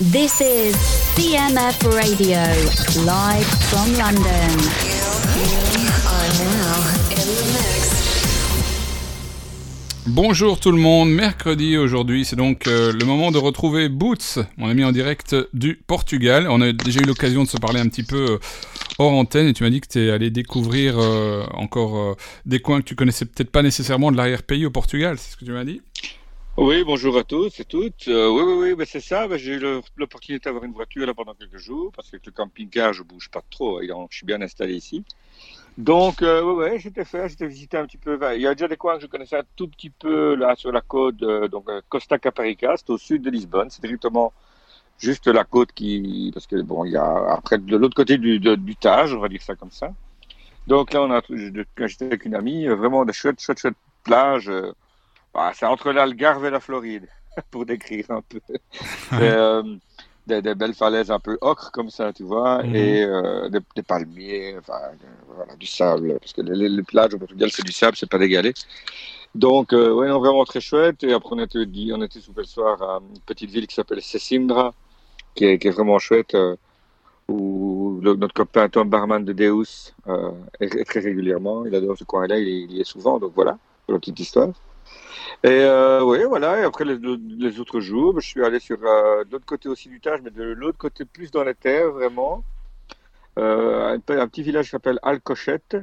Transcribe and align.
This 0.00 0.40
is 0.40 0.74
Radio, 1.84 2.38
live 3.04 3.46
from 3.68 3.92
London. 3.98 4.56
Bonjour 10.06 10.58
tout 10.58 10.72
le 10.72 10.78
monde, 10.78 11.10
mercredi 11.10 11.76
aujourd'hui, 11.76 12.24
c'est 12.24 12.36
donc 12.36 12.66
euh, 12.66 12.90
le 12.92 13.04
moment 13.04 13.32
de 13.32 13.36
retrouver 13.36 13.90
Boots, 13.90 14.38
mon 14.56 14.70
ami 14.70 14.82
en 14.82 14.92
direct 14.92 15.36
du 15.52 15.74
Portugal. 15.86 16.46
On 16.48 16.62
a 16.62 16.72
déjà 16.72 17.00
eu 17.00 17.04
l'occasion 17.04 17.42
de 17.42 17.48
se 17.48 17.58
parler 17.58 17.80
un 17.80 17.88
petit 17.88 18.02
peu 18.02 18.30
euh, 18.30 18.38
hors 18.98 19.12
antenne 19.12 19.46
et 19.46 19.52
tu 19.52 19.62
m'as 19.62 19.70
dit 19.70 19.82
que 19.82 19.88
tu 19.88 20.00
es 20.00 20.10
allé 20.10 20.30
découvrir 20.30 20.98
euh, 20.98 21.44
encore 21.52 22.16
des 22.46 22.60
coins 22.60 22.80
que 22.80 22.86
tu 22.86 22.94
connaissais 22.94 23.26
peut-être 23.26 23.50
pas 23.50 23.62
nécessairement 23.62 24.10
de 24.10 24.16
l'arrière-pays 24.16 24.64
au 24.64 24.70
Portugal, 24.70 25.18
c'est 25.18 25.32
ce 25.32 25.36
que 25.36 25.44
tu 25.44 25.52
m'as 25.52 25.64
dit? 25.64 25.82
Oui, 26.58 26.84
bonjour 26.84 27.16
à 27.16 27.24
tous 27.24 27.60
et 27.60 27.64
toutes. 27.64 28.08
Euh, 28.08 28.28
oui, 28.30 28.42
oui, 28.42 28.72
oui, 28.78 28.84
c'est 28.86 29.00
ça. 29.00 29.26
J'ai 29.38 29.54
eu 29.54 29.58
l'opportunité 29.96 30.44
d'avoir 30.44 30.64
une 30.64 30.72
voiture 30.72 31.06
là 31.06 31.14
pendant 31.14 31.34
quelques 31.34 31.56
jours 31.56 31.90
parce 31.96 32.10
que 32.10 32.18
le 32.24 32.30
camping-car, 32.32 32.92
je 32.92 33.02
bouge 33.02 33.30
pas 33.30 33.42
trop. 33.50 33.80
et 33.80 33.86
donc, 33.86 34.08
je 34.10 34.18
suis 34.18 34.26
bien 34.26 34.40
installé 34.42 34.74
ici. 34.74 35.02
Donc, 35.78 36.22
euh, 36.22 36.42
ouais, 36.42 36.54
ouais, 36.72 36.78
j'étais 36.80 37.04
fait, 37.04 37.28
j'étais 37.28 37.46
visité 37.48 37.78
un 37.78 37.86
petit 37.86 37.98
peu. 37.98 38.18
il 38.36 38.42
y 38.42 38.46
a 38.46 38.54
déjà 38.54 38.68
des 38.68 38.76
coins 38.78 38.96
que 38.96 39.02
je 39.02 39.08
connaissais 39.08 39.38
un 39.38 39.44
tout 39.56 39.68
petit 39.68 39.90
peu 39.90 40.34
là 40.36 40.56
sur 40.56 40.72
la 40.72 40.82
côte, 40.82 41.22
euh, 41.22 41.48
donc 41.48 41.68
euh, 41.70 41.80
Costa 41.88 42.18
Caparica, 42.18 42.76
c'est 42.76 42.90
au 42.90 42.98
sud 42.98 43.22
de 43.22 43.30
Lisbonne. 43.30 43.70
C'est 43.70 43.82
directement 43.82 44.34
juste 44.98 45.26
la 45.28 45.44
côte 45.44 45.72
qui, 45.72 46.30
parce 46.34 46.46
que 46.46 46.62
bon, 46.62 46.84
il 46.86 46.92
y 46.92 46.96
a 46.98 47.32
après 47.34 47.58
de 47.58 47.76
l'autre 47.76 47.96
côté 47.96 48.18
du, 48.18 48.40
de- 48.40 48.56
Tage, 48.80 49.14
on 49.14 49.20
va 49.20 49.28
dire 49.28 49.42
ça 49.42 49.56
comme 49.56 49.72
ça. 49.72 49.92
Donc 50.66 50.92
là, 50.92 51.02
on 51.02 51.10
a, 51.12 51.22
j'étais 51.30 52.06
avec 52.06 52.24
une 52.26 52.34
amie, 52.36 52.66
vraiment 52.68 53.04
des 53.04 53.12
chouettes, 53.12 53.40
chouettes, 53.40 53.60
chouettes 53.60 53.76
plages. 54.04 54.50
Bah, 55.34 55.52
c'est 55.54 55.66
entre 55.66 55.92
l'Algarve 55.92 56.44
et 56.46 56.50
la 56.50 56.60
Floride, 56.60 57.08
pour 57.50 57.66
décrire 57.66 58.06
un 58.10 58.22
peu. 58.22 58.40
Euh, 59.18 59.62
des, 60.26 60.40
des 60.42 60.54
belles 60.54 60.74
falaises 60.74 61.10
un 61.10 61.18
peu 61.20 61.36
ocre 61.40 61.70
comme 61.72 61.90
ça, 61.90 62.12
tu 62.12 62.22
vois, 62.24 62.62
Mhm. 62.62 62.74
et 62.74 63.02
euh, 63.04 63.48
des, 63.50 63.60
des 63.76 63.82
palmiers, 63.82 64.56
enfin, 64.58 64.78
voilà, 65.28 65.56
du 65.56 65.66
sable, 65.66 66.18
parce 66.20 66.32
que 66.32 66.42
les, 66.42 66.82
plages 66.84 67.14
au 67.14 67.18
Portugal, 67.18 67.50
c'est 67.52 67.64
du 67.64 67.72
sable, 67.72 67.96
c'est 67.96 68.08
pas 68.10 68.18
d'égalé. 68.18 68.52
Donc, 69.34 69.72
euh, 69.72 69.92
ouais, 69.94 70.08
non, 70.08 70.18
vraiment 70.20 70.44
très 70.44 70.60
chouette. 70.60 71.02
Et 71.04 71.12
après, 71.12 71.30
on 71.34 71.38
était, 71.40 71.66
dit, 71.66 71.92
on 71.94 72.02
était 72.02 72.20
souper 72.20 72.42
le 72.42 72.46
soir 72.46 72.82
à 72.82 73.00
une 73.00 73.20
petite 73.20 73.50
ville 73.50 73.66
qui 73.66 73.74
s'appelle 73.74 74.02
Sesimbra, 74.02 74.74
qui 75.34 75.44
est, 75.46 75.58
qui 75.58 75.68
est 75.68 75.70
vraiment 75.72 75.98
chouette, 75.98 76.34
euh, 76.34 76.56
où 77.28 78.00
le- 78.02 78.16
notre 78.16 78.34
copain 78.34 78.68
Tom 78.68 78.88
Barman 78.90 79.24
de 79.24 79.32
Deus 79.32 79.92
euh, 80.08 80.32
est, 80.60 80.74
est 80.74 80.84
très 80.84 81.00
régulièrement. 81.00 81.64
Il 81.66 81.74
adore 81.74 81.96
ce 81.98 82.04
coin-là, 82.04 82.38
il, 82.38 82.48
il 82.48 82.72
y 82.72 82.80
est 82.80 82.84
souvent, 82.84 83.18
donc 83.18 83.32
voilà, 83.34 83.58
pour 83.86 83.94
la 83.94 84.00
petite 84.00 84.20
histoire. 84.20 84.50
Et 85.44 85.48
euh, 85.50 86.02
oui, 86.04 86.18
voilà. 86.28 86.60
Et 86.60 86.64
après 86.64 86.84
les, 86.84 86.98
les 86.98 87.60
autres 87.60 87.80
jours, 87.80 88.20
je 88.20 88.26
suis 88.26 88.44
allé 88.44 88.58
sur 88.60 88.78
euh, 88.84 89.24
l'autre 89.30 89.44
côté 89.46 89.68
aussi 89.68 89.88
du 89.88 90.00
Tage, 90.00 90.20
mais 90.22 90.30
de 90.30 90.42
l'autre 90.42 90.78
côté 90.78 91.04
plus 91.04 91.30
dans 91.30 91.44
les 91.44 91.54
terres, 91.54 91.90
vraiment. 91.90 92.44
Euh, 93.38 93.96
un, 93.96 94.18
un 94.18 94.28
petit 94.28 94.42
village 94.42 94.66
qui 94.66 94.70
s'appelle 94.72 94.98
Alcochette, 95.02 95.76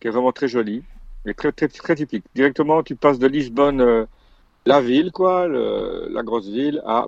qui 0.00 0.08
est 0.08 0.10
vraiment 0.10 0.32
très 0.32 0.48
joli 0.48 0.82
et 1.26 1.34
très, 1.34 1.52
très, 1.52 1.68
très 1.68 1.94
typique. 1.96 2.24
Directement, 2.34 2.82
tu 2.82 2.94
passes 2.96 3.18
de 3.18 3.26
Lisbonne, 3.26 3.80
euh, 3.80 4.06
la 4.66 4.80
ville, 4.80 5.10
quoi, 5.12 5.48
le- 5.48 6.08
la 6.10 6.22
grosse 6.22 6.48
ville, 6.48 6.82
à 6.86 7.06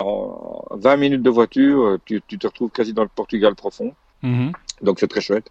en 0.00 0.64
20 0.72 0.96
minutes 0.96 1.22
de 1.22 1.30
voiture, 1.30 1.96
tu, 2.04 2.20
tu 2.26 2.36
te 2.38 2.46
retrouves 2.46 2.70
quasi 2.70 2.92
dans 2.92 3.02
le 3.02 3.08
Portugal 3.08 3.54
profond. 3.54 3.94
Mhm. 4.22 4.52
Donc 4.82 4.98
c'est 4.98 5.06
très 5.08 5.20
chouette. 5.20 5.48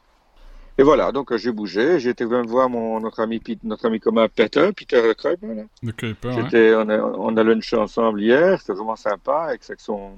Et 0.82 0.84
voilà, 0.84 1.12
donc 1.12 1.32
euh, 1.32 1.38
j'ai 1.38 1.52
bougé, 1.52 2.00
j'ai 2.00 2.10
été 2.10 2.26
même 2.26 2.48
voir 2.48 2.68
mon, 2.68 3.00
notre 3.00 3.20
ami 3.20 3.38
Pete- 3.38 3.64
notre 3.64 3.86
ami 3.86 4.00
commun 4.00 4.28
Peter, 4.28 4.72
Peter 4.76 5.00
Le 5.00 5.14
voilà. 5.44 5.62
De 5.84 5.92
Kuiper, 5.92 6.30
ouais. 6.30 6.44
C'était, 6.44 6.74
on, 6.74 6.90
a, 6.90 6.98
on 6.98 7.38
a 7.38 7.44
lunché 7.44 7.78
ensemble 7.78 8.20
hier, 8.20 8.60
c'était 8.60 8.74
vraiment 8.74 8.96
sympa, 8.96 9.46
avec 9.50 9.62
son, 9.78 10.14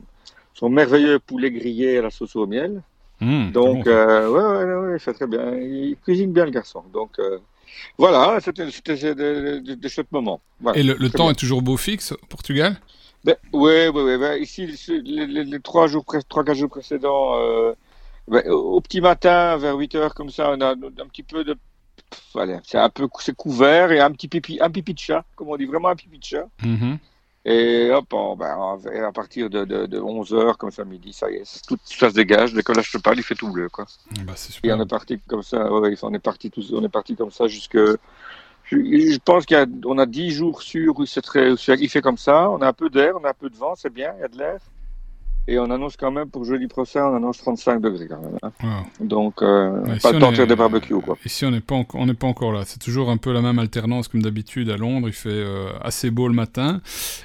son 0.54 0.70
merveilleux 0.70 1.20
poulet 1.20 1.52
grillé 1.52 1.98
à 1.98 2.04
la 2.04 2.10
sauce 2.12 2.38
au 2.38 2.48
miel. 2.48 2.82
Mmh, 3.20 3.48
c'est 3.48 3.52
Donc, 3.52 3.86
bon, 3.86 3.92
euh, 3.92 4.30
ouais, 4.30 4.64
ouais, 4.64 4.88
ouais, 4.88 4.96
il 4.96 5.00
fait 5.02 5.12
très 5.12 5.28
bien, 5.28 5.54
il 5.54 5.98
cuisine 6.02 6.32
bien 6.32 6.46
le 6.46 6.52
garçon. 6.52 6.82
Donc, 6.94 7.20
euh, 7.20 7.40
voilà, 7.98 8.40
c'était 8.40 8.66
des, 9.16 9.60
des, 9.60 9.76
des 9.76 9.90
chouettes 9.90 10.14
moments. 10.14 10.40
Voilà, 10.62 10.80
Et 10.80 10.84
le, 10.84 10.96
le 10.98 11.10
temps 11.10 11.26
bien. 11.26 11.32
est 11.32 11.40
toujours 11.40 11.62
beau 11.62 11.76
fixe 11.76 12.14
au 12.14 12.26
Portugal? 12.28 12.78
Ben, 13.26 13.36
ouais, 13.52 13.90
ouais, 13.90 14.04
ouais, 14.04 14.18
ben, 14.18 14.42
ici, 14.42 14.66
les, 14.88 15.28
les, 15.28 15.44
les 15.44 15.60
trois 15.60 15.88
jours, 15.88 16.06
trois, 16.30 16.46
quatre 16.46 16.56
jours 16.56 16.70
précédents, 16.70 17.38
euh, 17.38 17.74
au 18.28 18.82
petit 18.82 19.02
matin, 19.02 19.58
vers 19.58 19.76
8 19.76 19.96
heures, 19.96 20.14
comme 20.14 20.30
ça, 20.30 20.52
on 20.52 20.62
a 20.62 20.72
un 20.72 21.08
petit 21.08 21.24
peu 21.24 21.44
de, 21.44 21.58
voilà, 22.34 22.60
c'est 22.64 22.78
un 22.78 22.90
peu, 22.90 23.08
c'est 23.20 23.36
couvert 23.36 23.92
et 23.92 24.00
un 24.00 24.12
petit 24.12 24.28
pipi, 24.28 24.60
un 24.62 24.70
pipi 24.70 24.94
de 24.94 25.00
chat, 25.00 25.26
comme 25.36 25.50
on 25.50 25.58
dit, 25.58 25.66
vraiment 25.66 25.90
un 25.90 25.96
pipi 25.96 26.20
de 26.20 26.24
chat. 26.24 26.48
Mhm. 26.64 26.98
Et 27.46 27.92
hop, 27.92 28.06
on, 28.14 28.38
ben, 28.38 28.78
à 29.06 29.12
partir 29.12 29.50
de, 29.50 29.66
de, 29.66 29.86
de 29.86 30.00
11 30.00 30.34
heures, 30.34 30.58
comme 30.58 30.72
ça, 30.72 30.86
midi, 30.86 31.12
ça 31.12 31.30
y 31.30 31.36
est, 31.36 31.68
tout 31.68 31.78
ça 31.84 32.10
se 32.10 32.16
dégage. 32.16 32.54
Dès 32.54 32.64
que 32.64 32.72
là, 32.72 32.82
je 32.82 32.98
te 32.98 33.02
parle, 33.02 33.18
il 33.18 33.24
fait 33.24 33.36
tout 33.36 33.52
bleu, 33.52 33.68
quoi. 33.68 33.86
Bah, 34.26 34.34
c'est 34.38 34.52
Et 34.52 34.54
super. 34.54 34.78
on 34.78 34.82
est 34.82 34.90
parti 34.90 35.20
comme 35.28 35.44
ça, 35.44 35.70
ouais, 35.72 35.96
on 36.02 36.14
est 36.14 36.20
parti 36.20 36.50
tous, 36.50 36.72
on 36.74 36.84
est 36.84 36.90
parti 36.90 37.18
comme 37.18 37.32
ça 37.32 37.48
jusque, 37.48 37.78
je, 37.78 38.78
je 38.78 39.20
pense 39.20 39.44
y 39.50 39.56
a, 39.56 39.66
a 39.66 40.06
10 40.06 40.32
jours 40.32 40.62
sûrs 40.62 40.98
où 40.98 41.06
c'est 41.06 41.22
très, 41.22 41.52
où 41.52 41.58
il 41.68 41.90
fait 41.90 42.02
comme 42.02 42.18
ça. 42.18 42.50
On 42.50 42.62
a 42.62 42.68
un 42.68 42.74
peu 42.74 42.90
d'air, 42.90 43.14
on 43.20 43.26
a 43.26 43.32
un 43.32 43.34
peu 43.34 43.50
de 43.50 43.58
vent, 43.58 43.76
c'est 43.76 43.92
bien, 43.92 44.14
il 44.18 44.22
y 44.22 44.24
a 44.24 44.30
de 44.30 44.38
l'air. 44.38 44.60
Et 45.48 45.60
on 45.60 45.70
annonce 45.70 45.98
quand 45.98 46.12
même 46.12 46.30
pour 46.30 46.46
jeudi 46.46 46.68
prochain, 46.68 47.06
on 47.06 47.16
annonce 47.18 47.38
35 47.40 47.82
degrés 47.82 48.08
quand 48.08 48.22
même. 48.22 48.38
hein. 48.42 48.52
Wow. 49.02 49.06
Donc, 49.06 49.42
euh, 49.42 49.72
Ouais, 49.84 50.00
pas 50.00 50.12
le 50.14 50.20
temps 50.20 50.32
de 50.32 50.36
faire 50.38 50.48
des 50.48 50.56
barbecues, 50.56 50.96
quoi. 51.02 51.18
Ici, 51.26 51.46
on 51.46 51.52
n'est 51.52 51.60
pas, 51.60 51.76
on 51.94 52.08
encore 52.22 52.54
là. 52.54 52.62
C'est 52.66 52.80
toujours 52.80 53.10
un 53.10 53.18
peu 53.18 53.34
la 53.34 53.42
même 53.42 53.60
alternance 53.60 54.08
comme 54.08 54.22
d'habitude 54.22 54.70
à 54.70 54.78
Londres. 54.78 55.08
Il 55.08 55.14
fait 55.14 55.30
euh, 55.30 55.70
assez 55.82 56.12
beau 56.12 56.28
le 56.30 56.34
matin. 56.34 56.82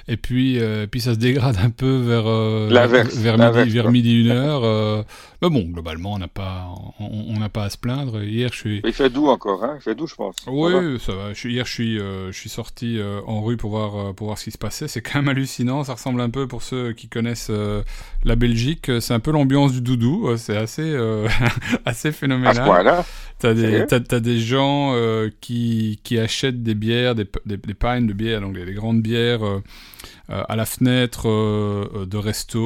Et 0.07 0.17
puis, 0.17 0.59
euh, 0.59 0.85
puis 0.85 0.99
ça 0.99 1.13
se 1.13 1.19
dégrade 1.19 1.57
un 1.63 1.69
peu 1.69 1.95
vers, 1.97 2.27
euh, 2.27 2.67
vers, 2.69 3.37
l'inverse, 3.37 3.65
midi, 3.65 3.73
vers 3.73 3.91
midi, 3.91 4.21
une 4.21 4.31
heure. 4.31 4.63
euh. 4.65 5.03
Mais 5.41 5.49
bon, 5.49 5.61
globalement, 5.61 6.13
on 6.13 6.17
n'a 6.19 6.27
pas, 6.27 6.67
on 6.99 7.35
on 7.41 7.49
pas 7.49 7.63
à 7.63 7.69
se 7.69 7.77
plaindre. 7.77 8.21
Hier, 8.23 8.49
je 8.51 8.57
suis. 8.57 8.81
Il 8.83 8.91
fait 8.91 9.09
doux 9.09 9.27
encore, 9.27 9.63
hein. 9.63 9.75
Il 9.77 9.81
fait 9.81 9.95
doux, 9.95 10.07
je 10.07 10.15
pense. 10.15 10.35
Oui, 10.47 10.99
Ça 10.99 11.13
va 11.13 11.33
ça 11.33 11.47
hier, 11.47 11.65
je 11.65 11.71
suis, 11.71 11.97
euh, 11.97 12.31
je 12.33 12.37
suis 12.37 12.49
sorti 12.49 12.99
euh, 12.99 13.21
en 13.25 13.41
rue 13.41 13.55
pour 13.55 13.69
voir, 13.69 13.95
euh, 13.95 14.13
pour 14.13 14.27
voir 14.27 14.37
ce 14.37 14.43
qui 14.43 14.51
se 14.51 14.57
passait. 14.57 14.89
C'est 14.89 15.01
quand 15.01 15.19
même 15.19 15.29
hallucinant. 15.29 15.85
Ça 15.85 15.93
ressemble 15.93 16.19
un 16.19 16.29
peu, 16.29 16.47
pour 16.47 16.61
ceux 16.61 16.91
qui 16.91 17.07
connaissent 17.07 17.47
euh, 17.49 17.83
la 18.23 18.35
Belgique, 18.35 18.89
euh, 18.89 18.99
c'est 18.99 19.13
un 19.13 19.19
peu 19.19 19.31
l'ambiance 19.31 19.71
du 19.71 19.81
doudou. 19.81 20.27
Euh, 20.29 20.37
C'est 20.37 20.57
assez, 20.57 20.81
euh, 20.83 21.27
assez 21.85 22.11
phénoménal. 22.11 22.55
T'as 23.39 23.53
des, 23.53 23.61
Sérieux 23.61 23.85
t'as, 23.87 23.99
t'as 24.01 24.19
des 24.19 24.39
gens 24.39 24.91
euh, 24.93 25.29
qui, 25.39 26.01
qui 26.03 26.19
achètent 26.19 26.61
des 26.61 26.75
bières, 26.75 27.15
des, 27.15 27.25
des, 27.45 27.55
des 27.57 27.73
pints 27.73 28.01
de 28.01 28.11
bière, 28.11 28.41
donc 28.41 28.57
les 28.57 28.73
grandes 28.73 29.01
bières 29.01 29.45
euh, 29.45 29.61
à 30.27 30.55
la 30.57 30.65
fenêtre 30.65 31.23
de 32.05 32.17
resto 32.17 32.59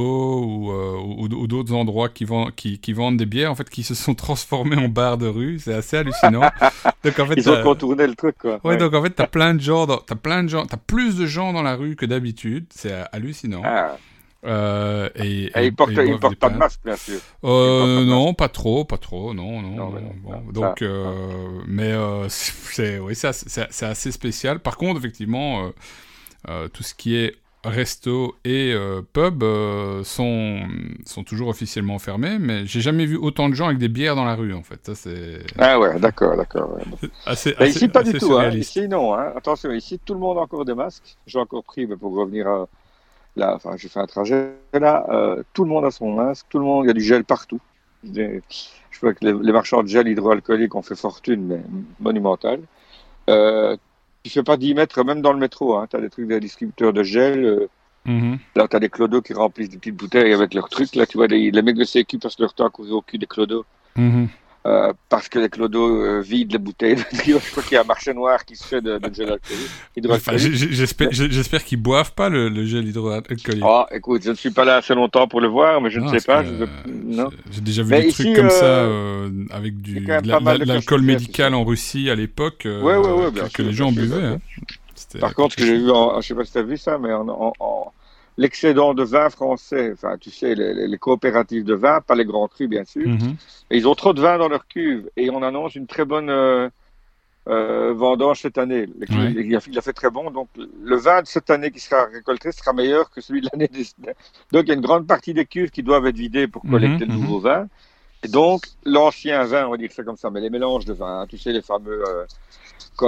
ou, 0.43 0.71
ou, 0.71 1.25
ou 1.31 1.47
d'autres 1.47 1.73
endroits 1.73 2.09
qui 2.09 2.25
vendent, 2.25 2.53
qui, 2.55 2.79
qui 2.79 2.91
vendent 2.91 3.17
des 3.17 3.25
bières 3.27 3.51
en 3.51 3.55
fait 3.55 3.69
qui 3.69 3.83
se 3.83 3.93
sont 3.95 4.15
transformés 4.15 4.75
en 4.77 4.89
bars 4.89 5.17
de 5.19 5.27
rue. 5.27 5.59
C'est 5.59 5.73
assez 5.75 5.97
hallucinant. 5.97 6.41
donc 7.03 7.19
en 7.19 7.25
fait, 7.27 7.35
Ils 7.37 7.49
ont 7.49 7.61
contourné 7.61 8.07
le 8.07 8.15
truc, 8.15 8.37
quoi. 8.39 8.59
Ouais, 8.63 8.75
donc 8.77 8.93
en 8.95 9.03
fait, 9.03 9.11
t'as 9.11 9.27
plein 9.27 9.53
de 9.53 9.61
gens, 9.61 9.85
dans- 9.85 9.97
t'as 9.97 10.15
plein 10.15 10.43
de 10.43 10.49
gens, 10.49 10.65
t'as 10.65 10.77
plus 10.77 11.15
de 11.15 11.25
gens 11.27 11.53
dans 11.53 11.61
la 11.61 11.75
rue 11.75 11.95
que 11.95 12.05
d'habitude. 12.07 12.65
C'est 12.75 12.93
hallucinant. 13.11 13.61
Ah. 13.63 13.95
Euh, 14.45 15.09
et, 15.15 15.45
Et 15.55 15.71
boivent 15.71 15.93
portent 15.93 16.31
des 16.31 16.35
pas 16.35 16.49
de 16.49 16.57
masque, 16.57 16.81
bien 16.83 16.97
sûr. 16.97 17.19
Euh, 17.45 17.99
pas 17.99 18.03
non, 18.03 18.33
pas 18.33 18.49
trop, 18.49 18.83
pas 18.83 18.97
trop, 18.97 19.33
non, 19.33 19.61
non. 19.61 19.69
Non, 19.69 19.89
non, 19.89 19.91
mais 19.91 20.01
non, 20.01 20.13
bon, 20.21 20.31
ça, 20.31 20.51
donc, 20.51 20.79
ça, 20.79 20.85
euh, 20.85 21.61
mais 21.67 21.93
c'est, 22.29 22.99
oui, 22.99 23.15
c'est, 23.15 23.85
assez 23.85 24.11
spécial. 24.11 24.59
Par 24.59 24.77
contre, 24.77 24.99
effectivement, 24.99 25.71
euh, 26.49 26.67
tout 26.67 26.83
ce 26.83 26.93
qui 26.93 27.15
est 27.15 27.35
resto 27.63 28.35
et 28.43 28.75
pub 29.13 29.45
sont, 30.03 30.59
sont 31.05 31.23
toujours 31.23 31.47
officiellement 31.47 31.97
fermés, 31.97 32.37
mais 32.37 32.65
j'ai 32.65 32.81
jamais 32.81 33.05
vu 33.05 33.15
autant 33.15 33.47
de 33.47 33.53
gens 33.53 33.67
avec 33.67 33.77
des 33.77 33.87
bières 33.87 34.17
dans 34.17 34.25
la 34.25 34.35
rue, 34.35 34.53
en 34.53 34.63
fait. 34.63 34.85
Ça, 34.85 34.95
c'est 34.95 35.39
Ah 35.57 35.79
ouais, 35.79 35.97
d'accord, 36.01 36.35
d'accord. 36.35 36.75
ouais. 36.75 37.09
Assez, 37.25 37.55
ici, 37.61 37.87
pas 37.87 38.01
assez 38.01 38.11
du 38.11 38.19
tout. 38.19 38.33
Hein. 38.33 38.49
Ici, 38.49 38.89
non. 38.89 39.13
Hein. 39.13 39.31
Attention, 39.37 39.71
ici, 39.71 39.97
tout 40.03 40.13
le 40.13 40.19
monde 40.19 40.37
a 40.37 40.41
encore 40.41 40.65
des 40.65 40.73
masques. 40.75 41.15
J'ai 41.25 41.39
encore 41.39 41.63
pris, 41.63 41.87
mais 41.87 41.95
pour 41.95 42.13
revenir 42.13 42.45
à 42.49 42.67
là, 43.35 43.53
enfin, 43.55 43.75
j'ai 43.77 43.89
fait 43.89 43.99
un 43.99 44.05
trajet 44.07 44.53
là. 44.73 45.05
euh, 45.09 45.43
tout 45.53 45.63
le 45.63 45.69
monde 45.69 45.85
a 45.85 45.91
son 45.91 46.11
masque. 46.13 46.45
Tout 46.49 46.59
le 46.59 46.65
monde, 46.65 46.85
il 46.85 46.87
y 46.87 46.91
a 46.91 46.93
du 46.93 47.01
gel 47.01 47.23
partout. 47.23 47.59
Des- 48.03 48.41
Je 48.91 48.99
vois 48.99 49.13
que 49.13 49.25
les, 49.25 49.33
les 49.33 49.51
marchands 49.51 49.81
de 49.83 49.87
gel 49.87 50.07
hydroalcoolique 50.07 50.75
ont 50.75 50.81
fait 50.81 50.95
fortune, 50.95 51.45
mais 51.47 51.61
monumentale. 51.99 52.61
Euh, 53.29 53.75
tu 54.23 54.29
fais 54.31 54.43
pas 54.43 54.57
10 54.57 54.73
mètres, 54.73 55.03
même 55.03 55.21
dans 55.21 55.33
le 55.33 55.39
métro. 55.39 55.75
Hein. 55.77 55.87
Tu 55.89 55.95
as 55.95 56.01
des 56.01 56.09
trucs 56.09 56.27
des 56.27 56.39
distributeurs 56.39 56.93
de 56.93 57.03
gel. 57.03 57.43
euh, 57.45 57.67
Mhm. 58.05 58.37
Là, 58.57 58.67
tu 58.67 58.75
as 58.75 58.81
des 58.81 58.89
clodos 58.89 59.21
qui 59.21 59.33
remplissent 59.33 59.69
des 59.69 59.77
petites 59.77 59.95
bouteilles 59.95 60.33
avec 60.33 60.53
leurs 60.53 60.67
trucs. 60.67 60.93
Là, 60.95 61.05
tu 61.05 61.17
vois, 61.17 61.27
les, 61.27 61.51
les 61.51 61.61
mecs 61.61 61.77
de 61.77 61.85
sécu 61.85 62.19
passent 62.19 62.37
leur 62.37 62.53
temps 62.53 62.65
à 62.65 62.69
courir 62.69 62.95
au 62.97 63.01
cul 63.01 63.17
des 63.17 63.27
clodos. 63.27 63.63
Mhm. 63.95 64.27
Euh, 64.65 64.93
parce 65.09 65.27
que 65.27 65.39
les 65.39 65.49
clodos 65.49 66.05
euh, 66.05 66.21
vident 66.21 66.53
les 66.53 66.57
bouteilles. 66.57 66.95
je 67.11 67.51
crois 67.51 67.63
qu'il 67.63 67.73
y 67.73 67.77
a 67.77 67.81
un 67.81 67.83
marché 67.83 68.13
noir 68.13 68.45
qui 68.45 68.55
se 68.55 68.63
fait 68.63 68.79
de, 68.81 68.97
de 68.97 69.13
gel 69.13 69.29
alcoolique. 69.29 69.69
Enfin, 70.09 70.37
j'espère, 70.37 71.65
qu'ils 71.65 71.81
boivent 71.81 72.13
pas 72.13 72.29
le, 72.29 72.47
le 72.47 72.65
gel 72.65 72.87
hydroalcoolique. 72.87 73.61
Oh, 73.61 73.83
écoute, 73.91 74.21
je 74.23 74.29
ne 74.29 74.35
suis 74.35 74.51
pas 74.51 74.63
là 74.63 74.77
assez 74.77 74.95
longtemps 74.95 75.27
pour 75.27 75.41
le 75.41 75.49
voir, 75.49 75.81
mais 75.81 75.89
je 75.89 75.99
Non, 75.99 76.11
ne 76.13 76.17
sais 76.17 76.25
pas. 76.25 76.43
euh. 76.43 76.65
J'ai 77.51 77.59
déjà 77.61 77.83
vu 77.83 77.89
Mais 77.89 78.03
des 78.03 78.07
ici, 78.07 78.23
trucs 78.23 78.35
comme 78.37 78.49
ça 78.49 78.87
avec 79.51 79.81
du, 79.81 79.99
la- 79.99 80.39
l'alcool 80.57 81.01
médical 81.01 81.53
en 81.55 81.65
Russie 81.65 82.09
à 82.09 82.15
l'époque 82.15 82.61
Ouais, 82.65 82.95
ouais, 82.95 82.97
ouais, 82.97 83.31
que, 83.53 83.63
les 83.63 83.73
gens 83.73 83.91
sûr, 83.91 84.01
buvaient. 84.01 84.23
hein. 84.23 84.39
Par 85.19 85.33
contre, 85.35 85.51
ce 85.53 85.57
que 85.57 85.65
j'ai 85.65 85.77
vu, 85.77 85.91
en, 85.91 86.21
je 86.21 86.27
sais 86.27 86.35
pas 86.35 86.45
si 86.45 86.53
tu 86.53 86.57
as 86.57 86.63
vu 86.63 86.77
ça, 86.77 86.97
mais 86.97 87.11
en, 87.11 87.27
en, 87.27 87.53
en- 87.59 87.91
l'excédent 88.37 88.93
de 88.93 89.03
vin 89.03 89.29
français, 89.29 89.91
enfin, 89.93 90.17
tu 90.17 90.31
sais, 90.31 90.55
les, 90.55 90.87
les, 90.87 90.97
coopératives 90.97 91.63
de 91.63 91.73
vin, 91.75 92.01
pas 92.01 92.15
les 92.15 92.25
grands 92.25 92.47
crus, 92.47 92.67
bien 92.69 92.85
sûr. 92.85 93.07
Mhm. 93.09 93.35
Et 93.69 93.77
ils 93.77 93.87
ont 93.87 93.95
trop 93.95 94.13
de 94.13 94.21
vin 94.21 94.37
dans 94.37 94.49
leur 94.49 94.67
cuve 94.67 95.09
et 95.17 95.29
on 95.29 95.43
annonce 95.43 95.75
une 95.75 95.87
très 95.87 96.05
bonne 96.05 96.29
euh, 96.29 96.69
euh, 97.49 97.93
vendange 97.93 98.41
cette 98.41 98.57
année. 98.57 98.85
Le-. 98.85 99.41
Il, 99.41 99.55
a, 99.55 99.59
il 99.67 99.77
a 99.77 99.81
fait 99.81 99.93
très 99.93 100.09
bon, 100.09 100.31
donc 100.31 100.49
le 100.55 100.95
vin 100.95 101.21
de 101.21 101.27
cette 101.27 101.49
année 101.49 101.71
qui 101.71 101.79
sera 101.79 102.05
récolté 102.05 102.51
sera 102.51 102.73
meilleur 102.73 103.09
que 103.11 103.21
celui 103.21 103.41
de 103.41 103.49
l'année. 103.51 103.67
des- 103.67 103.85
Donc 104.51 104.63
il 104.63 104.69
y 104.69 104.71
a 104.71 104.75
une 104.75 104.81
grande 104.81 105.07
partie 105.07 105.33
des 105.33 105.45
cuves 105.45 105.69
qui 105.71 105.83
doivent 105.83 106.05
être 106.07 106.15
vidées 106.17 106.47
pour 106.47 106.61
collecter 106.63 107.05
Mhm, 107.05 107.11
le 107.11 107.17
mhm. 107.17 107.21
nouveau 107.21 107.39
vin. 107.39 107.67
Et 108.23 108.29
donc 108.29 108.63
l'ancien 108.85 109.43
vin, 109.43 109.67
on 109.67 109.71
va 109.71 109.77
dire 109.77 109.91
ça 109.91 110.03
comme 110.03 110.15
ça, 110.17 110.29
mais 110.29 110.39
les 110.39 110.49
mélanges 110.49 110.85
de 110.85 110.93
vin, 110.93 111.21
hein, 111.21 111.27
tu 111.27 111.37
sais, 111.37 111.51
les 111.51 111.61
fameux. 111.61 112.03
euh, 112.07 112.25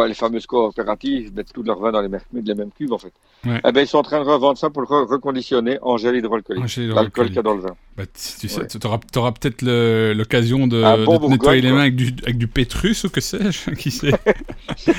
les 0.08 0.14
fameuses 0.14 0.46
coopératives 0.48 1.34
mettent 1.34 1.54
tout 1.54 1.64
leur 1.64 1.80
vin 1.80 1.92
dans 1.92 2.02
les 2.02 2.10
mêmes 2.56 2.72
cuves, 2.72 2.92
en 2.94 2.98
fait. 2.98 3.14
Ouais. 3.46 3.62
Eh 3.68 3.72
ben, 3.72 3.82
ils 3.82 3.88
sont 3.88 3.98
en 4.00 4.04
train 4.04 4.20
de 4.24 4.28
revendre 4.30 4.58
ça 4.58 4.70
pour 4.70 4.82
le 4.82 4.88
re- 4.88 5.08
reconditionner 5.08 5.78
en 5.82 5.98
gel 5.98 6.16
hydroalcoolique. 6.16 6.78
L'alcool 6.78 7.28
qu'il 7.28 7.36
y 7.36 7.40
a 7.40 7.44
dans 7.44 7.54
le 7.56 7.62
vin. 7.62 7.76
Bah, 7.96 8.04
tu 8.08 8.48
sais, 8.50 8.60
Ouais. 8.62 8.68
tu 8.68 9.18
auras, 9.18 9.32
peut-être 9.32 9.62
l'occasion 10.14 10.68
de, 10.68 10.82
nettoyer 11.30 11.62
les 11.62 11.72
mains 11.72 11.82
avec 11.82 11.96
du, 11.96 12.14
avec 12.24 12.38
du 12.38 12.48
pétrus 12.48 13.04
ou 13.04 13.10
que 13.10 13.22
sais-je, 13.22 13.72
qui 13.76 13.92
sait. 13.92 14.12
je, 14.78 14.92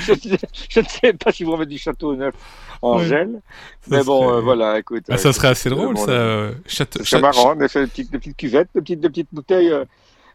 je 0.69 0.79
ne 0.79 0.85
sais 0.85 1.13
pas 1.13 1.31
si 1.31 1.43
vous 1.43 1.51
remettez 1.51 1.71
du 1.73 1.77
château 1.77 2.15
neuf 2.15 2.33
en 2.81 2.99
Ouais. 2.99 3.05
gel, 3.05 3.41
Ça 3.81 3.97
mais 3.97 4.03
bon, 4.03 4.21
serait- 4.27 4.37
euh, 4.37 4.41
voilà, 4.41 4.79
écoute. 4.79 5.03
Ah, 5.09 5.13
euh, 5.13 5.17
ça 5.17 5.33
serait 5.33 5.47
assez 5.49 5.69
euh, 5.69 5.73
drôle, 5.75 5.95
bon, 5.95 6.05
ça. 6.05 6.11
euh, 6.11 6.51
château- 6.67 6.99
C'est 7.03 7.19
marrant, 7.19 7.59
a 7.59 7.67
fait 7.67 7.81
des 7.81 7.87
petites, 7.87 8.11
des 8.11 8.17
petites 8.19 8.37
cuvettes, 8.37 8.69
des 8.75 8.81
petites, 8.81 8.99
des 8.99 9.09
petites 9.09 9.29
bouteilles 9.31 9.71
euh, 9.71 9.83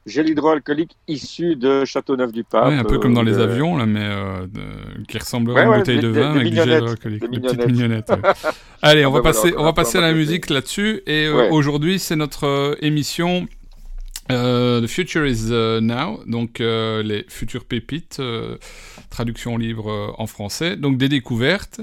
gel 0.07 0.29
hydroalcoolique 0.29 0.97
issues 1.09 1.57
de 1.57 1.85
Châteauneuf-du-Pape. 1.85 2.69
Ouais, 2.69 2.75
un 2.79 2.85
peu 2.85 2.99
comme 2.99 3.15
dans 3.15 3.23
les 3.23 3.39
euh, 3.39 3.45
avions, 3.45 3.77
là, 3.77 3.87
mais 3.87 4.01
euh, 4.03 4.47
de- 4.47 5.05
qui 5.07 5.19
ressemblerait 5.19 5.67
Ouais, 5.67 5.73
à 5.73 5.77
une 5.77 5.81
bouteille 5.83 6.01
de 6.01 6.09
vin 6.09 6.31
avec 6.35 6.49
du 6.51 6.57
gel 6.57 6.69
hydroalcoolique. 6.71 7.31
des 7.31 7.41
petites 7.41 7.67
mignonnettes. 7.67 8.13
Allez, 8.83 9.07
on 9.07 9.11
va 9.13 9.19
Ah 9.19 9.23
ben 9.23 9.29
passer, 9.31 9.41
voilà, 9.51 9.57
on 9.59 9.63
va 9.63 9.69
va 9.69 9.73
passer 9.75 9.99
à 9.99 10.01
la 10.01 10.09
passer. 10.09 10.19
musique 10.19 10.51
là-dessus. 10.51 11.03
Et 11.07 11.27
euh, 11.27 11.49
aujourd'hui, 11.51 11.99
c'est 11.99 12.17
notre 12.17 12.77
émission 12.81 13.47
euh, 14.33 14.81
The 14.81 14.87
Future 14.87 15.27
is 15.27 15.49
euh, 15.51 15.81
Now, 15.81 16.23
donc 16.27 16.61
euh, 16.61 17.03
les 17.03 17.25
futures 17.29 17.65
pépites, 17.65 18.19
euh, 18.21 18.57
traduction 19.11 19.57
libre 19.57 19.91
euh, 19.91 20.13
en 20.19 20.27
français, 20.27 20.77
donc 20.77 20.99
des 20.99 21.09
découvertes. 21.09 21.81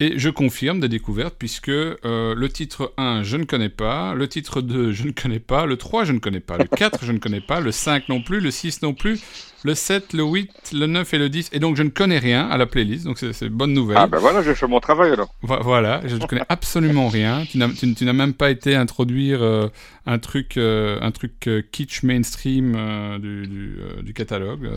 Et 0.00 0.18
je 0.18 0.28
confirme 0.28 0.80
des 0.80 0.88
découvertes 0.88 1.36
puisque 1.38 1.68
le 1.68 2.46
titre 2.48 2.92
1, 2.96 3.22
je 3.22 3.36
ne 3.36 3.44
connais 3.44 3.68
pas, 3.68 4.14
le 4.14 4.28
titre 4.28 4.60
2, 4.60 4.92
je 4.92 5.04
ne 5.04 5.12
connais 5.12 5.40
pas, 5.40 5.66
le 5.66 5.76
3, 5.76 6.04
je 6.04 6.12
ne 6.12 6.18
connais 6.18 6.40
pas, 6.40 6.58
le 6.58 6.64
4, 6.64 7.04
je 7.04 7.12
ne 7.12 7.18
connais 7.18 7.40
pas, 7.40 7.60
le 7.60 7.72
5 7.72 8.08
non 8.08 8.22
plus, 8.22 8.40
le 8.40 8.50
6 8.50 8.82
non 8.82 8.94
plus, 8.94 9.20
le 9.64 9.74
7, 9.74 10.12
le 10.12 10.24
8, 10.24 10.72
le 10.74 10.86
9 10.86 11.14
et 11.14 11.18
le 11.18 11.28
10. 11.28 11.50
Et 11.52 11.58
donc 11.58 11.76
je 11.76 11.82
ne 11.82 11.88
connais 11.88 12.18
rien 12.18 12.48
à 12.48 12.56
la 12.56 12.66
playlist, 12.66 13.04
donc 13.04 13.18
c'est 13.18 13.48
bonne 13.48 13.72
nouvelle. 13.72 13.96
Ah 13.98 14.06
ben 14.06 14.18
voilà, 14.18 14.42
j'ai 14.42 14.54
fait 14.54 14.66
mon 14.66 14.80
travail 14.80 15.12
alors. 15.12 15.32
Vo- 15.42 15.62
Voilà, 15.62 16.00
je 16.04 16.16
ne 16.16 16.26
connais 16.26 16.44
absolument 16.48 17.08
rien. 17.08 17.44
Tu 17.48 17.58
n'as, 17.58 18.12
même 18.12 18.34
pas 18.34 18.50
été 18.50 18.74
introduire 18.74 19.42
euh, 19.42 19.68
un 20.06 20.18
truc, 20.18 20.56
euh, 20.56 20.98
un 21.00 21.10
truc 21.10 21.46
euh, 21.46 21.62
kitsch 21.72 22.02
mainstream 22.02 22.72
du, 23.20 23.46
du, 23.46 23.76
du 24.02 24.14
catalogue. 24.14 24.70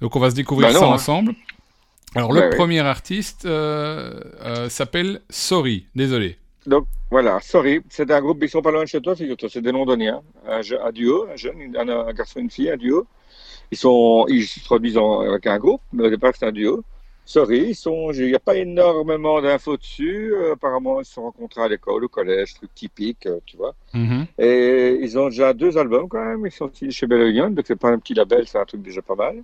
Donc 0.00 0.16
on 0.16 0.20
va 0.20 0.30
se 0.30 0.34
découvrir 0.34 0.72
non, 0.72 0.80
ça 0.80 0.86
hein. 0.86 0.90
ensemble. 0.90 1.34
Alors 2.14 2.32
le 2.32 2.40
ouais. 2.40 2.50
premier 2.50 2.80
artiste 2.80 3.46
s'appelle 4.68 5.20
Sorry. 5.30 5.86
Désolé. 5.94 6.38
Donc 6.66 6.86
voilà, 7.10 7.40
sorry, 7.40 7.80
c'est 7.88 8.10
un 8.10 8.20
groupe, 8.20 8.40
ils 8.42 8.50
sont 8.50 8.60
pas 8.60 8.70
loin 8.70 8.82
de 8.82 8.88
chez 8.88 9.00
toi, 9.00 9.16
figure-toi, 9.16 9.48
c'est 9.50 9.62
des 9.62 9.72
londoniens, 9.72 10.20
un, 10.46 10.60
un 10.84 10.92
duo, 10.92 11.26
un 11.32 11.36
jeune, 11.36 11.74
un, 11.74 11.88
un 11.88 12.12
garçon 12.12 12.40
et 12.40 12.42
une 12.42 12.50
fille, 12.50 12.70
un 12.70 12.76
duo. 12.76 13.06
Ils 13.70 13.78
sont, 13.78 14.26
ils 14.28 14.44
se 14.46 14.60
produisent 14.64 14.96
en- 14.98 15.20
avec 15.20 15.46
un 15.46 15.58
groupe, 15.58 15.82
mais 15.92 16.06
au 16.06 16.10
départ 16.10 16.32
c'est 16.38 16.46
un 16.46 16.52
duo. 16.52 16.82
Sorry, 17.24 17.58
ils 17.70 17.74
sont, 17.74 18.10
il 18.12 18.26
n'y 18.28 18.34
a 18.34 18.38
pas 18.38 18.56
énormément 18.56 19.42
d'infos 19.42 19.76
dessus. 19.76 20.32
euh, 20.32 20.54
apparemment, 20.54 21.00
ils 21.00 21.04
se 21.04 21.12
sont 21.12 21.24
rencontrés 21.24 21.60
à 21.60 21.68
l'école, 21.68 22.04
au 22.04 22.08
collège, 22.08 22.54
truc 22.54 22.74
typique, 22.74 23.26
euh, 23.26 23.38
tu 23.44 23.58
vois. 23.58 23.74
Mhm. 23.92 24.24
Et 24.38 24.98
ils 25.02 25.18
ont 25.18 25.28
déjà 25.28 25.52
deux 25.52 25.76
albums 25.76 26.08
quand 26.08 26.24
même. 26.24 26.46
Ils 26.46 26.50
sont 26.50 26.64
sortis 26.66 26.90
chez 26.90 27.06
Bellonion, 27.06 27.50
donc 27.50 27.66
c'est 27.68 27.76
pas 27.76 27.90
un 27.90 27.98
petit 27.98 28.14
label, 28.14 28.48
c'est 28.48 28.58
un 28.58 28.64
truc 28.64 28.80
déjà 28.80 29.02
pas 29.02 29.14
mal. 29.14 29.42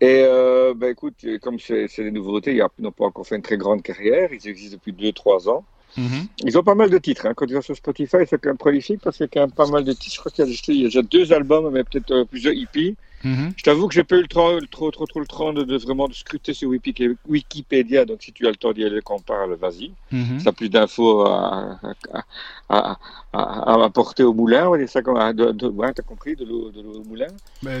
Et 0.00 0.24
euh, 0.26 0.74
ben 0.74 0.90
écoute, 0.90 1.14
comme 1.40 1.58
c'est 1.60 1.86
des 1.98 2.10
nouveautés, 2.10 2.52
ils 2.56 2.64
n'ont 2.82 2.90
pas 2.90 3.04
encore 3.04 3.26
fait 3.26 3.36
une 3.36 3.42
très 3.42 3.56
grande 3.56 3.82
carrière. 3.82 4.30
Ils 4.32 4.48
existent 4.48 4.76
depuis 4.76 4.92
2-3 4.92 5.48
ans. 5.48 5.64
Mhm. 5.96 6.26
Ils 6.44 6.58
ont 6.58 6.64
pas 6.64 6.74
mal 6.74 6.90
de 6.90 6.98
titres. 6.98 7.26
Hein. 7.26 7.34
Quand 7.36 7.46
tu 7.46 7.54
vas 7.54 7.62
sur 7.62 7.76
Spotify, 7.76 8.16
c'est 8.28 8.40
quand 8.40 8.50
même 8.50 8.56
prolifique 8.58 9.00
parce 9.00 9.16
qu'il 9.16 9.24
y 9.24 9.28
a 9.28 9.30
quand 9.32 9.40
même 9.40 9.52
pas 9.52 9.68
mal 9.68 9.84
de 9.84 9.92
titres. 9.92 10.16
Je 10.16 10.18
crois 10.18 10.32
qu'il 10.32 10.74
y 10.74 10.80
y 10.80 10.84
a 10.84 10.86
déjà 10.88 11.02
deux 11.02 11.32
albums, 11.32 11.70
mais 11.72 11.84
peut-être 11.84 12.10
euh, 12.10 12.24
plusieurs 12.24 12.54
hippies. 12.54 12.96
Mhm. 13.24 13.54
Je 13.56 13.62
t'avoue 13.62 13.88
que 13.88 13.94
j'ai 13.94 14.04
pas 14.04 14.16
eu 14.16 14.22
le 14.22 14.28
temps, 14.28 14.52
le- 14.54 14.66
trop, 14.66 14.90
trop, 14.90 15.06
trop 15.06 15.20
le 15.20 15.26
temps 15.26 15.52
de, 15.52 15.62
de 15.64 15.76
vraiment 15.78 16.08
de 16.08 16.14
scruter 16.14 16.52
sur 16.54 16.68
Wiki- 16.70 17.16
Wikipédia. 17.26 18.04
Donc 18.04 18.22
si 18.22 18.32
tu 18.32 18.46
as 18.46 18.50
le 18.50 18.56
temps 18.56 18.72
d'y 18.72 18.84
aller 18.84 19.00
quand 19.02 19.16
on 19.16 19.20
parle, 19.20 19.54
vas-y. 19.54 19.92
Mhm. 20.12 20.38
Tu 20.42 20.48
as 20.48 20.52
plus 20.52 20.68
d'infos 20.68 21.22
à, 21.26 21.78
à, 22.12 22.24
à, 22.68 22.98
à, 23.32 23.72
à 23.72 23.84
apporter 23.84 24.22
au 24.22 24.34
moulin, 24.34 24.68
on 24.68 24.86
ça 24.86 25.02
comme 25.02 25.16
un- 25.16 25.32
de, 25.34 25.52
de, 25.52 25.66
ouais, 25.68 25.92
t'as 25.94 26.02
compris, 26.02 26.36
de 26.36 26.44
l'eau 26.44 26.70
au 26.74 27.04
moulin. 27.04 27.28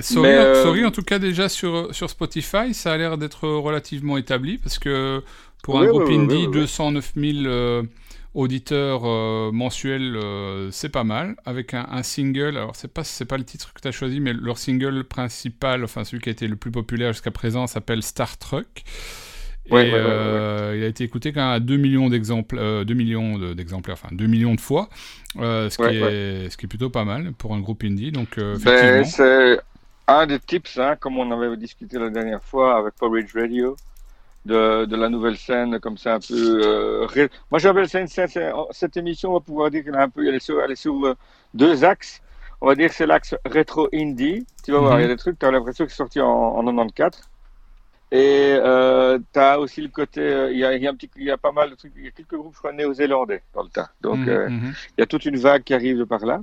Sorry, 0.02 0.22
Mais, 0.22 0.38
euh, 0.38 0.54
sorry, 0.62 0.84
en 0.84 0.90
tout 0.90 1.02
cas 1.02 1.18
déjà 1.18 1.48
sur, 1.48 1.94
sur 1.94 2.08
Spotify, 2.08 2.72
ça 2.72 2.92
a 2.92 2.96
l'air 2.96 3.18
d'être 3.18 3.46
relativement 3.48 4.16
établi 4.16 4.58
parce 4.58 4.78
que 4.78 5.22
pour 5.62 5.78
un 5.78 5.82
Oui, 5.82 5.88
groupe 5.90 6.08
oui, 6.08 6.14
oui, 6.16 6.22
indie, 6.24 6.46
oui, 6.46 6.46
oui. 6.46 6.52
209 6.52 7.14
000 7.16 7.46
euh, 7.46 7.82
auditeurs 8.34 9.02
euh, 9.04 9.50
mensuels, 9.52 10.16
euh, 10.16 10.70
c'est 10.70 10.88
pas 10.90 11.04
mal. 11.04 11.36
Avec 11.44 11.74
un, 11.74 11.86
un 11.90 12.02
single, 12.02 12.56
alors 12.58 12.76
c'est 12.76 12.92
pas 12.92 13.04
c'est 13.04 13.24
pas 13.24 13.38
le 13.38 13.44
titre 13.44 13.72
que 13.74 13.80
tu 13.80 13.88
as 13.88 13.92
choisi, 13.92 14.20
mais 14.20 14.32
leur 14.32 14.58
single 14.58 15.04
principal, 15.04 15.84
enfin 15.84 16.04
celui 16.04 16.22
qui 16.22 16.28
a 16.30 16.32
été 16.32 16.48
le 16.48 16.56
plus 16.56 16.70
populaire 16.72 17.12
jusqu'à 17.12 17.30
présent, 17.30 17.66
s'appelle 17.66 18.02
Star 18.02 18.36
Trek. 18.38 18.64
Et 19.66 19.72
Ouais, 19.74 19.84
ouais, 19.90 20.00
ouais, 20.02 20.16
ouais, 20.16 20.42
euh, 20.42 20.74
il 20.76 20.84
a 20.84 20.86
été 20.88 21.04
écouté 21.04 21.32
quand 21.32 21.40
même 21.40 21.50
à 21.56 21.60
2 21.60 21.78
millions 21.78 22.10
d'exemplaires, 22.10 22.62
euh, 22.62 22.84
2 22.84 22.92
millions 22.94 23.38
de- 23.38 23.54
d'exemplaires, 23.54 23.96
enfin 24.02 24.14
2 24.14 24.26
millions 24.26 24.54
de 24.54 24.60
fois, 24.60 24.90
euh, 25.38 25.70
ce, 25.70 25.78
qui 25.78 25.90
est, 25.94 26.50
ce 26.50 26.56
qui 26.58 26.66
est 26.66 26.68
plutôt 26.68 26.90
pas 26.90 27.04
mal 27.06 27.32
pour 27.32 27.54
un 27.54 27.60
groupe 27.60 27.82
indie. 27.84 28.12
Donc 28.12 28.36
euh, 28.38 28.58
Ben, 28.64 29.04
c'est 29.04 29.58
un 30.06 30.26
des 30.26 30.40
tips, 30.40 30.78
hein, 30.78 30.96
comme 30.96 31.18
on 31.18 31.30
avait 31.30 31.56
discuté 31.56 31.98
la 31.98 32.10
dernière 32.10 32.42
fois 32.42 32.76
avec 32.78 32.94
Porridge 32.94 33.34
Radio, 33.34 33.76
de, 34.44 34.84
de 34.84 34.96
la 34.96 35.08
nouvelle 35.08 35.36
scène, 35.36 35.80
comme 35.80 35.96
ça 35.98 36.14
un 36.16 36.20
peu. 36.20 36.34
euh, 36.34 37.06
ré- 37.06 37.30
Moi, 37.50 37.58
j'appelle 37.58 37.88
ça 37.88 38.00
une 38.00 38.08
scène. 38.08 38.28
Cette 38.70 38.96
émission, 38.96 39.30
on 39.30 39.34
va 39.34 39.40
pouvoir 39.40 39.70
dire 39.70 39.84
qu'elle 39.84 39.94
est 39.94 39.98
un 39.98 40.08
peu, 40.10 40.26
elle 40.26 40.34
est 40.34 40.38
sur, 40.40 40.60
elle 40.62 40.72
est 40.72 40.76
sur 40.76 40.94
euh, 41.06 41.14
deux 41.54 41.84
axes. 41.84 42.22
On 42.60 42.66
va 42.68 42.74
dire 42.74 42.88
que 42.88 42.94
c'est 42.94 43.06
l'axe 43.06 43.34
rétro 43.44 43.88
indie. 43.94 44.46
Tu 44.64 44.72
vas 44.72 44.78
voir, 44.80 44.98
Mhm. 44.98 45.00
il 45.00 45.02
y 45.02 45.04
a 45.06 45.08
des 45.08 45.16
trucs, 45.16 45.38
tu 45.38 45.46
as 45.46 45.50
l'impression 45.50 45.84
que 45.84 45.90
c'est 45.90 45.96
sorti 45.96 46.20
en, 46.20 46.28
en 46.28 46.64
94. 46.64 47.22
Et 48.12 48.52
euh, 48.58 49.18
tu 49.32 49.40
as 49.40 49.58
aussi 49.60 49.80
le 49.82 49.88
côté, 49.88 50.20
euh, 50.20 50.52
il 50.52 50.58
y, 50.58 50.64
a, 50.64 50.76
y 50.76 50.86
a 50.86 50.90
un 50.90 50.94
petit, 50.96 51.10
il 51.16 51.24
y 51.24 51.30
a 51.30 51.38
pas 51.38 51.52
mal 51.52 51.70
de 51.70 51.74
trucs, 51.76 51.92
il 51.96 52.04
y 52.04 52.08
a 52.08 52.10
quelques 52.12 52.36
groupes, 52.36 52.54
je 52.54 52.58
crois, 52.58 52.72
néo-zélandais 52.72 53.42
dans 53.54 53.62
le 53.64 53.70
tas. 53.70 53.90
Donc, 54.00 54.26
Mhm, 54.26 54.42
mhm. 54.46 54.76
il 54.96 55.00
y 55.00 55.02
a 55.02 55.06
toute 55.06 55.24
une 55.26 55.36
vague 55.38 55.64
qui 55.64 55.74
arrive 55.74 55.98
de 55.98 56.04
par 56.04 56.24
là. 56.26 56.40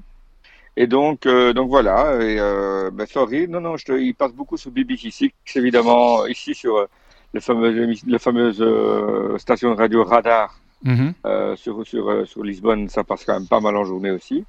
Et 0.78 0.88
donc, 0.88 1.26
euh, 1.26 1.54
donc 1.54 1.70
voilà. 1.70 2.16
Et 2.24 2.40
euh, 2.40 2.92
ben, 2.92 3.06
sorry, 3.06 3.48
non, 3.48 3.62
non, 3.62 3.78
je 3.78 3.86
te, 3.86 3.92
il 3.94 4.16
passe 4.16 4.34
beaucoup 4.34 4.58
sur 4.58 4.72
BBC 4.72 5.12
Six, 5.12 5.32
évidemment, 5.56 6.26
ici 6.28 6.56
sur 6.56 6.88
euh, 7.34 7.34
le 7.34 7.40
fameux, 7.40 7.88
émi- 7.88 8.04
la 8.08 8.20
fameuse 8.20 8.62
euh, 8.62 9.38
station 9.38 9.72
de 9.74 9.78
radio 9.78 10.04
Radar 10.04 10.58
Mhm. 10.84 11.14
euh, 11.28 11.56
sur, 11.56 11.86
sur, 11.86 12.10
euh, 12.10 12.26
sur 12.26 12.44
Lisbonne, 12.44 12.90
ça 12.90 13.04
passe 13.04 13.24
quand 13.24 13.34
même 13.34 13.48
pas 13.48 13.60
mal 13.60 13.78
en 13.78 13.84
journée 13.86 14.10
aussi. 14.12 14.44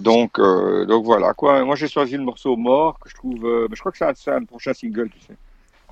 Donc, 0.00 0.38
euh, 0.38 0.84
donc 0.84 1.04
voilà 1.04 1.32
quoi. 1.32 1.64
Moi, 1.64 1.76
j'ai 1.76 1.86
choisi 1.88 2.16
le 2.16 2.24
morceau 2.24 2.56
Mort 2.56 2.98
que 2.98 3.08
je 3.08 3.14
trouve. 3.14 3.68
je 3.72 3.78
crois 3.80 3.92
que 3.92 3.98
c'est 4.16 4.30
un, 4.32 4.44
prochain 4.44 4.74
single, 4.74 5.08
tu 5.10 5.20
sais. 5.20 5.36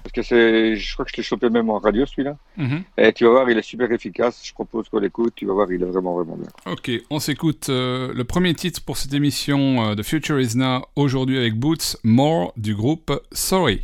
Parce 0.03 0.13
que 0.13 0.23
c'est, 0.23 0.77
je 0.77 0.93
crois 0.95 1.05
que 1.05 1.11
je 1.13 1.17
l'ai 1.19 1.23
chopé 1.23 1.49
même 1.51 1.71
en 1.71 1.79
radio 1.79 2.07
celui-là. 2.07 2.37
Mhm. 2.57 2.83
Et 2.97 3.13
tu 3.13 3.25
vas 3.25 3.31
voir, 3.31 3.51
il 3.51 3.59
est 3.59 3.63
super 3.63 3.91
efficace. 3.93 4.41
Je 4.45 4.53
propose 4.53 4.89
qu'on 4.89 4.99
l'écoute. 5.01 5.35
Tu 5.37 5.45
vas 5.47 5.53
voir, 5.55 5.71
il 5.71 5.83
est 5.83 5.87
vraiment 5.87 6.15
vraiment 6.15 6.37
bien. 6.37 6.49
Ok, 6.73 6.91
on 7.11 7.19
s'écoute 7.21 7.67
le 7.69 8.23
premier 8.25 8.55
titre 8.55 8.81
pour 8.85 8.97
cette 8.97 9.13
émission 9.15 9.95
The 9.95 10.03
Future 10.03 10.41
is 10.41 10.57
Now 10.57 10.83
aujourd'hui 10.97 11.37
avec 11.39 11.55
Boots 11.55 11.97
More 12.05 12.53
du 12.57 12.75
groupe 12.75 13.13
Sorry. 13.33 13.83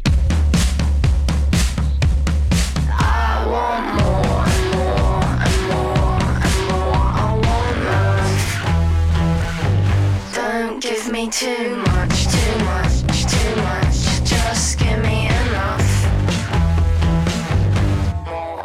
Too 11.31 11.77
much, 11.77 12.27
too 12.27 12.59
much, 12.65 13.03
too 13.27 13.57
much. 13.57 14.23
Just 14.25 14.79
give 14.79 15.03
me 15.03 15.27
enough. 15.27 16.05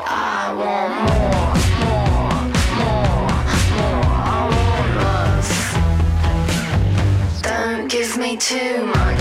I 0.06 0.52
want 0.60 0.94
more, 1.08 1.54
more, 1.84 2.34
more, 2.80 3.30
more. 3.78 4.04
I 4.12 4.40
want 4.54 4.90
love. 5.04 5.50
Don't 7.44 7.88
give 7.90 8.18
me 8.18 8.32
too 8.36 8.86
much, 8.88 9.19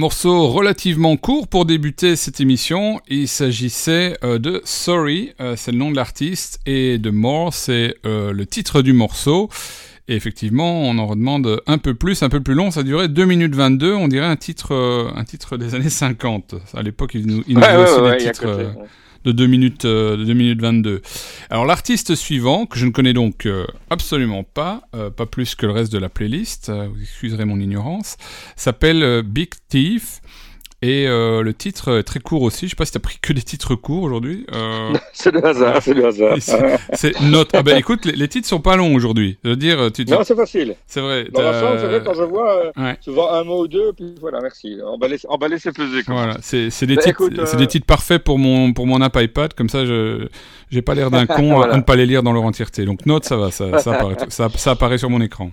morceau 0.00 0.48
relativement 0.48 1.18
court 1.18 1.46
pour 1.46 1.66
débuter 1.66 2.16
cette 2.16 2.40
émission. 2.40 3.02
Il 3.06 3.28
s'agissait 3.28 4.16
euh, 4.24 4.38
de 4.38 4.62
Sorry, 4.64 5.34
euh, 5.42 5.56
c'est 5.56 5.72
le 5.72 5.76
nom 5.76 5.90
de 5.90 5.96
l'artiste, 5.96 6.58
et 6.64 6.96
de 6.96 7.10
More, 7.10 7.52
c'est 7.52 7.94
euh, 8.06 8.32
le 8.32 8.46
titre 8.46 8.80
du 8.80 8.94
morceau. 8.94 9.50
Et 10.08 10.16
effectivement, 10.16 10.84
on 10.84 10.96
en 10.96 11.06
redemande 11.06 11.60
un 11.66 11.76
peu 11.76 11.92
plus, 11.92 12.22
un 12.22 12.30
peu 12.30 12.40
plus 12.40 12.54
long. 12.54 12.70
Ça 12.70 12.82
durait 12.82 13.08
2 13.08 13.24
minutes 13.26 13.54
22. 13.54 13.92
On 13.94 14.08
dirait 14.08 14.26
un 14.26 14.36
titre, 14.36 14.74
un 14.74 15.24
titre 15.24 15.58
des 15.58 15.74
années 15.74 15.90
50. 15.90 16.54
À 16.74 16.82
l'époque, 16.82 17.12
il 17.14 17.26
nous, 17.26 17.44
il 17.46 17.56
nous 17.56 17.60
Ouais, 17.60 18.16
des 18.16 18.24
titres. 18.24 18.72
De 19.24 19.32
2 19.32 19.46
minutes, 19.46 19.84
euh, 19.84 20.16
de 20.16 20.24
2 20.24 20.32
minutes 20.34 20.60
22. 20.60 21.02
Alors 21.50 21.66
l'artiste 21.66 22.14
suivant, 22.14 22.66
que 22.66 22.78
je 22.78 22.86
ne 22.86 22.90
connais 22.90 23.12
donc 23.12 23.46
euh, 23.46 23.66
absolument 23.90 24.44
pas, 24.44 24.82
euh, 24.94 25.10
pas 25.10 25.26
plus 25.26 25.54
que 25.54 25.66
le 25.66 25.72
reste 25.72 25.92
de 25.92 25.98
la 25.98 26.08
playlist, 26.08 26.70
vous 26.70 27.00
excuserez 27.00 27.44
mon 27.44 27.60
ignorance, 27.60 28.16
s'appelle 28.56 29.22
Big 29.22 29.50
Thief. 29.68 30.20
Et 30.82 31.06
euh, 31.06 31.42
le 31.42 31.52
titre 31.52 31.98
est 31.98 32.02
très 32.04 32.20
court 32.20 32.40
aussi. 32.40 32.64
Je 32.64 32.70
sais 32.70 32.76
pas 32.76 32.86
si 32.86 32.92
t'as 32.92 33.00
pris 33.00 33.18
que 33.20 33.34
des 33.34 33.42
titres 33.42 33.74
courts 33.74 34.02
aujourd'hui. 34.02 34.46
Euh, 34.54 34.94
C'est 35.12 35.30
le 35.30 35.44
hasard, 35.44 35.82
c'est 35.82 35.92
le 35.92 36.06
hasard. 36.06 36.36
c'est 36.94 37.20
note. 37.20 37.50
Ah 37.52 37.62
ben 37.62 37.76
écoute, 37.76 38.06
les, 38.06 38.12
les 38.12 38.28
titres 38.28 38.48
sont 38.48 38.60
pas 38.60 38.76
longs 38.76 38.94
aujourd'hui. 38.94 39.36
Je 39.44 39.50
veux 39.50 39.56
dire, 39.56 39.90
tu, 39.92 40.06
Non, 40.06 40.20
c'est 40.24 40.34
facile. 40.34 40.74
c'est 40.86 41.02
vrai. 41.02 41.26
Dans 41.34 41.42
l'ensemble, 41.42 41.78
c'est 41.80 41.86
vrai, 41.86 42.02
quand 42.02 42.14
je 42.14 42.22
vois 42.22 42.72
Ouais. 42.78 42.96
souvent 43.02 43.30
un 43.30 43.44
mot 43.44 43.64
ou 43.64 43.68
deux, 43.68 43.92
puis 43.92 44.14
voilà, 44.22 44.38
merci. 44.40 44.78
Emballer, 44.82 45.18
emballer 45.28 45.58
c'est 45.58 45.72
pesé. 45.76 46.02
quoi. 46.02 46.14
Voilà, 46.14 46.36
c'est 46.40 46.70
des 46.86 46.96
Bah, 46.96 47.02
titres, 47.02 47.28
c'est 47.44 47.56
euh, 47.56 47.58
des 47.58 47.66
titres 47.66 47.86
parfaits 47.86 48.24
pour 48.24 48.38
mon 48.38 48.72
pour 48.72 48.86
mon 48.86 49.02
app 49.02 49.18
iPad. 49.20 49.52
Comme 49.52 49.68
ça, 49.68 49.84
je 49.84 50.28
j'ai 50.70 50.80
pas 50.80 50.94
l'air 50.94 51.10
d'un 51.10 51.26
con 51.26 51.52
à- 51.52 51.56
Voilà. 51.56 51.74
à 51.74 51.76
ne 51.76 51.82
pas 51.82 51.96
les 51.96 52.06
lire 52.06 52.22
dans 52.22 52.32
leur 52.32 52.44
entièreté. 52.44 52.86
Donc 52.86 53.04
note, 53.04 53.24
ça 53.26 53.36
va, 53.36 53.50
ça, 53.50 53.78
ça 53.80 53.92
apparaît, 53.92 54.16
ça, 54.28 54.48
ça 54.54 54.70
apparaît 54.70 54.96
sur 54.96 55.10
mon 55.10 55.20
écran. 55.20 55.50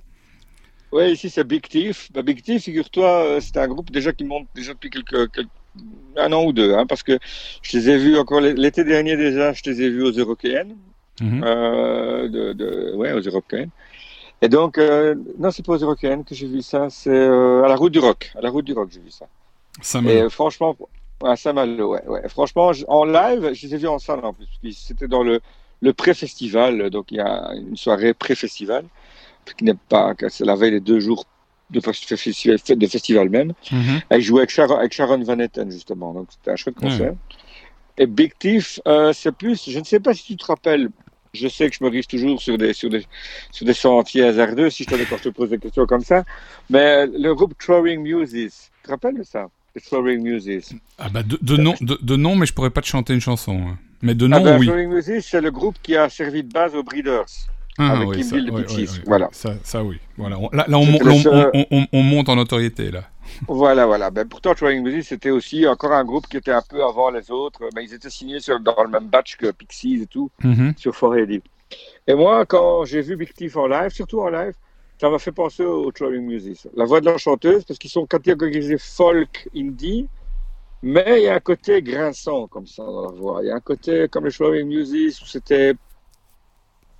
Oui, 0.91 1.11
ici 1.11 1.29
c'est 1.29 1.43
Big 1.43 1.67
Thief. 1.67 2.11
Bah, 2.13 2.21
Big 2.21 2.41
Thief, 2.41 2.63
figure-toi, 2.63 3.07
euh, 3.25 3.39
c'est 3.41 3.57
un 3.57 3.67
groupe 3.67 3.91
déjà 3.91 4.13
qui 4.13 4.23
monte 4.23 4.47
déjà 4.55 4.73
depuis 4.73 4.89
quelques, 4.89 5.31
quelques- 5.31 5.49
un 6.15 6.31
an 6.33 6.43
ou 6.45 6.53
deux, 6.53 6.73
hein, 6.73 6.85
parce 6.87 7.03
que 7.03 7.19
je 7.61 7.77
les 7.77 7.89
ai 7.89 7.97
vus 7.97 8.17
encore 8.17 8.41
l'été 8.41 8.83
dernier 8.83 9.15
déjà, 9.17 9.53
je 9.53 9.61
les 9.65 9.81
ai 9.83 9.89
vus 9.89 10.03
aux 10.03 10.11
Européennes, 10.11 10.75
Mhm. 11.21 11.43
euh, 11.43 12.27
de, 12.29 12.53
de, 12.53 12.93
ouais, 12.95 13.11
aux 13.13 13.19
Européennes. 13.19 13.69
Et 14.41 14.49
donc, 14.49 14.77
euh, 14.77 15.15
non, 15.39 15.51
c'est 15.51 15.65
pas 15.65 15.73
aux 15.73 15.77
Européennes 15.77 16.23
que 16.23 16.33
j'ai 16.35 16.47
vu 16.47 16.61
ça, 16.61 16.89
c'est 16.89 17.09
euh, 17.09 17.63
à 17.63 17.67
la 17.67 17.75
Route 17.75 17.91
du 17.93 17.99
Rock, 17.99 18.31
à 18.35 18.41
la 18.41 18.49
Route 18.49 18.65
du 18.65 18.73
Rock, 18.73 18.89
j'ai 18.91 18.99
vu 18.99 19.11
ça. 19.11 19.27
Ça 19.81 19.99
Et 19.99 20.21
euh, 20.21 20.29
franchement, 20.29 20.75
à 21.23 21.35
Saint-Malo, 21.35 21.91
ouais, 21.93 22.05
ouais. 22.07 22.29
Franchement, 22.29 22.71
en 22.87 23.03
live, 23.05 23.51
je 23.53 23.67
les 23.67 23.75
ai 23.75 23.77
vus 23.77 23.87
en 23.87 23.99
salle 23.99 24.23
en 24.23 24.33
plus. 24.33 24.47
C'était 24.73 25.07
dans 25.07 25.23
le, 25.23 25.39
le 25.81 25.93
pré-festival, 25.93 26.89
donc 26.91 27.11
il 27.11 27.17
y 27.17 27.19
a 27.19 27.53
une 27.55 27.75
soirée 27.77 28.13
pré-festival, 28.13 28.85
qui 29.55 29.63
n'est 29.63 29.73
pas, 29.89 30.13
c'est 30.29 30.45
la 30.45 30.55
veille 30.55 30.71
des 30.71 30.79
deux 30.79 30.99
jours 30.99 31.25
de 31.69 31.79
festival, 31.81 32.57
de 32.77 32.87
festival 32.87 33.29
même. 33.29 33.53
Mhm. 33.71 34.01
Et 34.11 34.15
ils 34.15 34.21
jouaient 34.21 34.41
avec 34.41 34.49
Sharon, 34.51 34.77
avec 34.77 34.93
Sharon 34.93 35.21
Van 35.23 35.37
Etten, 35.39 35.69
justement. 35.71 36.13
Donc 36.13 36.27
c'était 36.31 36.51
un 36.51 36.55
chouette 36.55 36.75
concert. 36.75 37.13
Et 37.97 38.05
Big 38.07 38.31
Thief, 38.37 38.79
euh, 38.87 39.11
c'est 39.13 39.31
plus, 39.31 39.69
je 39.69 39.79
ne 39.79 39.83
sais 39.83 39.99
pas 39.99 40.13
si 40.13 40.23
tu 40.23 40.35
te 40.37 40.45
rappelles, 40.45 40.89
je 41.33 41.47
sais 41.47 41.69
que 41.69 41.75
je 41.77 41.83
me 41.83 41.89
risque 41.89 42.11
toujours 42.11 42.39
sur 42.41 42.57
des, 42.57 42.71
sur 42.73 42.89
des, 42.89 43.05
sur 43.51 43.65
des 43.65 43.73
sentiers 43.73 44.23
hasardeux 44.23 44.69
si 44.69 44.83
je 44.83 44.89
te, 44.89 45.09
quand 45.09 45.17
je 45.17 45.23
te 45.23 45.29
pose 45.29 45.49
des 45.49 45.57
questions 45.57 45.85
comme 45.85 46.03
ça, 46.03 46.23
mais 46.69 47.07
le 47.07 47.33
groupe 47.33 47.57
Throwing 47.57 48.01
Muses, 48.01 48.31
tu 48.31 48.83
te 48.83 48.89
rappelles 48.91 49.17
de 49.17 49.23
ça? 49.23 49.47
The 49.75 49.83
Throwing 49.83 50.21
Muses. 50.21 50.73
Ah 50.99 51.09
bah 51.09 51.23
de, 51.23 51.37
de 51.41 51.57
nom, 51.57 51.73
de, 51.81 51.97
de 52.01 52.15
nom, 52.15 52.35
mais 52.35 52.45
je 52.45 52.53
pourrais 52.53 52.69
pas 52.69 52.81
te 52.81 52.87
chanter 52.87 53.13
une 53.13 53.19
chanson. 53.21 53.59
hein. 53.67 53.77
Mais 54.03 54.13
de 54.13 54.25
Ah 54.25 54.39
nom, 54.39 54.43
ben, 54.43 54.59
oui. 54.59 54.67
Throwing 54.67 54.89
Muses, 54.89 55.25
c'est 55.25 55.41
le 55.41 55.51
groupe 55.51 55.77
qui 55.81 55.95
a 55.95 56.07
servi 56.07 56.43
de 56.43 56.51
base 56.53 56.75
aux 56.75 56.83
Breeders. 56.83 57.25
Ah, 57.79 57.91
avec 57.97 58.07
oui, 58.09 58.15
Kim 58.17 58.23
ça, 58.23 58.35
de 58.37 59.05
voilà. 59.05 59.29
Ça, 59.31 59.53
ça 59.63 59.83
oui. 59.83 59.99
Voilà. 60.17 60.37
On- 60.39 60.49
là, 60.51 60.65
là, 60.67 60.77
on, 60.77 60.83
C'était 60.85 61.03
mon- 61.03 61.09
le 61.09 61.11
on- 61.11 61.17
seul- 61.19 61.51
on- 61.53 61.65
on- 61.71 61.87
on 61.93 62.01
monte 62.03 62.29
en 62.29 62.35
notoriété 62.35 62.91
là. 62.91 63.03
Voilà, 63.47 63.85
voilà. 63.85 64.09
Ben, 64.09 64.27
pourtant, 64.27 64.55
Throwing 64.55 64.81
Muses, 64.83 65.07
c'était 65.07 65.29
aussi 65.31 65.67
encore 65.67 65.91
un 65.91 66.03
groupe 66.05 66.27
qui 66.27 66.37
était 66.37 66.51
un 66.51 66.61
peu 66.67 66.83
avant 66.83 67.11
les 67.11 67.29
autres. 67.29 67.59
Ben, 67.75 67.81
ils 67.81 67.93
étaient 67.93 68.09
signés 68.09 68.39
sur, 68.39 68.59
dans 68.59 68.81
le 68.83 68.89
même 68.89 69.07
batch 69.07 69.35
que 69.37 69.51
Pixies 69.51 70.01
et 70.03 70.07
tout. 70.07 70.31
Mhm. 70.43 70.73
sur 70.77 70.95
Forehead. 70.95 71.41
Et 72.07 72.13
moi, 72.15 72.45
quand 72.45 72.85
j'ai 72.85 73.01
vu 73.01 73.15
Big 73.17 73.33
Thief 73.33 73.57
en 73.57 73.67
live, 73.67 73.89
surtout 73.89 74.21
en 74.21 74.29
live, 74.29 74.53
ça 74.99 75.09
m'a 75.09 75.19
fait 75.19 75.33
penser 75.33 75.63
aux 75.63 75.91
Throwing 75.91 76.25
Muses. 76.25 76.67
La 76.75 76.85
voix 76.85 77.01
de 77.01 77.05
la 77.05 77.17
chanteuse, 77.17 77.63
parce 77.65 77.77
qu'ils 77.77 77.91
sont 77.91 78.05
catégorisés 78.07 78.77
folk 78.79 79.47
indie, 79.55 80.07
mais 80.81 81.21
il 81.21 81.23
y 81.25 81.27
a 81.27 81.35
un 81.35 81.39
côté 81.39 81.81
grinçant 81.81 82.47
comme 82.47 82.65
ça 82.65 82.83
dans 82.83 83.01
la 83.03 83.11
voix. 83.11 83.41
Il 83.43 83.47
y 83.47 83.51
a 83.51 83.55
un 83.55 83.59
côté 83.59 84.07
comme 84.09 84.25
les 84.25 84.31
Throwing 84.31 84.67
Muses 84.67 85.21
où 85.21 85.25
c'était 85.25 85.73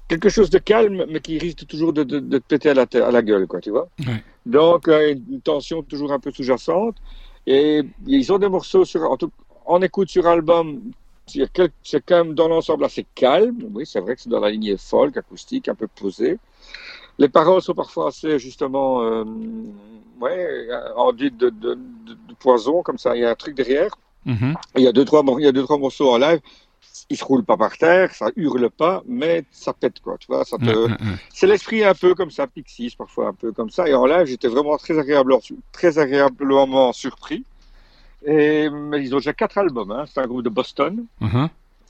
quelque 0.08 0.30
chose 0.30 0.50
de 0.50 0.58
calme, 0.58 1.06
mais 1.10 1.20
qui 1.20 1.38
risque 1.38 1.66
toujours 1.68 1.94
de, 1.94 2.04
de, 2.04 2.20
de 2.20 2.38
te 2.38 2.44
péter 2.44 2.70
à 2.70 2.74
la, 2.74 2.86
tête- 2.86 3.04
à 3.04 3.12
la 3.12 3.22
gueule, 3.22 3.48
quoi, 3.48 3.60
tu 3.60 3.72
vois. 3.72 3.90
Ouais. 4.00 4.24
Donc, 4.46 4.88
euh, 4.88 5.14
une 5.30 5.42
tension 5.42 5.84
toujours 5.84 6.12
un 6.12 6.20
peu 6.20 6.32
sous-jacente. 6.32 6.96
Et 7.46 7.82
ils 8.06 8.32
ont 8.34 8.40
des 8.40 8.50
morceaux 8.50 8.86
sur, 8.86 9.10
en, 9.10 9.18
tout- 9.18 9.32
en 9.66 9.82
écoute 9.82 10.10
sur 10.10 10.28
album, 10.28 10.82
c'est 11.26 12.02
quand 12.06 12.24
même 12.24 12.34
dans 12.34 12.48
l'ensemble 12.48 12.86
assez 12.86 13.06
calme. 13.16 13.58
Oui, 13.74 13.86
c'est 13.86 14.00
vrai 14.00 14.16
que 14.16 14.22
c'est 14.22 14.30
dans 14.30 14.40
la 14.40 14.50
lignée 14.50 14.78
folk, 14.78 15.16
acoustique, 15.18 15.68
un 15.68 15.76
peu 15.76 15.88
posée. 15.88 16.40
Les 17.20 17.30
paroles 17.30 17.62
sont 17.62 17.74
parfois 17.74 18.10
assez, 18.10 18.38
justement, 18.38 19.02
euh, 19.02 19.24
ouais, 20.22 20.68
enduites 20.96 21.38
de, 21.38 21.50
de, 21.50 21.78
poison, 22.40 22.84
comme 22.84 22.98
ça. 22.98 23.16
Il 23.16 23.22
y 23.22 23.26
a 23.26 23.32
un 23.32 23.36
truc 23.36 23.56
derrière. 23.56 23.92
Mhm. 24.26 24.56
Il 24.76 24.84
y 24.84 24.88
a 24.88 24.92
deux, 24.92 25.06
trois, 25.06 25.24
mor- 25.24 25.40
il 25.40 25.46
y 25.46 25.48
a 25.48 25.52
deux, 25.52 25.64
trois 25.64 25.78
morceaux 25.78 26.12
en 26.12 26.18
live. 26.18 26.40
Ils 27.10 27.18
se 27.18 27.24
roulent 27.26 27.44
pas 27.44 27.58
par 27.58 27.78
terre, 27.78 28.14
ça 28.14 28.28
hurle 28.36 28.70
pas, 28.70 29.04
mais 29.08 29.44
ça 29.52 29.74
pète, 29.74 30.00
quoi. 30.00 30.18
Tu 30.20 30.28
vois, 30.28 30.44
ça 30.46 30.58
te, 30.58 30.64
Ouais, 30.66 30.76
ouais, 30.76 30.84
ouais. 30.92 30.98
c'est 31.34 31.48
l'esprit 31.48 31.84
un 31.84 31.94
peu 31.94 32.16
comme 32.16 32.32
ça, 32.32 32.48
Pixies, 32.48 32.96
parfois 32.98 33.28
un 33.30 33.34
peu 33.34 33.52
comme 33.52 33.70
ça. 33.70 33.88
Et 33.88 33.94
en 33.94 34.06
live, 34.06 34.26
j'étais 34.28 34.48
vraiment 34.48 34.78
très, 34.78 34.98
agréable, 34.98 35.34
très 35.72 36.00
agréablement 36.00 36.94
surpris. 36.94 37.44
Et 38.26 38.70
mais 38.70 39.04
ils 39.04 39.14
ont 39.14 39.18
déjà 39.20 39.34
quatre 39.34 39.58
albums. 39.58 39.92
Hein. 39.92 40.06
C'est 40.12 40.20
un 40.22 40.28
groupe 40.28 40.44
de 40.44 40.50
Boston, 40.50 41.06
Mhm. 41.22 41.50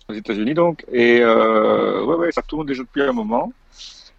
aux 0.10 0.14
États-Unis 0.14 0.54
donc. 0.54 0.86
Et 0.92 1.20
euh, 1.22 2.04
ouais, 2.04 2.16
ouais, 2.16 2.32
ça 2.32 2.42
tourne 2.42 2.66
déjà 2.68 2.84
depuis 2.84 3.02
un 3.04 3.14
moment. 3.14 3.52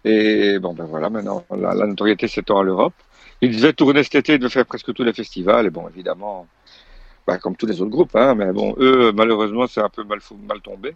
Et 0.05 0.57
bon, 0.59 0.73
ben 0.73 0.85
voilà, 0.85 1.09
maintenant, 1.09 1.43
la, 1.55 1.73
la 1.73 1.85
notoriété 1.85 2.27
s'étend 2.27 2.59
à 2.59 2.63
l'Europe. 2.63 2.93
Ils 3.41 3.55
devaient 3.55 3.73
tourner 3.73 4.03
cet 4.03 4.15
été, 4.15 4.33
ils 4.33 4.39
devaient 4.39 4.49
faire 4.49 4.65
presque 4.65 4.93
tous 4.93 5.03
les 5.03 5.13
festivals. 5.13 5.65
Et 5.65 5.69
bon, 5.69 5.87
évidemment, 5.87 6.47
ben, 7.29 7.37
comme 7.37 7.55
tous 7.55 7.67
les 7.67 7.79
autres 7.81 7.91
groupes, 7.91 8.15
hein, 8.15 8.33
mais 8.35 8.51
bon, 8.51 8.75
eux, 8.79 9.11
malheureusement, 9.11 9.67
c'est 9.67 9.81
un 9.81 9.89
peu 9.89 10.03
mal, 10.03 10.19
tombé. 10.61 10.95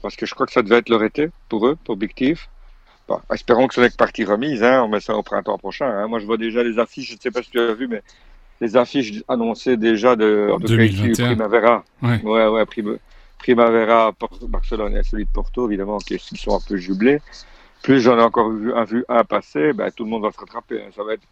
Parce 0.00 0.16
que 0.16 0.24
je 0.26 0.34
crois 0.34 0.46
que 0.46 0.52
ça 0.52 0.62
devait 0.62 0.76
être 0.76 0.88
leur 0.88 1.02
été 1.04 1.28
pour 1.48 1.66
eux, 1.66 1.76
pour 1.84 1.96
Big 1.96 2.14
Thief. 2.14 2.48
Bon, 3.06 3.20
espérons 3.34 3.66
que 3.68 3.74
ce 3.74 3.80
n'est 3.80 3.90
que 3.90 3.96
partie 3.96 4.24
remise. 4.24 4.62
Hein, 4.62 4.82
on 4.84 4.88
met 4.88 5.00
ça 5.00 5.14
au 5.14 5.22
printemps 5.22 5.58
prochain. 5.58 5.86
Hein. 5.90 6.06
Moi, 6.08 6.20
je 6.20 6.26
vois 6.26 6.36
déjà 6.38 6.62
les 6.62 6.78
affiches. 6.78 7.08
Je 7.10 7.14
ne 7.16 7.20
sais 7.20 7.30
pas 7.30 7.42
si 7.42 7.50
tu 7.50 7.60
as 7.60 7.74
vu, 7.74 7.86
mais 7.88 8.02
les 8.60 8.76
affiches 8.76 9.22
annoncées 9.28 9.76
déjà 9.76 10.16
de, 10.16 10.48
ici, 10.62 10.66
2021. 11.12 11.26
Primavera. 11.26 11.84
Ouais. 12.02 12.22
Ouais, 12.22 12.46
ouais, 12.46 12.64
Prim- 12.66 12.98
Primavera, 13.38 14.12
Barcelone 14.48 14.96
et 14.96 15.02
celui 15.02 15.24
de 15.24 15.30
Porto, 15.30 15.68
évidemment, 15.68 15.98
qui, 15.98 16.16
qui 16.18 16.36
sont 16.36 16.56
un 16.56 16.60
peu 16.66 16.76
jublés. 16.76 17.20
Plus 17.82 18.00
j'en 18.00 18.18
ai 18.18 18.22
encore 18.22 18.50
vu 18.50 18.72
un, 18.72 18.84
vu 18.84 19.04
un 19.08 19.24
passer, 19.24 19.72
ben, 19.72 19.90
tout 19.90 20.04
le 20.04 20.10
monde 20.10 20.22
va 20.22 20.32
se 20.32 20.38
rattraper. 20.38 20.80
hein. 20.82 20.90
Ça 20.96 21.04
va 21.04 21.14
être 21.14 21.22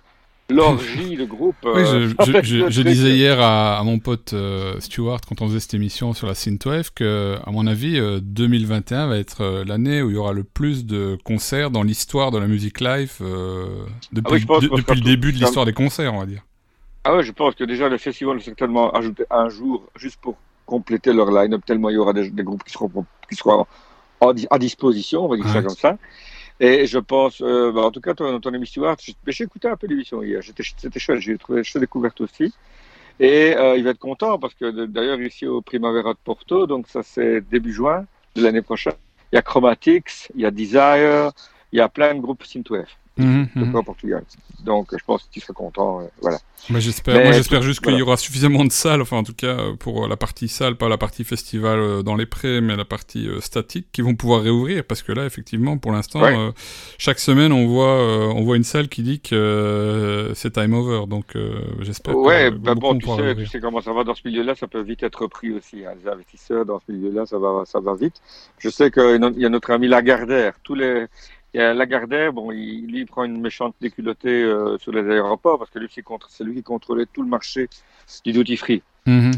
l'orgie, 0.50 1.16
le 1.16 1.26
groupe. 1.26 1.56
Oui, 1.64 1.82
euh, 1.82 2.08
je, 2.08 2.32
ça 2.32 2.42
je- 2.42 2.70
je- 2.70 2.82
disais 2.82 3.10
hier 3.16 3.40
à, 3.40 3.78
à 3.78 3.82
mon 3.82 3.98
pote 3.98 4.32
euh, 4.32 4.78
Stuart 4.80 5.20
quand 5.28 5.42
on 5.42 5.48
faisait 5.48 5.60
cette 5.60 5.74
émission 5.74 6.12
sur 6.12 6.26
la 6.26 6.34
Synthwave 6.34 6.90
que, 6.94 7.36
à 7.44 7.50
mon 7.50 7.66
avis, 7.66 7.98
euh, 7.98 8.20
2021 8.22 9.08
va 9.08 9.18
être 9.18 9.40
euh, 9.42 9.64
l'année 9.64 10.02
où 10.02 10.10
il 10.10 10.14
y 10.14 10.18
aura 10.18 10.32
le 10.32 10.44
plus 10.44 10.86
de 10.86 11.18
concerts 11.24 11.70
dans 11.70 11.82
l'histoire 11.82 12.30
de 12.30 12.38
la 12.38 12.46
musique 12.46 12.80
live 12.80 13.14
euh, 13.22 13.66
depuis, 14.12 14.28
Ah 14.30 14.34
oui, 14.34 14.40
je 14.40 14.46
pense 14.46 14.62
de- 14.62 14.68
qu'on 14.68 14.76
depuis 14.76 14.94
le 14.94 15.00
tout- 15.00 15.06
début 15.06 15.32
de 15.32 15.38
l'histoire 15.38 15.66
des 15.66 15.72
concerts, 15.72 16.14
on 16.14 16.20
va 16.20 16.26
dire. 16.26 16.42
Ah 17.04 17.14
ouais, 17.16 17.22
je 17.22 17.32
pense 17.32 17.54
que 17.54 17.64
déjà 17.64 17.88
le 17.88 17.98
festival 17.98 18.36
va 18.38 18.42
certainement 18.42 18.90
ajouter 18.92 19.24
un 19.30 19.48
jour 19.48 19.84
juste 19.96 20.16
pour 20.20 20.36
compléter 20.64 21.12
leur 21.12 21.30
line-up, 21.30 21.62
tellement 21.64 21.88
il 21.90 21.94
y 21.94 21.98
aura 21.98 22.12
des, 22.12 22.30
des 22.30 22.42
groupes 22.42 22.64
qui 22.64 22.72
seront, 22.72 22.90
qui 23.28 23.36
seront 23.36 23.66
à 24.50 24.58
disposition, 24.58 25.24
on 25.24 25.28
va 25.28 25.36
dire 25.36 25.48
ça 25.48 25.62
comme 25.62 25.76
ça. 25.76 25.98
Et 26.58 26.86
je 26.86 26.98
pense, 26.98 27.42
euh, 27.42 27.70
bah, 27.70 27.82
en 27.82 27.90
tout 27.90 28.00
cas, 28.00 28.14
ton, 28.14 28.40
ton 28.40 28.52
émission 28.54 28.82
j'ai 29.26 29.44
écouté 29.44 29.68
un 29.68 29.76
peu 29.76 29.86
l'émission 29.86 30.22
hier, 30.22 30.42
c'était 30.42 30.98
chouette, 30.98 31.20
j'ai 31.20 31.36
trouvé 31.36 31.62
chouette 31.62 31.82
découverte 31.82 32.20
aussi. 32.20 32.52
Et 33.20 33.54
euh, 33.56 33.76
il 33.76 33.84
va 33.84 33.90
être 33.90 33.98
content 33.98 34.38
parce 34.38 34.54
que 34.54 34.86
d'ailleurs 34.86 35.20
ici 35.20 35.46
au 35.46 35.62
Primavera 35.62 36.12
de 36.12 36.18
Porto, 36.22 36.66
donc 36.66 36.86
ça 36.88 37.02
c'est 37.02 37.40
début 37.40 37.72
juin 37.72 38.06
de 38.34 38.42
l'année 38.42 38.62
prochaine, 38.62 38.92
il 39.32 39.36
y 39.36 39.38
a 39.38 39.42
Chromatics, 39.42 40.28
il 40.34 40.42
y 40.42 40.46
a 40.46 40.50
Desire, 40.50 41.32
il 41.72 41.78
y 41.78 41.80
a 41.80 41.88
plein 41.88 42.14
de 42.14 42.20
groupes 42.20 42.44
synthwave 42.44 42.88
Mhm, 43.18 43.48
mhm. 43.54 43.74
au 43.74 43.82
Portugal. 43.82 44.22
Donc 44.64 44.88
je 44.92 45.02
pense 45.04 45.24
qu'il 45.32 45.42
sera 45.42 45.54
content, 45.54 46.00
euh, 46.00 46.04
voilà. 46.20 46.38
Bah, 46.70 46.80
j'espère, 46.80 47.22
moi 47.22 47.32
j'espère 47.32 47.62
juste 47.62 47.80
qu'il 47.80 47.94
y 47.94 48.02
aura 48.02 48.16
suffisamment 48.16 48.64
de 48.64 48.72
salles, 48.72 49.00
enfin 49.00 49.18
en 49.18 49.22
tout 49.22 49.34
cas 49.34 49.56
pour 49.78 50.08
la 50.08 50.16
partie 50.16 50.48
salle, 50.48 50.76
pas 50.76 50.88
la 50.88 50.98
partie 50.98 51.22
festival 51.24 51.78
euh, 51.78 52.02
dans 52.02 52.16
les 52.16 52.26
prés, 52.26 52.60
mais 52.60 52.74
la 52.76 52.84
partie 52.84 53.28
euh, 53.28 53.40
statique, 53.40 53.86
qui 53.92 54.02
vont 54.02 54.14
pouvoir 54.16 54.42
réouvrir, 54.42 54.82
parce 54.84 55.02
que 55.02 55.12
là 55.12 55.24
effectivement 55.24 55.78
pour 55.78 55.92
l'instant, 55.92 56.20
Ouais. 56.22 56.34
chaque 56.98 57.18
semaine 57.20 57.52
on 57.52 57.66
voit, 57.66 58.32
on 58.34 58.42
voit 58.42 58.56
une 58.56 58.64
salle 58.64 58.88
qui 58.88 59.02
dit 59.02 59.20
que 59.20 60.32
c'est 60.34 60.52
time 60.52 60.74
over, 60.74 61.06
donc 61.06 61.36
j'espère. 61.80 62.16
Ouais, 62.16 62.50
bah 62.50 62.74
bon, 62.74 62.98
tu 62.98 63.06
sais, 63.06 63.34
tu 63.36 63.46
sais 63.46 63.60
comment 63.60 63.80
ça 63.80 63.92
va 63.92 64.02
dans 64.04 64.14
ce 64.14 64.22
milieu-là, 64.24 64.54
ça 64.54 64.66
peut 64.66 64.80
vite 64.82 65.02
être 65.02 65.22
repris 65.22 65.52
aussi. 65.52 65.84
hein. 65.84 65.92
Les 66.02 66.10
investisseurs 66.10 66.64
dans 66.66 66.80
ce 66.80 66.90
milieu-là, 66.92 67.26
ça 67.26 67.38
va, 67.38 67.62
ça 67.66 67.80
va 67.80 67.94
vite. 67.94 68.20
Je 68.58 68.68
sais 68.68 68.90
qu'il 68.90 69.20
y 69.36 69.44
a 69.46 69.48
notre 69.48 69.70
ami 69.70 69.86
Lagardère, 69.88 70.54
tous 70.62 70.74
les, 70.74 71.06
a 71.60 71.74
Lagardère, 71.74 72.32
bon, 72.32 72.50
il, 72.52 72.86
lui, 72.86 73.00
il 73.00 73.06
prend 73.06 73.24
une 73.24 73.40
méchante 73.40 73.74
déculottée 73.80 74.42
euh, 74.42 74.78
sur 74.78 74.92
les 74.92 75.08
aéroports 75.10 75.58
parce 75.58 75.70
que 75.70 75.78
lui, 75.78 75.88
c'est 75.90 76.02
contre- 76.02 76.28
c'est 76.30 76.44
lui 76.44 76.54
qui 76.56 76.62
contrôlait 76.62 77.06
tout 77.12 77.22
le 77.22 77.28
marché 77.28 77.68
du 78.24 78.32
duty 78.32 78.56
free. 78.56 78.82
Mhm. 79.06 79.32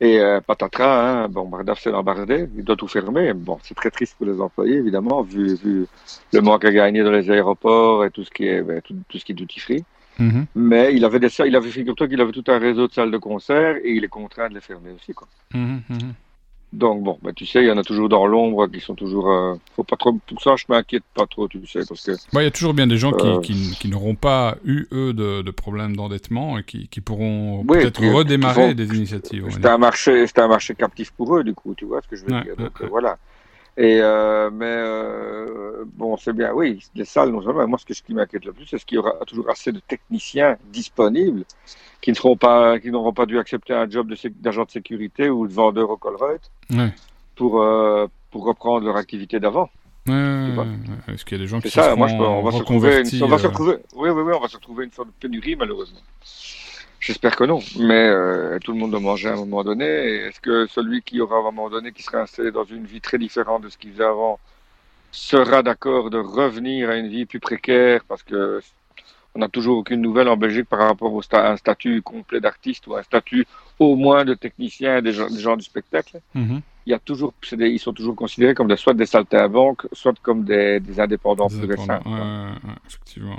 Et 0.00 0.18
euh, 0.18 0.40
patatras, 0.40 1.22
hein, 1.24 1.28
bon, 1.28 1.48
Bardaf 1.48 1.80
s'est 1.80 1.92
embardé, 1.92 2.48
il 2.56 2.64
doit 2.64 2.74
tout 2.74 2.88
fermer. 2.88 3.32
Bon, 3.34 3.58
c'est 3.62 3.74
très 3.74 3.90
triste 3.90 4.16
pour 4.16 4.26
les 4.26 4.40
employés, 4.40 4.76
évidemment, 4.76 5.22
vu, 5.22 5.54
vu 5.54 5.86
le 6.32 6.40
manque 6.40 6.64
à 6.64 6.72
gagner 6.72 7.04
dans 7.04 7.12
les 7.12 7.30
aéroports 7.30 8.04
et 8.04 8.10
tout 8.10 8.24
ce 8.24 8.30
qui 8.30 8.46
est, 8.46 8.62
ben, 8.62 8.80
tout, 8.80 8.96
tout 9.08 9.18
ce 9.18 9.24
qui 9.24 9.30
est 9.30 9.34
duty 9.36 9.60
free. 9.60 9.84
Mhm. 10.18 10.46
Mais 10.56 10.92
il 10.94 11.04
avait 11.04 11.20
des 11.20 11.28
il 11.46 11.56
avait 11.56 11.70
figure-toi 11.70 12.08
qu'il 12.08 12.20
avait 12.20 12.32
tout 12.32 12.44
un 12.48 12.58
réseau 12.58 12.86
de 12.88 12.92
salles 12.92 13.10
de 13.12 13.16
concert 13.18 13.76
et 13.76 13.92
il 13.92 14.04
est 14.04 14.08
contraint 14.08 14.48
de 14.48 14.54
les 14.54 14.60
fermer 14.60 14.90
aussi, 14.90 15.14
quoi. 15.14 15.28
Mhm. 15.54 15.80
Donc 16.72 17.02
bon, 17.02 17.18
ben, 17.22 17.34
tu 17.34 17.44
sais, 17.44 17.60
il 17.60 17.66
y 17.66 17.70
en 17.70 17.76
a 17.76 17.82
toujours 17.82 18.08
dans 18.08 18.26
l'ombre 18.26 18.66
qui 18.66 18.80
sont 18.80 18.94
toujours. 18.94 19.30
euh, 19.30 19.54
faut 19.76 19.84
pas 19.84 19.96
trop. 19.96 20.12
Pour 20.26 20.40
ça, 20.40 20.54
je 20.56 20.64
m'inquiète 20.70 21.02
pas 21.14 21.26
trop, 21.26 21.46
tu 21.46 21.66
sais, 21.66 21.80
parce 21.86 22.02
que. 22.06 22.12
Il 22.32 22.42
y 22.42 22.46
a 22.46 22.50
toujours 22.50 22.72
bien 22.72 22.86
des 22.86 22.96
gens 22.96 23.12
qui, 23.12 23.26
Euh. 23.26 23.40
qui, 23.40 23.76
qui 23.78 23.88
n'auront 23.88 24.14
pas 24.14 24.56
eu, 24.64 24.86
eux, 24.90 25.12
de, 25.12 25.42
de 25.42 25.50
problèmes 25.50 25.94
d'endettement 25.96 26.58
et 26.58 26.64
qui, 26.64 26.88
qui 26.88 27.02
pourront 27.02 27.58
Oui, 27.68 27.78
peut-être 27.80 28.02
redémarrer 28.02 28.74
des 28.74 28.86
initiatives. 28.96 29.46
C'est 29.50 29.66
un 29.66 29.76
marché, 29.76 30.26
c'est 30.26 30.38
un 30.38 30.48
marché 30.48 30.74
captif 30.74 31.10
pour 31.10 31.36
eux, 31.36 31.44
du 31.44 31.52
coup, 31.52 31.74
tu 31.74 31.84
vois 31.84 32.00
ce 32.00 32.08
que 32.08 32.16
je 32.16 32.24
veux 32.24 32.32
Ouais, 32.32 32.42
dire. 32.42 32.56
Donc 32.56 32.80
ouais. 32.80 32.88
voilà. 32.88 33.18
Et 33.78 34.00
euh, 34.02 34.50
mais 34.52 34.66
euh, 34.68 35.84
bon, 35.86 36.16
c'est 36.18 36.34
bien, 36.34 36.52
oui, 36.52 36.84
les 36.94 37.04
salles, 37.06 37.30
non 37.30 37.40
seulement. 37.42 37.66
Moi, 37.66 37.78
ce, 37.78 37.86
que, 37.86 37.94
ce 37.94 38.02
qui 38.02 38.12
m'inquiète 38.12 38.44
le 38.44 38.52
plus, 38.52 38.66
c'est 38.66 38.76
ce 38.78 38.84
qu'il 38.84 38.96
y 38.96 38.98
aura 38.98 39.12
toujours 39.26 39.48
assez 39.48 39.72
de 39.72 39.80
techniciens 39.80 40.56
disponibles 40.70 41.44
qui 42.02 42.10
ne 42.10 42.16
seront 42.16 42.36
pas, 42.36 42.78
qui 42.78 42.90
n'auront 42.90 43.12
pas 43.14 43.24
dû 43.26 43.38
accepter 43.38 43.72
un 43.72 43.88
job 43.88 44.12
d'agent 44.40 44.64
de 44.64 44.70
sécurité 44.70 45.30
ou 45.30 45.46
de 45.48 45.52
vendeur 45.54 45.88
au 45.88 45.96
Colruyt 45.96 46.40
pour 47.34 47.62
euh, 47.62 48.06
pour 48.30 48.44
reprendre 48.44 48.84
leur 48.86 48.96
activité 48.96 49.40
d'avant. 49.40 49.70
Ouais. 50.06 50.14
Est-ce 51.08 51.24
qu'il 51.24 51.38
y 51.38 51.40
a 51.40 51.44
des 51.44 51.48
gens 51.48 51.60
qui 51.60 51.68
se 51.70 51.74
ça. 51.80 51.94
Moi, 51.96 52.08
je 52.08 52.16
peux- 52.16 52.24
on 52.24 52.42
va 52.42 52.50
se 52.50 52.56
retrouver, 52.58 52.88
une- 52.88 52.96
reconvertis, 53.06 53.22
on 53.22 53.28
va 53.28 53.38
se 53.38 53.44
euh, 53.46 53.48
retrouver. 53.48 53.76
Oui, 53.94 54.10
oui, 54.10 54.22
oui, 54.22 54.32
on 54.36 54.40
va 54.40 54.48
se 54.48 54.56
retrouver 54.56 54.84
une 54.84 54.90
sorte 54.90 55.08
de 55.08 55.12
pénurie, 55.20 55.54
malheureusement. 55.56 56.00
J'espère 57.02 57.34
que 57.34 57.42
non, 57.42 57.58
mais 57.80 58.08
euh, 58.08 58.58
tout 58.62 58.72
le 58.72 58.78
monde 58.78 58.92
doit 58.92 59.00
manger 59.00 59.28
à 59.28 59.32
un 59.32 59.36
moment 59.36 59.64
donné. 59.64 59.84
Est-ce 59.84 60.40
que 60.40 60.66
celui 60.66 61.02
qui 61.02 61.20
aura 61.20 61.36
à 61.36 61.38
un 61.40 61.42
moment 61.42 61.68
donné, 61.68 61.90
qui 61.90 62.02
sera 62.04 62.18
installé 62.20 62.52
dans 62.52 62.64
une 62.64 62.84
vie 62.86 63.00
très 63.00 63.18
différente 63.18 63.62
de 63.64 63.68
ce 63.68 63.76
qu'il 63.76 63.90
faisait 63.92 64.04
avant, 64.04 64.38
sera 65.10 65.64
d'accord 65.64 66.10
de 66.10 66.18
revenir 66.18 66.90
à 66.90 66.96
une 66.96 67.08
vie 67.08 67.26
plus 67.26 67.40
précaire? 67.40 68.04
Parce 68.06 68.22
que 68.22 68.60
on 69.34 69.40
n'a 69.40 69.48
toujours 69.48 69.78
aucune 69.78 70.00
nouvelle 70.00 70.28
en 70.28 70.36
Belgique 70.36 70.68
par 70.68 70.78
rapport 70.80 71.12
au 71.12 71.22
sta- 71.22 71.40
à 71.40 71.50
un 71.52 71.56
statut 71.56 72.02
complet 72.02 72.38
d'artiste 72.40 72.86
ou 72.86 72.94
un 72.94 73.02
statut 73.02 73.46
au 73.80 73.96
moins 73.96 74.24
de 74.24 74.34
technicien 74.34 75.02
des 75.02 75.12
gens, 75.12 75.28
des 75.28 75.40
gens 75.40 75.56
du 75.56 75.64
spectacle. 75.64 76.20
mhm. 76.34 76.60
Il 76.86 76.90
y 76.90 76.94
a 76.94 76.98
toujours, 76.98 77.32
des- 77.52 77.68
ils 77.70 77.78
sont 77.78 77.92
toujours 77.92 78.14
considérés 78.14 78.54
comme 78.54 78.68
des, 78.68 78.76
soit 78.76 78.94
des 78.94 79.06
saltimbanques, 79.06 79.86
soit 79.92 80.14
comme 80.20 80.44
des, 80.44 80.78
des 80.80 81.00
indépendants 81.00 81.46
Des 81.48 81.58
plus 81.58 81.66
récents. 81.70 81.90
indépendants. 81.94 82.16
Ouais, 82.16 82.50
ouais, 82.50 82.68
ouais, 82.70 82.76
effectivement. 82.86 83.38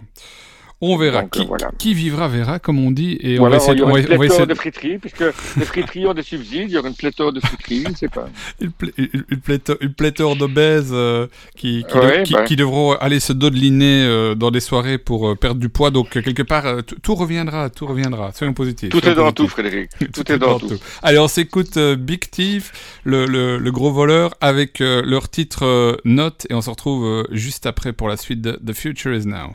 On 0.85 0.97
verra. 0.97 1.21
Donc, 1.21 1.31
qui, 1.31 1.41
euh, 1.41 1.45
voilà. 1.47 1.71
qui 1.77 1.93
vivra 1.93 2.27
verra, 2.27 2.59
comme 2.59 2.77
on 2.79 2.91
dit. 2.91 3.17
Et 3.21 3.39
Ou 3.39 3.45
on 3.45 3.49
va 3.49 3.55
essayer 3.55 3.73
il 3.73 3.77
y 3.77 3.79
de- 3.79 3.85
on 3.85 3.91
va- 3.93 3.99
une 3.99 4.05
on 4.05 4.09
va 4.09 4.17
pléthore 4.17 4.35
essayer 4.35 4.45
de 4.47 4.53
friteries, 4.53 4.97
puisque 4.97 5.23
les 5.57 5.65
friteries 5.65 6.07
ont 6.07 6.13
des 6.13 6.23
subsides, 6.23 6.65
il 6.67 6.71
y 6.71 6.77
aura 6.77 6.89
une 6.89 6.95
pléthore 6.95 7.31
de 7.31 7.39
friteries, 7.39 7.83
je 7.85 7.89
ne 7.91 7.95
sais 7.95 8.07
pas. 8.09 8.27
une, 8.61 8.71
plé- 8.71 8.93
une- 8.97 9.23
une 9.29 9.39
pléthore, 9.39 9.77
une 9.79 9.93
pléthore 9.93 10.35
d'obèses 10.35 10.89
euh, 10.91 11.27
qui, 11.55 11.85
qui, 11.89 11.97
Ouais, 11.97 12.19
de- 12.19 12.23
qui, 12.23 12.33
bah. 12.33 12.43
qui 12.43 12.55
devront 12.57 12.93
aller 12.93 13.19
se 13.21 13.31
dodeliner 13.33 14.03
euh, 14.05 14.35
dans 14.35 14.51
des 14.51 14.59
soirées 14.59 14.97
pour 14.97 15.29
euh, 15.29 15.35
perdre 15.35 15.59
du 15.61 15.69
poids. 15.69 15.89
Donc, 15.89 16.09
quelque 16.09 16.43
part, 16.43 16.65
euh, 16.65 16.81
tout 16.81 16.95
tout 17.01 17.15
reviendra, 17.15 17.69
tout 17.69 17.85
reviendra. 17.85 18.31
Soyons 18.33 18.53
positifs. 18.53 18.89
Tout 18.89 18.99
soyons 18.99 19.13
est 19.13 19.15
dans 19.15 19.31
tout, 19.31 19.43
positifs. 19.47 19.51
Frédéric. 19.53 19.89
Tout 20.13 20.31
est 20.31 20.37
dans 20.37 20.59
tout. 20.59 20.77
Allez, 21.01 21.19
on 21.19 21.27
s'écoute 21.27 21.77
euh, 21.77 21.95
Big 21.95 22.29
Thief, 22.29 22.99
le, 23.05 23.25
le, 23.25 23.57
le 23.57 23.71
gros 23.71 23.91
voleur, 23.91 24.33
avec 24.41 24.81
euh, 24.81 25.01
leur 25.05 25.29
titre 25.29 25.63
euh, 25.65 25.95
Note, 26.03 26.45
et 26.49 26.53
on 26.53 26.61
se 26.61 26.69
retrouve 26.69 27.05
euh, 27.05 27.23
juste 27.31 27.65
après 27.65 27.93
pour 27.93 28.07
la 28.09 28.17
suite 28.17 28.41
de 28.41 28.59
The 28.65 28.73
Future 28.73 29.13
Is 29.13 29.25
Now. 29.27 29.53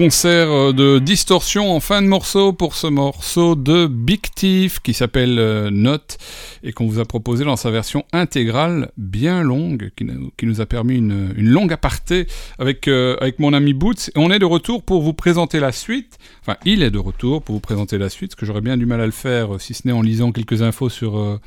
Concert 0.00 0.50
euh, 0.50 0.72
de 0.72 0.98
distorsion 0.98 1.76
en 1.76 1.78
fin 1.78 2.00
de 2.00 2.06
morceau 2.06 2.54
pour 2.54 2.74
ce 2.74 2.86
morceau 2.86 3.54
de 3.54 3.86
Big 3.86 4.22
Thief 4.34 4.80
qui 4.80 4.94
s'appelle 4.94 5.38
euh, 5.38 5.68
Note 5.70 6.16
et 6.62 6.72
qu'on 6.72 6.86
vous 6.86 7.00
a 7.00 7.04
proposé 7.04 7.44
dans 7.44 7.56
sa 7.56 7.70
version 7.70 8.06
intégrale 8.10 8.92
bien 8.96 9.42
longue 9.42 9.90
qui 9.96 10.06
nous, 10.46 10.60
a 10.62 10.64
permis 10.64 10.96
une, 10.96 11.34
longue 11.36 11.74
aparté 11.74 12.26
avec, 12.58 12.88
euh, 12.88 13.14
avec 13.20 13.40
mon 13.40 13.52
ami 13.52 13.74
Boots. 13.74 14.08
Et 14.08 14.18
on 14.18 14.30
est 14.30 14.38
de 14.38 14.46
retour 14.46 14.82
pour 14.82 15.02
vous 15.02 15.12
présenter 15.12 15.60
la 15.60 15.70
suite. 15.70 16.16
Enfin, 16.40 16.56
il 16.64 16.82
est 16.82 16.90
de 16.90 16.98
retour 16.98 17.42
pour 17.42 17.56
vous 17.56 17.60
présenter 17.60 17.98
la 17.98 18.08
suite, 18.08 18.30
parce 18.30 18.40
que 18.40 18.46
j'aurais 18.46 18.62
bien 18.62 18.78
du 18.78 18.86
mal 18.86 19.02
à 19.02 19.06
le 19.06 19.12
faire 19.12 19.56
euh, 19.56 19.58
si 19.58 19.74
ce 19.74 19.86
n'est 19.86 19.92
en 19.92 20.00
lisant 20.00 20.32
quelques 20.32 20.62
infos 20.62 20.88
sur, 20.88 21.38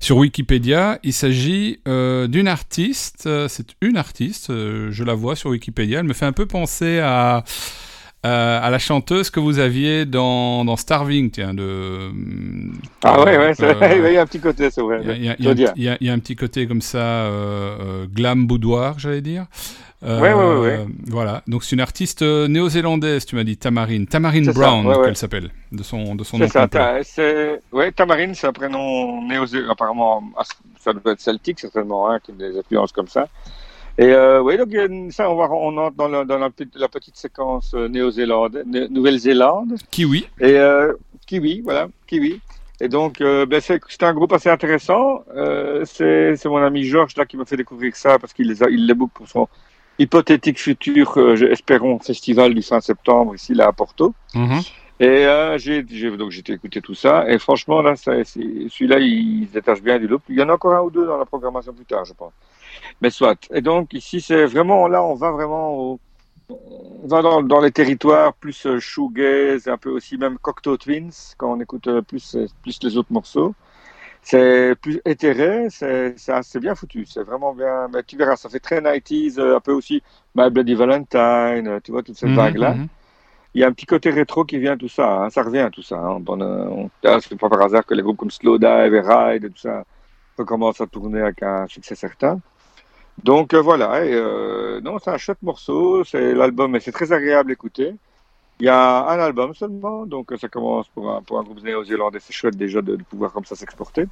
sur 0.00 0.16
Wikipédia. 0.16 0.98
Il 1.04 1.12
s'agit 1.12 1.78
d'une 1.86 2.48
artiste, 2.48 3.28
c'est 3.46 3.76
une 3.80 3.96
artiste, 3.96 4.48
je 4.48 5.04
la 5.04 5.14
vois 5.14 5.36
sur 5.36 5.50
Wikipédia, 5.50 6.00
elle 6.00 6.06
me 6.06 6.14
fait 6.14 6.26
un 6.26 6.32
peu 6.32 6.46
penser 6.46 6.98
à, 6.98 7.44
à, 8.22 8.58
à 8.58 8.70
la 8.70 8.78
chanteuse 8.78 9.30
que 9.30 9.40
vous 9.40 9.58
aviez 9.58 10.04
dans, 10.06 10.64
dans 10.64 10.76
Starving, 10.76 11.30
tiens, 11.30 11.54
de... 11.54 12.10
Ah 13.02 13.22
ouais, 13.22 13.36
ouais, 13.36 13.52
euh, 13.60 14.08
il 14.08 14.14
y 14.14 14.16
a 14.16 14.22
un 14.22 14.26
petit 14.26 14.40
côté, 14.40 14.70
c'est 14.70 14.80
vrai. 14.80 15.00
il 15.04 15.24
y 15.24 16.08
a- 16.08 16.12
un 16.12 16.18
petit 16.18 16.36
côté 16.36 16.66
comme 16.66 16.82
ça, 16.82 16.98
euh, 16.98 17.76
euh, 17.80 18.06
glam 18.12 18.46
boudoir, 18.46 18.98
j'allais 18.98 19.22
dire. 19.22 19.46
Euh, 20.04 20.20
Ouais, 20.20 20.32
ouais, 20.32 20.44
ouais, 20.44 20.60
ouais. 20.78 20.86
Voilà, 21.06 21.42
donc 21.46 21.62
c'est 21.62 21.76
une 21.76 21.80
artiste 21.80 22.22
euh, 22.22 22.48
néo-zélandaise, 22.48 23.24
tu 23.24 23.36
m'as 23.36 23.44
dit, 23.44 23.56
Tamarine. 23.56 24.06
Tamarine 24.06 24.44
ça, 24.46 24.52
Brown, 24.52 24.84
ouais, 24.86 24.96
ouais. 24.96 25.04
qu'elle 25.06 25.16
s'appelle, 25.16 25.50
de 25.70 25.82
son, 25.84 26.16
de 26.16 26.24
son 26.24 26.38
nom 26.38 26.46
C'est 26.48 26.52
ça, 27.04 27.32
ouais, 27.72 27.92
Tamarine, 27.92 28.34
c'est 28.34 28.48
un 28.48 28.52
prénom 28.52 29.26
néo 29.26 29.44
apparemment, 29.70 30.22
ah, 30.36 30.42
ça 30.80 30.92
doit 30.92 31.12
être 31.12 31.20
celtique 31.20 31.60
certainement, 31.60 32.10
hein, 32.10 32.18
qui 32.22 32.32
a 32.32 32.34
des 32.34 32.58
influences 32.58 32.90
comme 32.92 33.08
ça. 33.08 33.28
Et 33.98 34.06
euh, 34.06 34.40
oui, 34.40 34.56
donc 34.56 34.68
il 34.70 34.78
une- 34.80 35.10
ça, 35.10 35.30
on 35.30 35.36
va, 35.36 35.48
on 35.50 35.76
entre 35.76 35.96
dans, 35.96 36.08
le- 36.08 36.24
dans 36.24 36.38
la, 36.38 36.48
petite- 36.50 36.76
la 36.76 36.88
petite 36.88 37.16
séquence 37.16 37.74
euh, 37.74 37.88
néo-zélandaise, 37.88 38.64
Né- 38.66 38.88
Nouvelle-Zélande. 38.88 39.74
Kiwi. 39.90 40.26
Et 40.40 40.56
euh, 40.58 40.92
Kiwi, 41.26 41.60
voilà, 41.60 41.88
Kiwi. 42.06 42.40
Et 42.80 42.88
donc, 42.88 43.20
euh, 43.20 43.46
ben, 43.46 43.60
c'est 43.60 44.02
un 44.02 44.14
groupe 44.14 44.32
assez 44.32 44.48
intéressant. 44.48 45.22
Euh, 45.36 45.84
c'est 45.84 46.44
mon 46.46 46.56
ami 46.56 46.84
Georges 46.84 47.16
là 47.16 47.26
qui 47.26 47.36
m'a 47.36 47.44
fait 47.44 47.56
découvrir 47.56 47.94
ça 47.94 48.18
parce 48.18 48.32
qu'il 48.32 48.48
les 48.48 48.62
a, 48.62 48.68
il 48.70 48.86
les 48.86 48.94
book 48.94 49.10
pour 49.14 49.28
son 49.28 49.46
hypothétique 49.98 50.58
futur, 50.58 51.12
euh, 51.18 51.36
espérons, 51.50 51.98
festival 52.00 52.54
du 52.54 52.62
fin 52.62 52.80
septembre 52.80 53.34
ici 53.34 53.54
là 53.54 53.68
à 53.68 53.72
Porto. 53.72 54.14
Mhm. 54.34 54.60
Et 55.00 55.06
euh, 55.26 55.58
j'ai 55.58 55.84
j'ai- 55.88 56.16
donc 56.16 56.30
j'ai 56.30 56.42
écouté 56.48 56.80
tout 56.80 56.94
ça 56.94 57.28
et 57.28 57.38
franchement 57.38 57.82
là 57.82 57.96
ça- 57.96 58.24
c'est- 58.24 58.68
celui-là 58.68 58.98
il 59.00 59.46
se 59.48 59.52
détache 59.52 59.82
bien 59.82 59.98
du 59.98 60.06
lot. 60.08 60.20
Il 60.28 60.38
y 60.38 60.42
en 60.42 60.48
a 60.48 60.54
encore 60.54 60.74
un 60.74 60.80
ou 60.82 60.90
deux 60.90 61.04
dans 61.06 61.18
la 61.18 61.24
programmation 61.24 61.72
plus 61.72 61.84
tard 61.84 62.04
je 62.04 62.12
pense. 62.14 62.32
Mais 63.00 63.10
soit. 63.10 63.38
Et 63.52 63.60
donc 63.62 63.92
ici 63.94 64.20
c'est 64.20 64.46
vraiment 64.46 64.88
là 64.88 65.02
on 65.02 65.14
va 65.14 65.30
vraiment 65.32 65.74
au- 65.74 66.00
on 66.50 67.06
va 67.08 67.22
dans, 67.22 67.42
dans 67.42 67.60
les 67.60 67.72
territoires 67.72 68.34
plus 68.34 68.66
euh, 68.66 68.78
shoegaze, 68.80 69.68
un 69.68 69.78
peu 69.78 69.90
aussi 69.90 70.16
même 70.18 70.38
Cocteau 70.38 70.76
Twins 70.76 71.10
quand 71.38 71.52
on 71.56 71.60
écoute 71.60 71.86
euh, 71.88 72.02
plus 72.02 72.34
euh, 72.36 72.46
plus 72.62 72.78
les 72.82 72.96
autres 72.96 73.12
morceaux. 73.12 73.54
C'est 74.22 74.74
plus 74.82 75.00
éthéré, 75.06 75.68
c'est 75.70 76.14
c'est 76.18 76.60
bien 76.60 76.74
foutu, 76.76 77.06
c'est 77.06 77.22
vraiment 77.24 77.54
bien. 77.54 77.88
Mais 77.92 78.02
tu 78.04 78.16
verras, 78.16 78.36
ça 78.36 78.48
fait 78.50 78.60
très 78.60 78.76
90s, 78.82 79.38
euh, 79.40 79.56
un 79.56 79.60
peu 79.60 79.72
aussi 79.72 80.02
My 80.36 80.50
Bloody 80.50 80.74
Valentine, 80.74 81.80
tu 81.84 81.92
vois 81.92 82.02
toute 82.04 82.16
cette 82.18 82.32
Mhm, 82.32 82.34
vague 82.34 82.56
là 82.58 82.78
mhm. 82.78 82.88
il 83.54 83.60
y 83.60 83.64
a 83.64 83.68
un 83.68 83.72
petit 83.72 83.86
côté 83.86 84.10
rétro 84.10 84.44
qui 84.44 84.58
vient 84.58 84.76
tout 84.76 84.88
ça, 84.88 85.24
hein, 85.24 85.30
ça 85.30 85.42
revient 85.42 85.68
tout 85.72 85.82
ça. 85.82 85.96
Hein. 85.98 86.22
Ah, 87.04 87.18
c'est 87.20 87.36
pas 87.38 87.48
par 87.48 87.62
hasard 87.62 87.84
que 87.86 87.94
les 87.94 88.02
groupes 88.02 88.16
comme 88.18 88.30
Slowdive 88.30 88.94
et 88.94 89.00
Ride 89.00 89.44
et 89.44 89.50
tout 89.50 89.58
ça 89.58 89.84
recommencent 90.38 90.80
à 90.80 90.86
tourner 90.86 91.20
avec 91.20 91.42
un 91.42 91.66
succès 91.68 91.94
certain. 91.94 92.40
Donc 93.22 93.54
euh, 93.54 93.60
voilà, 93.60 94.04
et, 94.04 94.12
euh, 94.12 94.80
non, 94.80 94.98
c'est 94.98 95.10
un 95.10 95.18
chouette 95.18 95.42
morceau, 95.42 96.04
c'est 96.04 96.34
l'album 96.34 96.74
et 96.76 96.80
c'est 96.80 96.92
très 96.92 97.12
agréable 97.12 97.50
à 97.50 97.54
écouter. 97.54 97.94
Il 98.60 98.66
y 98.66 98.68
a 98.68 99.08
un 99.08 99.18
album 99.18 99.54
seulement, 99.54 100.06
donc 100.06 100.32
euh, 100.32 100.36
ça 100.36 100.48
commence 100.48 100.88
pour 100.88 101.10
un, 101.10 101.22
pour 101.22 101.38
un 101.38 101.42
groupe 101.42 101.62
néo-zélandais, 101.62 102.20
c'est 102.20 102.32
chouette 102.32 102.56
déjà 102.56 102.80
de, 102.80 102.96
de 102.96 103.02
pouvoir 103.02 103.32
comme 103.32 103.44
ça 103.44 103.56
s'exporter. 103.56 104.06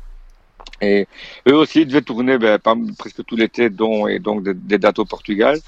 Et 0.80 1.06
eux 1.48 1.54
aussi 1.56 1.86
devaient 1.86 2.02
tourner 2.02 2.38
ben, 2.38 2.58
pas- 2.58 2.74
presque 2.98 3.24
tout 3.24 3.36
l'été, 3.36 3.70
dont 3.70 4.06
et 4.06 4.18
donc 4.18 4.42
des, 4.42 4.54
des 4.54 4.78
dates 4.78 4.98
au 4.98 5.04
Portugal. 5.04 5.58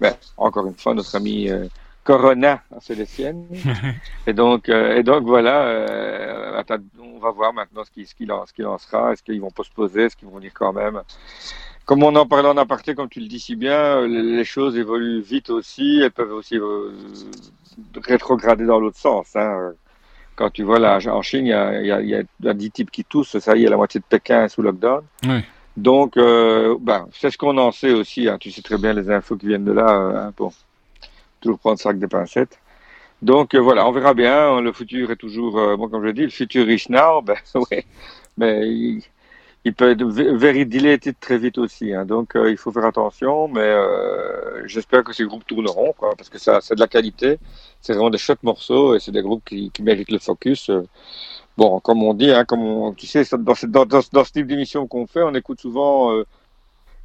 Ben, 0.00 0.14
encore 0.36 0.66
une 0.66 0.76
fois, 0.76 0.94
notre 0.94 1.14
ami 1.14 1.48
euh, 1.48 1.66
Corona 2.04 2.62
fait 2.80 2.94
les 2.94 3.06
siennes. 3.06 3.46
et 4.26 4.32
donc, 4.32 4.68
euh, 4.68 4.96
et 4.96 5.02
donc 5.02 5.24
voilà, 5.24 5.62
euh, 5.62 6.58
attends, 6.58 6.78
on 7.00 7.18
va 7.18 7.30
voir 7.30 7.52
maintenant 7.52 7.84
ce 7.84 7.90
qu'il 7.90 8.06
ce 8.06 8.62
en 8.64 8.78
sera. 8.78 9.12
Est-ce 9.12 9.22
qu'ils 9.22 9.40
vont 9.40 9.50
postposer, 9.50 10.04
est-ce 10.04 10.16
qu'ils 10.16 10.28
vont 10.28 10.40
dire 10.40 10.52
quand 10.54 10.72
même. 10.72 11.02
Comme 11.92 12.04
on 12.04 12.16
en 12.16 12.24
parlait 12.24 12.48
en 12.48 12.56
aparté, 12.56 12.94
comme 12.94 13.10
tu 13.10 13.20
le 13.20 13.26
dis 13.26 13.38
si 13.38 13.54
bien, 13.54 13.98
euh, 13.98 14.06
les, 14.06 14.46
choses 14.46 14.78
évoluent 14.78 15.20
vite 15.20 15.50
aussi. 15.50 16.00
Elles 16.02 16.10
peuvent 16.10 16.32
aussi 16.32 16.56
euh, 16.56 16.90
rétrograder 18.02 18.64
dans 18.64 18.80
l'autre 18.80 18.96
sens. 18.96 19.36
Hein. 19.36 19.72
Quand 20.34 20.48
tu 20.48 20.62
vois 20.62 20.78
là, 20.78 20.98
en 21.08 21.20
Chine, 21.20 21.44
il 21.44 21.50
y 21.50 21.52
a, 21.52 21.82
y, 21.82 21.92
a, 21.92 22.00
il 22.00 22.24
y 22.40 22.48
a 22.48 22.54
10 22.54 22.70
types 22.70 22.90
qui 22.90 23.04
toussent, 23.04 23.38
ça 23.38 23.58
y 23.58 23.66
est, 23.66 23.68
la 23.68 23.76
moitié 23.76 24.00
de 24.00 24.06
Pékin 24.06 24.44
est 24.44 24.48
sous 24.48 24.62
lockdown. 24.62 25.02
Donc, 25.76 26.16
euh, 26.16 26.78
ben, 26.80 27.08
c'est 27.12 27.30
ce 27.30 27.36
qu'on 27.36 27.58
en 27.58 27.72
sait 27.72 27.92
aussi. 27.92 28.26
Hein. 28.26 28.38
Tu 28.40 28.50
sais 28.50 28.62
très 28.62 28.78
bien 28.78 28.94
les 28.94 29.10
infos 29.10 29.36
qui 29.36 29.48
viennent 29.48 29.66
de 29.66 29.72
là. 29.72 29.90
hein, 29.90 30.32
bon, 30.34 30.50
toujours 31.42 31.58
prendre 31.58 31.78
ça 31.78 31.90
avec 31.90 32.00
des 32.00 32.08
pincettes. 32.08 32.58
Donc 33.20 33.54
euh, 33.54 33.60
voilà, 33.60 33.86
on 33.86 33.92
verra 33.92 34.14
bien. 34.14 34.62
Le 34.62 34.72
futur 34.72 35.10
est 35.10 35.16
toujours, 35.16 35.58
euh, 35.58 35.76
bon, 35.76 35.90
comme 35.90 36.06
je 36.06 36.12
dis, 36.12 36.22
le 36.22 36.30
futur 36.30 36.70
is 36.70 36.86
now. 36.88 37.20
Ben 37.26 37.36
ouais, 37.70 37.84
mais 38.38 38.98
il, 39.64 39.74
peut 39.74 39.90
être 39.90 40.02
ve- 40.04 40.34
very 40.36 40.66
dilated 40.66 41.16
très 41.20 41.38
vite 41.38 41.58
aussi. 41.58 41.92
Hein. 41.94 42.04
Donc 42.06 42.36
euh, 42.36 42.50
il 42.50 42.56
faut 42.56 42.72
faire 42.72 42.84
attention. 42.86 43.48
Mais 43.48 43.60
euh, 43.60 44.66
j'espère 44.66 45.04
que 45.04 45.12
ces 45.12 45.24
groupes 45.24 45.46
tourneront, 45.46 45.92
quoi, 45.94 46.14
parce 46.16 46.28
que 46.28 46.38
ça, 46.38 46.60
c'est 46.60 46.74
de 46.74 46.80
la 46.80 46.88
qualité. 46.88 47.38
C'est 47.80 47.92
vraiment 47.94 48.10
des 48.10 48.18
chouettes 48.18 48.42
morceaux 48.42 48.94
et 48.94 49.00
c'est 49.00 49.12
des 49.12 49.22
groupes 49.22 49.44
qui, 49.44 49.70
qui 49.70 49.82
méritent 49.82 50.10
le 50.10 50.18
focus. 50.18 50.70
euh. 50.70 50.82
Bon, 51.56 51.80
comme 51.80 52.02
on 52.02 52.14
dit, 52.14 52.30
hein, 52.32 52.44
comme 52.46 52.62
on, 52.62 52.94
tu 52.94 53.06
sais, 53.06 53.24
dans, 53.38 53.54
ce- 53.54 54.32
type 54.32 54.46
d'émission 54.46 54.86
qu'on 54.88 55.06
fait, 55.06 55.22
on 55.22 55.34
écoute 55.34 55.60
souvent 55.60 56.12
euh, 56.12 56.24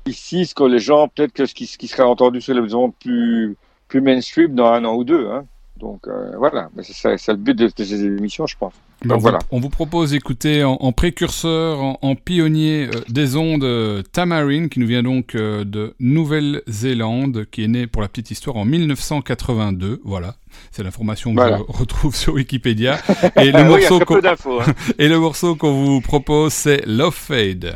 ici 0.05 0.45
ce 0.45 0.55
que 0.55 0.63
les 0.63 0.79
gens, 0.79 1.07
peut-être 1.09 1.33
que 1.33 1.45
ce 1.45 1.53
qui, 1.55 1.67
ce 1.67 1.77
qui 1.77 1.87
serait 1.87 2.03
entendu 2.03 2.41
sur 2.41 2.53
les 2.55 2.73
ondes 2.75 2.95
plus, 2.99 3.57
plus 3.87 4.01
mainstream 4.01 4.55
dans 4.55 4.67
un 4.67 4.85
an 4.85 4.95
ou 4.95 5.03
deux. 5.03 5.27
Hein. 5.29 5.47
Donc 5.79 6.07
euh, 6.07 6.31
voilà, 6.37 6.69
c'est 6.81 7.27
le 7.29 7.35
but 7.35 7.53
de, 7.57 7.67
de 7.75 7.83
ces 7.83 8.03
émissions, 8.05 8.47
je 8.47 8.55
pense. 8.57 8.73
Ben, 9.01 9.09
Donc 9.09 9.17
on, 9.17 9.21
voilà. 9.21 9.37
vous, 9.39 9.57
on 9.57 9.59
vous 9.59 9.69
propose 9.69 10.11
d'écouter 10.11 10.63
en, 10.63 10.73
en 10.79 10.91
précurseur, 10.91 11.79
en, 11.81 11.99
en 12.01 12.15
pionnier 12.15 12.87
euh, 12.87 12.99
des 13.09 13.35
ondes 13.35 13.63
euh, 13.63 14.01
Tamarine, 14.11 14.69
qui 14.69 14.79
nous 14.79 14.87
vient 14.87 15.03
donc 15.03 15.35
de 15.35 15.93
Nouvelle-Zélande, 15.99 17.45
qui 17.51 17.63
est 17.63 17.67
né 17.67 17.87
pour 17.87 18.01
la 18.01 18.07
petite 18.07 18.31
histoire 18.31 18.55
en 18.57 18.65
1982. 18.65 20.01
Voilà, 20.03 20.35
c'est 20.71 20.83
l'information 20.83 21.31
que 21.31 21.35
Voilà. 21.35 21.57
je 21.57 21.63
retrouve 21.77 22.15
sur 22.15 22.33
Wikipédia. 22.33 22.97
Et 23.35 23.51
le 23.51 23.63
oui, 23.71 24.05
qu'on. 24.05 24.15
Hein. 24.61 24.73
et 24.97 25.07
le 25.07 25.19
morceau 25.19 25.55
qu'on 25.55 25.73
vous 25.73 26.01
propose, 26.01 26.53
c'est 26.53 26.85
Love 26.85 27.13
Fade. 27.13 27.75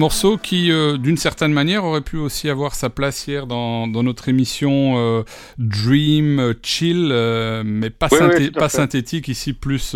Morceau 0.00 0.36
qui, 0.36 0.72
euh, 0.72 0.96
d'une 0.96 1.16
certaine 1.16 1.52
manière, 1.52 1.84
aurait 1.84 2.00
pu 2.00 2.16
aussi 2.16 2.48
avoir 2.48 2.74
sa 2.74 2.90
place 2.90 3.26
hier 3.28 3.46
dans, 3.46 3.86
dans 3.86 4.02
notre 4.02 4.28
émission 4.28 4.94
euh, 4.96 5.22
Dream 5.58 6.54
Chill, 6.62 7.10
euh, 7.12 7.62
mais 7.64 7.90
pas, 7.90 8.08
Oui, 8.10 8.18
synthé- 8.18 8.68
synthétique 8.68 9.28
ici, 9.28 9.52
plus, 9.52 9.94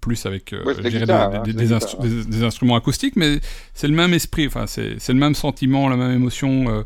plus 0.00 0.24
avec 0.26 0.54
des 1.52 1.72
hein, 1.72 1.78
instru- 1.78 2.42
instruments 2.44 2.76
acoustiques, 2.76 3.16
mais 3.16 3.40
c'est 3.74 3.88
le 3.88 3.94
même 3.94 4.14
esprit, 4.14 4.46
enfin, 4.46 4.66
c'est 4.66 4.96
le 5.08 5.14
même 5.14 5.34
sentiment, 5.34 5.88
la 5.88 5.96
même 5.96 6.12
émotion 6.12 6.84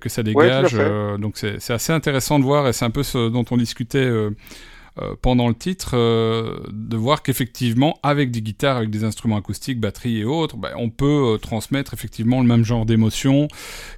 que 0.00 0.08
ça 0.08 0.22
dégage. 0.22 0.76
donc 1.18 1.36
c'est 1.36 1.60
c'est 1.60 1.72
assez 1.74 1.92
intéressant 1.92 2.38
de 2.38 2.44
voir, 2.44 2.68
et 2.68 2.72
c'est 2.72 2.84
un 2.84 2.90
peu 2.90 3.02
ce 3.02 3.28
dont 3.28 3.44
on 3.50 3.56
discutait. 3.56 4.08
Euh, 5.00 5.14
pendant 5.20 5.48
le 5.48 5.54
titre, 5.54 5.92
euh, 5.94 6.58
de 6.70 6.96
voir 6.96 7.22
qu'effectivement, 7.22 7.98
avec 8.02 8.30
des 8.30 8.42
guitares, 8.42 8.76
avec 8.76 8.90
des 8.90 9.04
instruments 9.04 9.36
acoustiques, 9.36 9.80
batterie 9.80 10.18
et 10.18 10.24
autres, 10.24 10.56
ben, 10.56 10.70
on 10.76 10.90
peut 10.90 11.32
euh, 11.34 11.38
transmettre 11.38 11.94
effectivement 11.94 12.40
le 12.42 12.46
même 12.46 12.64
genre 12.64 12.84
d'émotion 12.84 13.48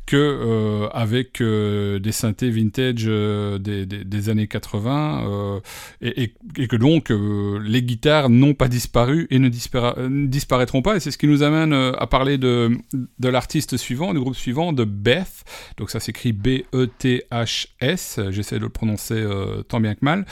que 0.06 0.88
avec 0.92 1.42
des 1.42 2.12
synthés 2.12 2.50
vintage 2.50 3.04
des, 3.04 4.28
années 4.28 4.46
80, 4.46 5.24
euh, 5.26 5.60
et, 6.02 6.32
et- 6.58 6.68
que 6.68 6.76
donc 6.76 7.10
les 7.10 7.82
guitares 7.82 8.28
n'ont 8.28 8.54
pas 8.54 8.68
disparu 8.68 9.26
et 9.30 9.38
ne 9.38 9.48
dispara- 9.48 9.98
ne 9.98 10.26
disparaîtront 10.26 10.82
pas. 10.82 10.96
Et 10.96 11.00
c'est 11.00 11.10
ce 11.10 11.18
qui 11.18 11.26
nous 11.26 11.42
amène 11.42 11.72
à 11.72 12.06
parler 12.06 12.36
de, 12.38 12.70
de 13.18 13.28
l'artiste 13.28 13.76
suivant, 13.76 14.12
du 14.12 14.20
groupe 14.20 14.36
suivant, 14.36 14.72
de 14.72 14.84
Beth. 14.84 15.44
Donc 15.78 15.90
ça 15.90 16.00
s'écrit 16.00 16.32
B-E-T-H-S. 16.32 18.20
J'essaie 18.30 18.56
de 18.56 18.60
le 18.60 18.68
prononcer 18.68 19.24
tant 19.68 19.80
bien 19.80 19.94
que 19.94 20.04
mal 20.04 20.26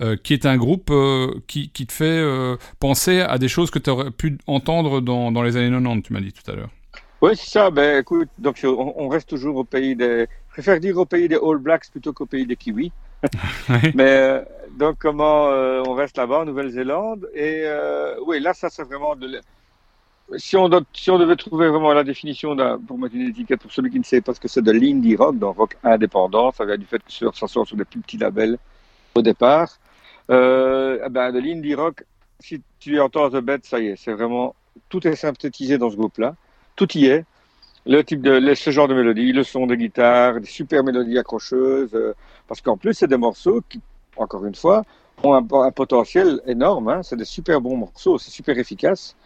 euh, 0.00 0.16
qui 0.16 0.32
est 0.34 0.46
un 0.46 0.56
groupe 0.56 0.90
euh, 0.90 1.32
qui, 1.46 1.70
qui 1.70 1.86
te 1.86 1.92
fait 1.92 2.04
euh, 2.04 2.56
penser 2.80 3.20
à 3.20 3.38
des 3.38 3.48
choses 3.48 3.70
que 3.70 3.78
tu 3.78 3.90
aurais 3.90 4.10
pu 4.10 4.38
entendre 4.46 5.00
dans, 5.00 5.32
dans 5.32 5.42
les 5.42 5.56
années 5.56 5.70
90, 5.70 6.02
tu 6.02 6.12
m'as 6.12 6.20
dit 6.20 6.32
tout 6.32 6.50
à 6.50 6.54
l'heure. 6.54 6.70
Oui, 7.20 7.32
c'est 7.36 7.50
ça. 7.50 7.70
Ben, 7.70 8.00
écoute, 8.00 8.28
donc 8.38 8.60
on, 8.64 8.94
on 8.96 9.08
reste 9.08 9.28
toujours 9.28 9.56
au 9.56 9.64
pays 9.64 9.96
des. 9.96 10.26
Je 10.48 10.52
préfère 10.52 10.80
dire 10.80 10.96
au 10.98 11.06
pays 11.06 11.28
des 11.28 11.36
All 11.36 11.58
Blacks 11.58 11.90
plutôt 11.90 12.12
qu'au 12.12 12.26
pays 12.26 12.46
des 12.46 12.56
Kiwis. 12.56 12.92
Mais 13.92 14.44
donc 14.70 14.98
comment 14.98 15.46
on 15.48 15.94
reste 15.94 16.16
là-bas 16.18 16.40
en 16.40 16.44
Nouvelle-Zélande 16.46 17.28
et 17.34 17.64
oui, 18.26 18.40
là 18.40 18.54
ça 18.54 18.70
c'est 18.70 18.84
vraiment 18.84 19.16
de. 19.16 19.40
Si 20.36 20.56
on, 20.58 20.68
doit- 20.68 20.82
si 20.92 21.10
on 21.10 21.18
devait 21.18 21.36
trouver 21.36 21.68
vraiment 21.68 21.94
la 21.94 22.04
définition 22.04 22.54
pour 22.86 22.98
mettre 22.98 23.14
une 23.14 23.28
étiquette 23.28 23.60
pour 23.62 23.72
celui 23.72 23.90
qui 23.90 23.98
ne 23.98 24.04
sait 24.04 24.20
pas 24.20 24.34
ce 24.34 24.40
que 24.40 24.48
c'est 24.48 24.60
de 24.60 24.70
l'indie 24.72 25.16
rock, 25.16 25.38
dans 25.38 25.52
rock 25.52 25.78
indépendant, 25.82 26.52
ça 26.52 26.66
vient 26.66 26.76
du 26.76 26.84
fait 26.84 26.98
que 26.98 27.10
ça 27.34 27.46
sort 27.48 27.66
sur 27.66 27.76
des 27.76 27.86
plus 27.86 28.00
petits 28.00 28.18
labels 28.18 28.58
au 29.14 29.22
départ. 29.22 29.78
Euh, 30.30 31.08
ben, 31.08 31.32
de 31.32 31.38
l'indie 31.38 31.74
rock, 31.74 32.04
si 32.40 32.62
tu 32.78 33.00
entends 33.00 33.30
The 33.30 33.36
Bed, 33.36 33.64
ça 33.64 33.78
y 33.78 33.88
est, 33.88 33.96
c'est 33.96 34.12
vraiment 34.12 34.54
tout 34.88 35.06
est 35.06 35.16
synthétisé 35.16 35.78
dans 35.78 35.90
ce 35.90 35.96
groupe-là, 35.96 36.36
tout 36.76 36.90
y 36.96 37.06
est. 37.06 37.24
Le 37.86 38.02
type 38.04 38.20
de 38.20 38.54
ce 38.54 38.70
genre 38.70 38.88
de 38.88 38.94
mélodie, 38.94 39.32
le 39.32 39.42
son 39.42 39.66
des 39.66 39.76
guitares, 39.76 40.40
des 40.40 40.46
super 40.46 40.84
mélodies 40.84 41.18
accrocheuses, 41.18 41.94
euh, 41.94 42.14
parce 42.46 42.60
qu'en 42.60 42.76
plus 42.76 42.92
c'est 42.94 43.06
des 43.06 43.16
morceaux 43.16 43.62
qui, 43.66 43.80
encore 44.16 44.44
une 44.44 44.54
fois, 44.54 44.84
ont 45.22 45.34
un, 45.34 45.46
un 45.62 45.70
potentiel 45.70 46.40
énorme. 46.46 46.88
Hein, 46.88 47.02
c'est 47.02 47.16
des 47.16 47.24
super 47.24 47.60
bons 47.60 47.76
morceaux, 47.76 48.18
c'est 48.18 48.30
super 48.30 48.58
efficace. 48.58 49.16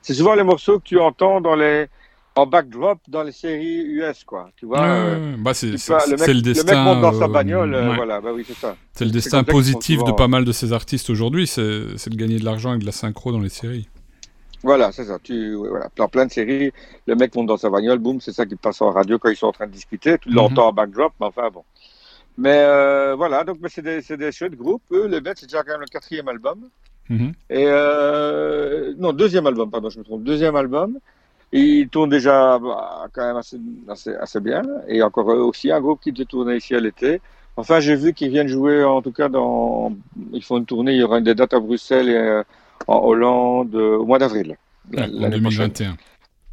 C'est 0.00 0.14
souvent 0.14 0.34
les 0.34 0.44
morceaux 0.44 0.78
que 0.78 0.84
tu 0.84 0.98
entends 0.98 1.40
dans 1.40 1.56
les 1.56 1.88
en 2.36 2.46
backdrop 2.46 2.98
dans 3.08 3.22
les 3.22 3.32
séries 3.32 3.82
US, 3.82 4.22
quoi. 4.24 4.50
Tu 4.56 4.66
vois. 4.66 4.82
euh, 4.84 5.34
bah 5.38 5.54
c'est 5.54 5.66
le, 5.66 5.72
mec, 5.72 5.80
c'est 5.80 6.26
le 6.28 6.32
le 6.34 6.42
destin. 6.42 6.74
mec 6.74 6.84
monte 6.84 7.00
dans 7.00 7.18
sa 7.18 7.24
euh, 7.24 7.28
bagnole, 7.28 7.74
euh, 7.74 7.88
ouais. 7.90 7.96
voilà, 7.96 8.20
bah 8.20 8.30
oui, 8.34 8.44
c'est 8.46 8.54
ça. 8.56 8.76
C'est 8.92 9.06
le 9.06 9.10
destin 9.10 9.42
positif 9.42 10.04
de 10.04 10.12
pas 10.12 10.28
mal 10.28 10.44
de 10.44 10.52
ces 10.52 10.72
artistes 10.74 11.08
aujourd'hui, 11.10 11.46
c'est 11.46 11.60
de 11.62 12.16
gagner 12.16 12.38
de 12.38 12.44
l'argent 12.44 12.70
avec 12.70 12.82
de 12.82 12.86
la 12.86 12.92
synchro 12.92 13.32
dans 13.32 13.40
les 13.40 13.48
séries. 13.48 13.88
Voilà, 14.62 14.92
c'est 14.92 15.04
ça. 15.04 15.18
Tu, 15.22 15.54
voilà. 15.54 15.88
Dans 15.96 16.08
plein 16.08 16.26
de 16.26 16.32
séries, 16.32 16.72
le 17.06 17.14
mec 17.14 17.34
monte 17.34 17.46
dans 17.46 17.56
sa 17.56 17.70
bagnole, 17.70 17.98
boum, 17.98 18.20
c'est 18.20 18.32
ça 18.32 18.44
qui 18.46 18.56
passe 18.56 18.80
en 18.82 18.90
radio 18.90 19.18
quand 19.18 19.28
ils 19.30 19.36
sont 19.36 19.46
en 19.46 19.52
train 19.52 19.66
de 19.66 19.72
discuter. 19.72 20.18
Tu 20.18 20.28
Mhm. 20.28 20.34
l'entends 20.34 20.68
en 20.68 20.72
backdrop, 20.72 21.12
mais 21.20 21.26
enfin 21.26 21.48
bon. 21.52 21.62
Mais 22.36 22.58
euh, 22.58 23.14
voilà, 23.16 23.44
donc 23.44 23.58
mais 23.62 23.68
c'est 23.70 23.80
des, 23.82 24.02
c'est 24.02 24.16
des 24.18 24.30
chouettes 24.32 24.56
groupes. 24.56 24.82
Eux, 24.92 25.06
les 25.06 25.20
bêtes, 25.22 25.38
c'est 25.40 25.46
déjà 25.46 25.62
quand 25.62 25.72
même 25.72 25.80
le 25.80 25.86
quatrième 25.86 26.28
album. 26.28 26.68
Mhm. 27.08 27.32
Et 27.48 27.66
non, 28.98 29.12
deuxième 29.12 29.46
album, 29.46 29.70
pardon, 29.70 29.88
je 29.88 29.98
me 29.98 30.04
trompe. 30.04 30.22
Deuxième 30.24 30.56
album. 30.56 30.98
Ils 31.58 31.88
tournent 31.88 32.10
déjà 32.10 32.58
bah, 32.58 33.06
quand 33.12 33.26
même 33.26 33.36
assez, 33.36 33.58
assez, 33.88 34.14
assez 34.14 34.40
bien. 34.40 34.62
Et 34.88 35.02
encore 35.02 35.26
aussi, 35.28 35.70
un 35.72 35.80
groupe 35.80 36.00
qui 36.02 36.12
devait 36.12 36.24
tourner 36.24 36.56
ici 36.56 36.74
à 36.74 36.80
l'été. 36.80 37.20
Enfin, 37.56 37.80
j'ai 37.80 37.96
vu 37.96 38.12
qu'ils 38.12 38.28
viennent 38.30 38.48
jouer, 38.48 38.84
en 38.84 39.00
tout 39.00 39.12
cas, 39.12 39.28
dans. 39.28 39.92
Ils 40.32 40.42
font 40.44 40.58
une 40.58 40.66
tournée. 40.66 40.92
Il 40.92 40.98
y 40.98 41.02
aura 41.02 41.20
des 41.20 41.34
dates 41.34 41.54
à 41.54 41.60
Bruxelles 41.60 42.08
et 42.10 42.14
euh, 42.16 42.42
en 42.86 42.98
Hollande 42.98 43.74
euh, 43.74 43.96
au 43.96 44.04
mois 44.04 44.18
d'avril. 44.18 44.56
Ouais, 44.92 45.02
en 45.02 45.06
l'année 45.20 45.40
prochaine. 45.40 45.68
2021. 45.72 45.96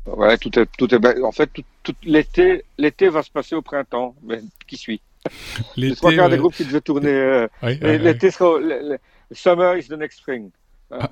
Ouais, 0.06 0.38
tout 0.38 0.58
est, 0.60 0.68
tout 0.78 0.94
est, 0.94 1.22
en 1.24 1.32
fait, 1.32 1.48
tout, 1.54 1.63
tout 1.84 1.94
l'été, 2.04 2.63
l'été 2.78 3.10
va 3.10 3.24
se 3.24 3.32
passer 3.32 3.56
au 3.56 3.62
printemps, 3.62 4.16
mais 4.24 4.42
qui 4.68 4.76
suit? 4.78 5.02
Les 5.78 5.96
trois 5.96 6.12
quarts 6.13 6.30
des 6.30 6.38
groupes 6.38 6.54
qui 6.54 6.66
devaient 6.66 6.82
tourner, 6.82 7.10
euh, 7.10 7.48
l'été 7.98 8.30
sera, 8.30 8.60
le- 8.60 8.89
le- 8.89 8.98
summer 9.32 9.78
is 9.78 9.88
the 9.88 9.94
next 9.98 10.20
spring. 10.20 10.50
Ah. 11.00 11.10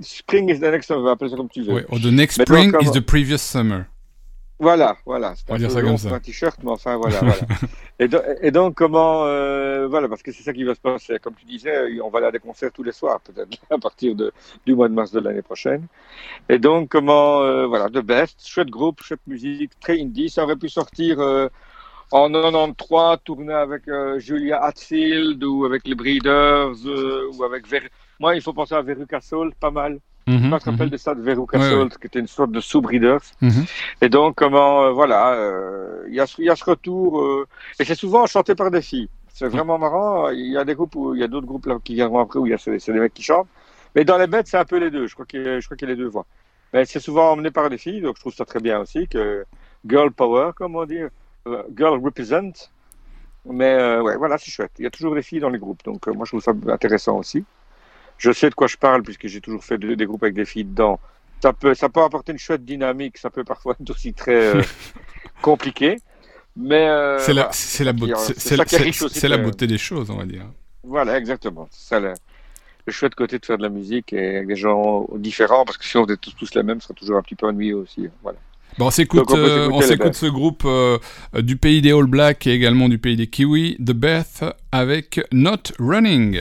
Spring 0.00 0.48
is 0.48 0.58
the 0.60 0.70
next 0.70 0.86
summer, 0.86 1.10
appelle 1.10 1.30
ça 1.30 1.36
comme 1.36 1.48
tu 1.48 1.62
veux. 1.62 1.84
Or 1.90 1.98
the 2.00 2.06
next 2.12 2.40
spring 2.40 2.72
is 2.80 2.90
the 2.90 3.00
previous 3.00 3.38
summer. 3.38 3.86
Voilà, 4.60 4.96
voilà. 5.04 5.34
C'est 5.36 5.44
On 5.48 5.52
va 5.52 5.54
un 5.56 5.58
dire 5.58 5.68
peu 5.68 5.74
ça 5.74 5.80
long 5.80 5.96
comme. 5.96 6.12
Un 6.12 6.20
t-shirt, 6.20 6.58
mais 6.62 6.70
enfin, 6.70 6.96
voilà, 6.96 7.18
voilà. 7.20 7.36
Et, 8.00 8.08
do- 8.08 8.18
et 8.42 8.50
donc, 8.50 8.74
comment, 8.74 9.24
euh, 9.24 9.86
voilà, 9.86 10.08
parce 10.08 10.22
que 10.22 10.32
c'est 10.32 10.42
ça 10.42 10.52
qui 10.52 10.64
va 10.64 10.74
se 10.74 10.80
passer. 10.80 11.18
Comme 11.20 11.34
tu 11.34 11.44
disais, 11.44 12.00
on 12.00 12.08
va 12.10 12.18
aller 12.18 12.26
à 12.28 12.32
des 12.32 12.40
concerts 12.40 12.72
tous 12.72 12.82
les 12.82 12.90
soirs, 12.90 13.20
peut-être, 13.20 13.48
à 13.70 13.78
partir 13.78 14.16
de, 14.16 14.32
du 14.66 14.74
mois 14.74 14.88
de 14.88 14.94
mars 14.94 15.12
de 15.12 15.20
l'année 15.20 15.42
prochaine. 15.42 15.86
Et 16.48 16.58
donc, 16.58 16.88
comment, 16.88 17.42
euh, 17.42 17.66
voilà, 17.66 17.88
The 17.88 17.98
Best, 18.04 18.46
chouette 18.46 18.68
groupe, 18.70 19.00
chouette 19.02 19.20
musique, 19.28 19.78
très 19.78 20.00
indie. 20.00 20.28
Ça 20.28 20.42
aurait 20.42 20.56
pu 20.56 20.68
sortir 20.68 21.20
euh, 21.20 21.48
en 22.10 22.30
93, 22.30 23.18
tourner 23.24 23.54
avec 23.54 23.86
euh, 23.88 24.18
Julia 24.18 24.62
Hatfield 24.62 25.42
ou 25.44 25.64
avec 25.64 25.86
les 25.86 25.94
Breeders 25.94 26.74
euh, 26.86 27.30
ou 27.32 27.44
avec 27.44 27.68
Ver... 27.68 27.82
Moi, 28.24 28.36
il 28.36 28.42
faut 28.42 28.54
penser 28.54 28.74
à 28.74 28.80
Veruca 28.80 29.20
Salt, 29.20 29.54
pas 29.60 29.70
mal. 29.70 30.00
Mhm, 30.26 30.44
Je 30.44 30.48
me 30.54 30.58
rappelle 30.58 30.86
mhm, 30.86 30.90
de 30.90 30.96
ça, 30.96 31.14
de 31.14 31.20
Veruca 31.20 31.58
Ouais, 31.58 31.68
Salt, 31.68 31.98
qui 31.98 32.06
était 32.06 32.20
une 32.20 32.26
sorte 32.26 32.52
de 32.52 32.60
sous-Breeders. 32.60 33.20
mhm. 33.42 33.64
Et 34.00 34.08
donc, 34.08 34.36
comment, 34.36 34.84
euh, 34.84 34.92
voilà, 34.92 35.34
euh, 35.34 36.04
il 36.08 36.14
y, 36.14 36.20
a, 36.20 36.26
ce- 36.26 36.40
il 36.40 36.46
y 36.46 36.50
a 36.50 36.56
ce 36.56 36.64
retour, 36.64 37.20
euh, 37.20 37.46
et 37.78 37.84
c'est 37.84 37.94
souvent 37.94 38.24
chanté 38.26 38.54
par 38.54 38.70
des 38.70 38.80
filles. 38.82 39.10
C'est 39.28 39.48
vraiment 39.48 39.78
marrant. 39.78 40.30
Il 40.30 40.50
y 40.52 40.56
a 40.56 40.64
des 40.64 40.74
groupes 40.74 40.94
où 40.96 41.14
il 41.14 41.20
y 41.20 41.24
a 41.24 41.28
d'autres 41.28 41.46
groupes 41.46 41.66
là 41.66 41.78
qui 41.84 41.94
viendront 41.94 42.20
après 42.20 42.38
où 42.38 42.46
il 42.46 42.50
y 42.50 42.54
a 42.54 42.58
c'est 42.58 42.92
des 42.92 43.00
mecs 43.00 43.14
qui 43.14 43.22
chantent. 43.22 43.48
Mais 43.94 44.04
dans 44.06 44.16
les 44.18 44.26
bêtes, 44.28 44.46
c'est 44.48 44.58
un 44.58 44.64
peu 44.64 44.78
les 44.78 44.90
deux. 44.90 45.06
Je 45.06 45.14
crois 45.14 45.26
qu'il 45.26 45.40
y 45.42 45.60
qu'il 45.76 45.82
y 45.82 45.84
a 45.84 45.88
les 45.88 45.96
deux 45.96 46.08
voix. 46.08 46.26
Mais 46.72 46.84
c'est 46.86 47.00
souvent 47.00 47.32
emmené 47.32 47.50
par 47.50 47.68
des 47.70 47.78
filles, 47.78 48.00
donc 48.02 48.16
je 48.16 48.20
trouve 48.22 48.34
ça 48.34 48.44
très 48.46 48.60
bien 48.60 48.80
aussi 48.80 49.08
que 49.08 49.44
girl 49.86 50.10
power, 50.12 50.52
comme 50.56 50.76
on 50.76 50.86
dit, 50.86 51.00
euh, 51.48 51.62
girl 51.76 51.98
represent. 52.04 52.70
Mais 53.46 53.74
euh, 53.74 54.02
ouais, 54.02 54.16
voilà, 54.16 54.38
c'est 54.38 54.50
chouette. 54.50 54.72
Il 54.78 54.84
y 54.84 54.86
a 54.86 54.90
toujours 54.90 55.14
des 55.14 55.22
filles 55.22 55.40
dans 55.40 55.50
les 55.50 55.58
groupes, 55.58 55.82
donc 55.84 56.08
euh, 56.08 56.12
moi 56.14 56.24
je 56.24 56.30
trouve 56.30 56.42
ça 56.42 56.52
intéressant 56.72 57.18
aussi. 57.18 57.44
Je 58.18 58.32
sais 58.32 58.48
de 58.50 58.54
quoi 58.54 58.66
je 58.66 58.76
parle 58.76 59.02
puisque 59.02 59.26
j'ai 59.26 59.40
toujours 59.40 59.64
fait 59.64 59.78
de- 59.78 59.94
des 59.94 60.06
groupes 60.06 60.22
avec 60.22 60.34
des 60.34 60.44
filles 60.44 60.64
dedans. 60.64 60.98
Ça 61.42 61.52
peut, 61.52 61.74
ça 61.74 61.88
peut 61.88 62.02
apporter 62.02 62.32
une 62.32 62.38
chouette 62.38 62.64
dynamique. 62.64 63.18
Ça 63.18 63.28
peut 63.30 63.44
parfois 63.44 63.76
être 63.80 63.90
aussi 63.90 64.14
très 64.14 64.54
euh, 64.56 64.62
compliqué. 65.42 65.98
Mais 66.56 66.88
euh, 66.88 67.18
C'est 67.18 67.32
la, 67.34 67.42
voilà. 67.42 67.50
la, 67.84 67.92
beauté, 67.92 68.12
c'est- 68.38 68.56
la, 68.56 68.64
la 69.36 69.50
des 69.66 69.78
choses, 69.78 70.10
on 70.10 70.16
va 70.16 70.24
dire. 70.24 70.46
Voilà, 70.84 71.18
exactement. 71.18 71.66
C'est 71.70 71.88
ça 71.88 72.00
le, 72.00 72.14
le 72.86 72.92
chouette 72.92 73.14
côté 73.14 73.38
de 73.38 73.44
faire 73.44 73.58
de 73.58 73.62
la 73.62 73.68
musique 73.68 74.12
et 74.12 74.36
avec 74.36 74.48
des 74.48 74.56
gens 74.56 75.06
différents, 75.16 75.64
parce 75.64 75.76
que 75.78 75.84
si 75.84 75.96
on 75.96 76.04
était 76.04 76.16
tous, 76.16 76.32
tous 76.34 76.54
les 76.54 76.62
mêmes, 76.62 76.80
ce 76.80 76.86
serait 76.88 76.94
toujours 76.94 77.16
un 77.16 77.22
petit 77.22 77.34
peu 77.34 77.46
ennuyeux 77.46 77.76
aussi. 77.76 78.08
Voilà. 78.22 78.38
Bon, 78.78 78.86
on 78.86 78.90
s'écoute, 78.90 79.30
euh, 79.32 79.68
on 79.72 79.80
s'écoute 79.80 80.14
ce 80.14 80.26
groupe 80.26 80.62
euh, 80.64 80.98
du 81.34 81.56
pays 81.56 81.80
des 81.82 81.92
All 81.92 82.06
Blacks 82.06 82.46
et 82.46 82.52
également 82.52 82.88
du 82.88 82.98
pays 82.98 83.16
des 83.16 83.26
Kiwis, 83.28 83.76
The 83.78 83.92
Beth, 83.92 84.44
avec 84.72 85.20
Not 85.32 85.72
Running. 85.78 86.40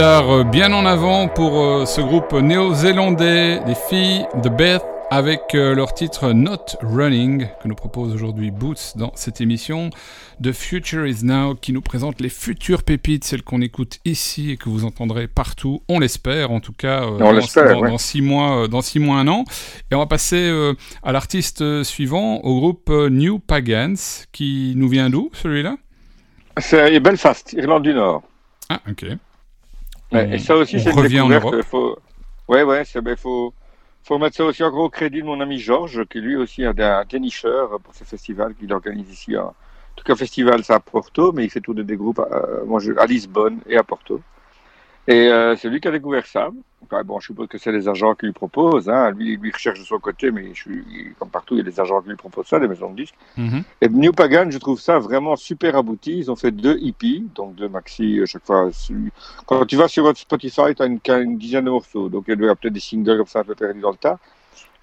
Euh, 0.00 0.44
bien 0.44 0.72
en 0.72 0.86
avant 0.86 1.26
pour 1.26 1.60
euh, 1.60 1.84
ce 1.84 2.00
groupe 2.00 2.32
néo-zélandais, 2.32 3.60
les 3.66 3.74
filles 3.74 4.26
de 4.42 4.48
Beth, 4.48 4.84
avec 5.10 5.40
euh, 5.54 5.74
leur 5.74 5.92
titre 5.92 6.32
Not 6.32 6.76
Running, 6.82 7.48
que 7.60 7.66
nous 7.66 7.74
propose 7.74 8.14
aujourd'hui 8.14 8.52
Boots 8.52 8.92
dans 8.96 9.10
cette 9.16 9.40
émission. 9.40 9.90
The 10.40 10.52
Future 10.52 11.04
is 11.06 11.24
Now, 11.24 11.56
qui 11.56 11.72
nous 11.72 11.80
présente 11.80 12.20
les 12.20 12.28
futures 12.28 12.84
pépites, 12.84 13.24
celles 13.24 13.42
qu'on 13.42 13.60
écoute 13.60 13.98
ici 14.04 14.52
et 14.52 14.56
que 14.56 14.68
vous 14.68 14.84
entendrez 14.84 15.26
partout, 15.26 15.82
on 15.88 15.98
l'espère, 15.98 16.52
en 16.52 16.60
tout 16.60 16.72
cas, 16.74 17.02
euh, 17.02 17.18
dans, 17.18 17.32
l'espère, 17.32 17.74
dans- 17.74 17.80
ouais. 17.80 17.90
dans 17.90 17.98
six 17.98 18.22
mois, 18.22 18.64
euh, 18.64 18.68
dans 18.68 18.82
six 18.82 19.00
mois, 19.00 19.16
un 19.18 19.26
an. 19.26 19.44
Et 19.90 19.96
on 19.96 19.98
va 19.98 20.06
passer 20.06 20.48
euh, 20.48 20.74
à 21.02 21.10
l'artiste 21.10 21.82
suivant, 21.82 22.36
au 22.44 22.60
groupe 22.60 22.88
New 22.90 23.40
Pagans, 23.40 23.96
qui 24.30 24.74
nous 24.76 24.88
vient 24.88 25.10
d'où, 25.10 25.30
celui-là? 25.32 25.76
C'est 26.58 27.00
Belfast, 27.00 27.52
Irlande 27.54 27.82
du 27.82 27.94
Nord. 27.94 28.22
Ah, 28.68 28.80
ok. 28.88 29.06
Ouais, 30.12 30.34
et 30.34 30.38
ça 30.38 30.56
aussi, 30.56 30.80
c'est 30.80 30.90
une 30.90 30.98
en 30.98 31.02
découverte. 31.02 31.62
Faut... 31.62 31.98
Ouais, 32.48 32.62
ouais, 32.62 32.84
c'est, 32.84 33.00
ben, 33.00 33.16
faut, 33.16 33.52
faut 34.02 34.18
mettre 34.18 34.36
ça 34.36 34.44
aussi 34.44 34.62
en 34.64 34.70
gros 34.70 34.88
crédit 34.88 35.20
de 35.20 35.26
mon 35.26 35.40
ami 35.40 35.58
Georges, 35.58 36.04
qui 36.06 36.20
lui 36.20 36.36
aussi 36.36 36.62
est 36.62 36.80
un 36.80 37.04
dénicheur 37.04 37.78
pour 37.80 37.94
ce 37.94 38.04
festival 38.04 38.54
qu'il 38.54 38.72
organise 38.72 39.10
ici. 39.10 39.36
En... 39.36 39.48
En 39.48 40.00
tout 40.00 40.04
cas, 40.04 40.14
festival, 40.14 40.62
c'est 40.62 40.72
à 40.72 40.78
Porto, 40.78 41.32
mais 41.32 41.42
il 41.44 41.50
fait 41.50 41.60
tourner 41.60 41.82
des 41.82 41.96
groupes 41.96 42.20
à, 42.20 42.78
je- 42.78 42.96
à 42.96 43.04
Lisbonne 43.04 43.58
et 43.66 43.76
à 43.76 43.82
Porto. 43.82 44.20
Et 45.08 45.26
euh, 45.28 45.56
c'est 45.56 45.68
lui 45.68 45.80
qui 45.80 45.88
a 45.88 45.90
découvert 45.90 46.24
ça. 46.24 46.50
Bon, 47.04 47.20
je 47.20 47.26
suppose 47.26 47.48
que 47.48 47.58
c'est 47.58 47.72
les 47.72 47.86
agents 47.86 48.14
qui 48.14 48.26
lui 48.26 48.32
proposent. 48.32 48.88
Hein. 48.88 49.10
Lui, 49.10 49.36
lui 49.36 49.50
recherche 49.50 49.78
de 49.78 49.84
son 49.84 49.98
côté, 49.98 50.30
mais 50.30 50.54
je 50.54 50.60
suis, 50.62 51.14
comme 51.18 51.28
partout, 51.28 51.54
il 51.54 51.58
y 51.58 51.60
a 51.60 51.64
des 51.64 51.78
agents 51.80 52.00
qui 52.00 52.08
lui 52.08 52.16
proposent 52.16 52.46
ça, 52.46 52.58
des 52.58 52.68
maisons 52.68 52.90
de 52.90 52.96
disques. 52.96 53.14
Mhm. 53.36 53.62
Et 53.82 53.88
New 53.88 54.12
Pagan, 54.12 54.50
je 54.50 54.58
trouve 54.58 54.80
ça 54.80 54.98
vraiment 54.98 55.36
super 55.36 55.76
abouti. 55.76 56.16
Ils 56.18 56.30
ont 56.30 56.36
fait 56.36 56.50
deux 56.50 56.78
hippies, 56.80 57.28
donc 57.34 57.56
deux 57.56 57.68
maxi 57.68 58.20
à 58.22 58.26
chaque 58.26 58.46
fois. 58.46 58.70
Quand 59.46 59.66
tu 59.66 59.76
vas 59.76 59.88
sur 59.88 60.04
votre 60.04 60.18
Spotify, 60.18 60.74
tu 60.74 60.82
as 60.82 60.86
une, 60.86 60.98
une 61.06 61.36
dizaine 61.36 61.66
de 61.66 61.70
morceaux. 61.70 62.08
Donc 62.08 62.24
il 62.28 62.38
y 62.38 62.42
avoir 62.42 62.56
peut-être 62.56 62.72
des 62.74 62.80
singles 62.80 63.18
comme 63.18 63.26
ça 63.26 63.40
un 63.40 63.44
peu 63.44 63.54
perdus 63.54 63.80
dans 63.80 63.90
le 63.90 63.96
tas. 63.96 64.18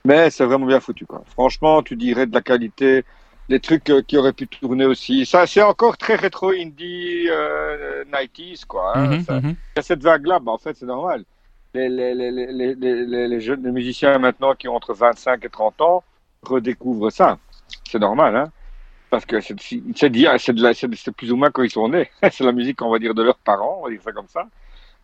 Mais 0.03 0.29
c'est 0.29 0.45
vraiment 0.45 0.67
bien 0.67 0.79
foutu. 0.79 1.05
Quoi. 1.07 1.23
Franchement, 1.31 1.81
tu 1.81 1.95
dirais 1.95 2.27
de 2.27 2.33
la 2.35 2.41
qualité, 2.41 3.03
des 3.49 3.59
trucs 3.59 3.89
euh, 3.89 4.01
qui 4.03 4.17
auraient 4.17 4.33
pu 4.33 4.47
tourner 4.47 4.85
aussi. 4.85 5.25
Ça, 5.25 5.47
c'est 5.47 5.61
encore 5.63 5.97
très 5.97 6.15
rétro 6.15 6.49
indie 6.51 7.25
euh, 7.29 8.03
90s, 8.05 8.65
quoi. 8.65 8.91
hein. 8.95 9.07
Mhm, 9.17 9.23
Ça- 9.23 9.39
mhm. 9.41 9.49
il 9.49 9.77
y 9.77 9.79
a 9.79 9.81
cette 9.81 10.03
vague-là, 10.03 10.39
bah, 10.39 10.51
en 10.51 10.57
fait, 10.59 10.75
c'est 10.75 10.85
normal. 10.85 11.23
Les, 11.75 11.89
les, 11.89 12.31
les, 12.31 13.27
les, 13.27 13.41
jeunes 13.41 13.69
musiciens 13.69 14.17
maintenant 14.17 14.55
qui 14.55 14.69
ont 14.69 14.75
entre 14.75 14.93
25 14.93 15.43
et 15.43 15.49
30 15.49 15.81
ans 15.81 16.03
redécouvrent 16.41 17.09
ça. 17.11 17.37
C'est 17.89 17.99
normal, 17.99 18.33
hein. 18.37 18.51
Parce 19.09 19.25
que 19.25 19.41
c'est 19.41 19.59
c'est 19.59 20.95
c'est 20.95 21.11
plus 21.11 21.31
ou 21.33 21.35
moins 21.35 21.51
quand 21.51 21.63
ils 21.63 21.69
sont 21.69 21.89
nés. 21.89 22.09
c'est 22.31 22.45
la 22.45 22.53
musique, 22.53 22.81
on 22.81 22.89
va 22.89 22.97
dire, 22.97 23.13
de 23.13 23.23
leurs 23.23 23.39
parents, 23.39 23.79
on 23.81 23.85
va 23.85 23.91
dire 23.91 24.01
ça 24.01 24.13
comme 24.13 24.27
ça. 24.29 24.47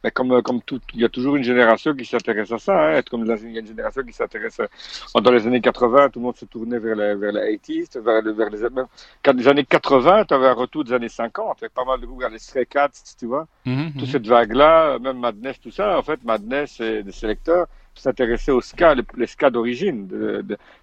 Mais 0.04 0.12
comme, 0.12 0.32
euh, 0.32 0.41
comme 0.41 0.62
tout, 0.62 0.82
il 0.93 1.02
y 1.02 1.06
a 1.06 1.10
toujours 1.10 1.36
une 1.36 1.43
génération 1.43 1.93
qui 1.95 2.06
s'intéresse 2.06 2.52
à 2.52 2.58
ça. 2.60 2.97
Hein. 2.97 3.02
Comme 3.10 3.24
la- 3.26 3.36
il 3.38 3.52
y 3.52 3.58
a 3.58 3.60
une 3.62 3.68
génération 3.68 4.04
qui 4.04 4.14
s'intéresse. 4.14 4.60
à- 4.60 5.22
Dans 5.22 5.32
les 5.32 5.45
années 5.47 5.62
80, 5.62 6.10
tout 6.10 6.20
le 6.20 6.26
monde 6.26 6.38
se 6.38 6.45
tournait 6.45 6.80
vers 6.80 6.95
les, 6.95 7.16
vers 7.16 7.32
les 7.32 7.41
80s, 7.54 7.95
vers, 7.97 8.22
vers 8.24 8.49
les, 8.49 8.62
même, 8.70 8.88
quand 9.24 9.34
les 9.36 9.47
années 9.47 9.66
80, 9.66 10.26
tu 10.26 10.34
avais 10.34 10.47
un 10.47 10.54
retour 10.54 10.84
des 10.84 10.93
années 10.93 11.10
50. 11.10 11.58
Il 11.60 11.64
y 11.64 11.66
avait 11.66 11.74
pas 11.74 11.86
mal 11.86 11.99
de 12.02 12.06
groupes, 12.06 12.22
vers 12.22 12.30
les 12.30 12.39
Stray 12.39 12.66
Cats, 12.66 12.89
tu 13.20 13.26
vois 13.28 13.47
Mhm, 13.66 13.91
toute 13.97 14.08
mhm. 14.08 14.08
cette 14.08 14.28
vague-là, 14.28 14.99
même 14.99 15.20
Madness, 15.20 15.60
tout 15.60 15.72
ça, 15.72 15.97
en 15.97 16.02
fait, 16.04 16.24
Madness 16.24 16.80
et 16.80 17.04
des 17.04 17.12
sélecteurs 17.12 17.68
s'intéressaient 17.95 18.52
au 18.52 18.62
ska, 18.62 18.95
les, 18.95 19.04
les 19.18 19.28
ska 19.28 19.49
d'origine, 19.49 20.08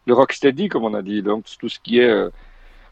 le 0.06 0.14
rocksteady, 0.14 0.68
comme 0.68 0.84
on 0.84 0.94
a 0.94 1.02
dit, 1.02 1.22
donc 1.22 1.46
tout 1.58 1.68
ce 1.68 1.80
qui 1.80 1.98
est, 2.00 2.08
euh, 2.10 2.30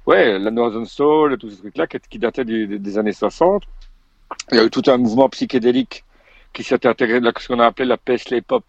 ouais, 0.07 0.39
la 0.39 0.51
Northern 0.51 0.87
Soul, 0.87 1.35
et 1.35 1.39
tout 1.39 1.51
ce 1.51 1.59
truc-là, 1.59 1.87
qui, 1.87 1.99
qui 2.11 2.19
du- 2.19 2.67
des- 2.67 2.79
des 2.79 2.99
années 2.99 3.13
60. 3.13 3.65
Il 4.53 4.57
y 4.59 4.61
a 4.61 4.65
eu 4.65 4.71
tout 4.71 4.83
un 4.89 4.97
mouvement 4.97 5.29
psychédélique 5.29 6.05
qui 6.53 6.63
s'est 6.63 6.87
intéressé, 6.87 7.21
là, 7.21 7.33
ce 7.39 7.49
qu'on 7.49 7.61
a 7.61 7.67
appelé 7.67 7.89
la 7.89 7.97
Paisley 7.97 8.41
Pop, 8.41 8.65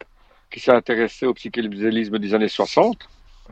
qui 0.51 0.59
s'est 0.59 0.71
intéressé 0.71 1.25
au 1.25 1.33
psychédélisme 1.33 2.19
des 2.19 2.33
années 2.33 2.47
60. 2.47 3.07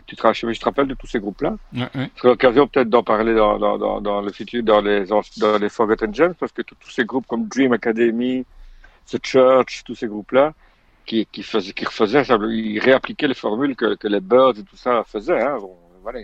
Tu 0.07 0.15
te, 0.15 0.33
je 0.33 0.59
te 0.59 0.65
rappelles 0.65 0.87
de 0.87 0.93
tous 0.93 1.07
ces 1.07 1.19
groupes-là 1.19 1.55
Ouais, 1.73 1.87
ouais. 1.95 2.09
c'est 2.15 2.27
l'occasion 2.27 2.67
peut-être 2.67 2.89
d'en 2.89 3.01
parler 3.03 3.33
dans, 3.33 3.57
dans, 3.57 3.77
dans, 3.77 4.01
dans 4.01 4.21
le 4.21 4.31
futur, 4.31 4.61
dans 4.61 4.81
les, 4.81 5.05
dans 5.05 5.57
les 5.57 5.69
Forgotten 5.69 6.13
Gems, 6.13 6.35
parce 6.35 6.51
que 6.51 6.61
tous 6.61 6.89
ces 6.89 7.05
groupes 7.05 7.25
comme 7.27 7.47
Dream 7.47 7.71
Academy, 7.73 8.45
The 9.09 9.23
Church, 9.25 9.83
tous 9.85 9.95
ces 9.95 10.07
groupes-là, 10.07 10.53
qui, 11.05 11.25
qui, 11.31 11.43
faisaient, 11.43 11.71
qui 11.73 11.85
refaisaient, 11.85 12.23
ils 12.49 12.79
réappliquaient 12.79 13.27
les 13.27 13.33
formules 13.35 13.75
que, 13.75 13.95
que 13.95 14.07
les 14.07 14.19
Birds 14.19 14.57
et 14.57 14.63
tout 14.63 14.75
ça 14.77 15.03
faisaient. 15.05 15.41
Hein, 15.41 15.57
bon, 15.61 15.75
voilà, 16.01 16.19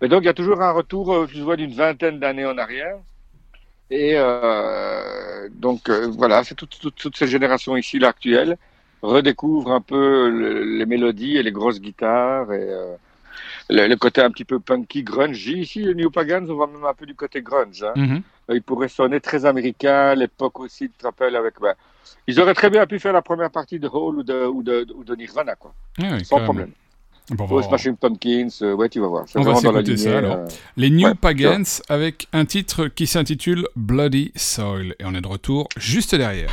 Mais 0.00 0.08
donc, 0.08 0.22
il 0.22 0.26
y 0.26 0.28
a 0.28 0.34
toujours 0.34 0.60
un 0.60 0.72
retour, 0.72 1.12
euh, 1.12 1.26
je 1.32 1.42
vois, 1.42 1.56
d'une 1.56 1.72
vingtaine 1.72 2.18
d'années 2.18 2.44
en 2.46 2.58
arrière. 2.58 2.96
Et 3.90 4.14
euh, 4.16 5.48
donc, 5.52 5.88
euh, 5.88 6.08
voilà, 6.08 6.42
c'est 6.44 6.54
toute, 6.54 6.78
toute, 6.80 6.94
toute 6.94 7.16
cette 7.16 7.28
génération 7.28 7.76
ici, 7.76 7.98
là, 7.98 8.08
actuelle, 8.08 8.56
redécouvre 9.02 9.72
un 9.72 9.80
peu 9.80 10.28
le- 10.30 10.64
les 10.64 10.86
mélodies 10.86 11.36
et 11.36 11.42
les 11.42 11.52
grosses 11.52 11.80
guitares 11.80 12.52
et 12.52 12.66
euh, 12.70 12.96
le, 13.70 13.86
le 13.88 13.96
côté 13.96 14.22
un 14.22 14.30
petit 14.30 14.44
peu 14.44 14.60
punky, 14.60 15.02
grunge. 15.02 15.46
Ici, 15.46 15.80
les 15.82 15.94
New 15.94 16.10
Pagans, 16.10 16.46
on 16.50 16.56
va 16.56 16.66
même 16.66 16.84
un 16.84 16.94
peu 16.94 17.06
du 17.06 17.14
côté 17.14 17.42
grunge. 17.42 17.82
Hein. 17.82 17.92
Mhm. 17.96 18.22
Il 18.50 18.62
pourrait 18.62 18.88
sonner 18.88 19.20
très 19.20 19.44
américain, 19.46 20.10
à 20.10 20.14
l'époque 20.14 20.60
aussi, 20.60 20.88
tu 20.88 20.94
te 20.96 21.04
rappelles, 21.06 21.36
avec... 21.36 21.60
ben, 21.60 21.74
ils 22.26 22.40
auraient 22.40 22.54
très 22.54 22.70
bien 22.70 22.86
pu 22.86 22.98
faire 22.98 23.12
la 23.12 23.22
première 23.22 23.50
partie 23.50 23.78
de 23.78 23.88
Hole 23.88 24.18
ou 24.18 24.22
de, 24.22 24.46
ou 24.46 24.62
de, 24.62 24.86
ou 24.94 25.04
de 25.04 25.14
Nirvana, 25.14 25.54
quoi. 25.56 25.72
Ouais, 25.98 26.22
Sans 26.24 26.40
problème. 26.40 26.70
Bon, 27.30 27.46
Oh, 27.48 27.54
on 27.54 27.56
va- 27.56 27.62
Smashing 27.62 27.96
Pumpkins, 27.96 28.48
euh, 28.62 28.74
ouais, 28.74 28.88
tu 28.90 29.00
vas 29.00 29.06
voir. 29.06 29.24
On 29.34 29.42
va 29.42 29.54
s'écouter 29.54 29.96
ça, 29.96 30.18
alors. 30.18 30.36
euh, 30.36 30.46
Les 30.76 30.90
New 30.90 31.08
Ouais, 31.08 31.14
Pagans 31.14 31.64
avec 31.88 32.28
un 32.34 32.44
titre 32.44 32.88
qui 32.88 33.06
s'intitule 33.06 33.66
Bloody 33.76 34.30
Soil. 34.36 34.94
Et 35.00 35.04
on 35.06 35.14
est 35.14 35.22
de 35.22 35.28
retour 35.28 35.68
juste 35.78 36.14
derrière. 36.14 36.52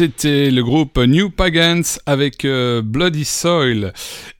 C'était 0.00 0.50
le 0.50 0.62
groupe 0.62 0.96
New 0.96 1.28
Pagans 1.28 1.82
avec 2.06 2.46
euh, 2.46 2.80
Bloody 2.80 3.26
Soil. 3.26 3.92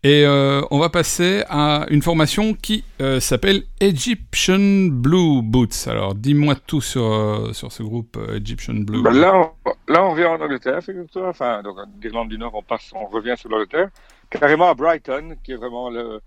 Et 0.02 0.24
euh, 0.24 0.62
on 0.70 0.78
va 0.78 0.88
passer 0.88 1.44
à 1.50 1.84
une 1.90 2.00
formation 2.00 2.54
qui 2.54 2.82
euh, 3.02 3.20
s'appelle 3.20 3.64
Egyptian 3.78 4.88
Blue 4.90 5.42
Boots. 5.42 5.86
Alors 5.86 6.14
dis-moi 6.14 6.54
tout 6.66 6.80
sur, 6.80 7.50
sur 7.52 7.72
ce 7.72 7.82
groupe 7.82 8.18
Egyptian 8.34 8.72
Blue. 8.72 9.02
Ben 9.02 9.12
là, 9.12 9.52
on, 9.66 9.92
là, 9.92 10.02
on 10.02 10.12
revient 10.12 10.24
en 10.24 10.40
Angleterre, 10.40 10.82
figure-toi. 10.82 11.28
Enfin, 11.28 11.60
donc 11.62 11.76
d'Irlande 12.00 12.30
du 12.30 12.38
Nord, 12.38 12.54
on 12.54 12.62
passe, 12.62 12.90
on 12.94 13.04
revient 13.08 13.34
sur 13.36 13.50
l'Angleterre. 13.50 13.90
Carrément 14.30 14.70
à 14.70 14.72
Brighton, 14.72 15.34
qui 15.44 15.52
est 15.52 15.56
vraiment 15.56 15.90
le, 15.90 16.22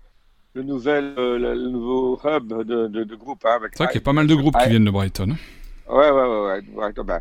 le, 0.54 0.62
nouvel, 0.62 1.12
le, 1.16 1.38
le 1.38 1.70
nouveau 1.70 2.20
hub 2.24 2.46
de, 2.62 2.86
de, 2.86 3.02
de 3.02 3.16
groupe. 3.16 3.44
Hein, 3.44 3.58
C'est 3.72 3.78
vrai 3.78 3.86
qu'il 3.88 4.00
y 4.00 4.04
a 4.04 4.04
pas 4.04 4.12
mal 4.12 4.28
de 4.28 4.34
groupes 4.36 4.54
qui 4.62 4.68
viennent 4.68 4.84
de 4.84 4.92
Brighton. 4.92 5.34
Ouais, 5.88 6.08
ouais, 6.08 6.22
ouais, 6.22 6.46
ouais. 6.46 6.62
Brighton, 6.72 7.02
ben, 7.02 7.14
euh, 7.14 7.20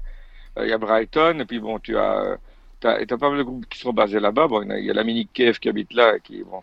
il 0.61 0.67
y 0.69 0.71
a 0.73 0.77
Brighton, 0.77 1.39
et 1.39 1.45
puis 1.45 1.59
bon, 1.59 1.79
tu 1.79 1.97
as, 1.97 2.37
euh, 2.85 2.97
et 2.99 3.05
t'as 3.07 3.17
pas 3.17 3.29
mal 3.29 3.39
de 3.39 3.43
groupes 3.43 3.65
qui 3.69 3.79
sont 3.79 3.93
basés 3.93 4.19
là-bas. 4.19 4.47
Bon, 4.47 4.61
il 4.61 4.83
y 4.85 4.89
a- 4.89 4.91
a 4.91 4.93
l'ami 4.95 5.13
Nick 5.13 5.31
Cave 5.33 5.57
qui 5.59 5.69
habite 5.69 5.93
là, 5.93 6.19
qui, 6.19 6.43
bon, 6.43 6.59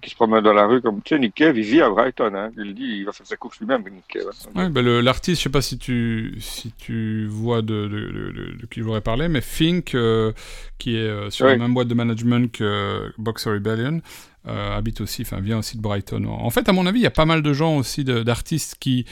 qui, 0.00 0.08
se 0.08 0.14
promène 0.14 0.42
dans 0.42 0.52
la 0.52 0.66
rue 0.66 0.80
comme, 0.80 1.02
tu 1.02 1.14
sais, 1.14 1.18
Nick 1.20 1.34
Cave, 1.34 1.58
il 1.58 1.64
vit 1.64 1.82
à 1.82 1.90
Brighton, 1.90 2.32
hein. 2.34 2.50
Il 2.56 2.74
dit, 2.74 2.84
il 2.98 3.04
va 3.04 3.12
faire 3.12 3.26
ses 3.26 3.36
courses 3.36 3.58
lui-même, 3.60 3.82
Nick 3.82 4.06
Cave. 4.08 4.24
hein. 4.28 4.50
Ouais, 4.62 4.68
bah, 4.70 4.80
le- 4.82 5.00
l'artiste, 5.00 5.38
je 5.40 5.42
sais 5.44 5.50
pas 5.50 5.60
si 5.62 5.76
tu, 5.78 6.34
si 6.40 6.72
tu 6.78 7.26
vois 7.26 7.60
de, 7.60 7.88
de, 7.88 7.88
de- 7.88 8.56
de- 8.60 8.66
qui 8.66 8.80
je 8.80 8.84
voudrais 8.84 9.00
parler, 9.00 9.28
mais 9.28 9.40
Fink, 9.40 9.94
euh, 9.94 10.32
qui 10.78 10.96
est 10.96 11.00
euh, 11.00 11.28
sur 11.30 11.46
la 11.52 11.56
même 11.58 11.74
boîte 11.74 11.88
de 11.88 11.94
management 11.94 12.50
que 12.50 12.64
euh, 12.64 13.08
Boxer 13.18 13.50
Rebellion, 13.52 14.00
euh, 14.48 14.76
habite 14.76 15.00
aussi, 15.02 15.22
enfin 15.22 15.40
vient 15.40 15.58
aussi 15.58 15.76
de 15.76 15.82
Brighton. 15.82 16.24
En 16.24 16.48
fait, 16.50 16.68
à 16.68 16.72
mon 16.72 16.86
avis, 16.86 17.00
il 17.00 17.02
y 17.02 17.06
a 17.06 17.10
pas 17.10 17.26
mal 17.26 17.42
de 17.42 17.52
gens 17.52 17.76
aussi, 17.76 18.04
d'artistes 18.04 18.76
qui 18.80 19.04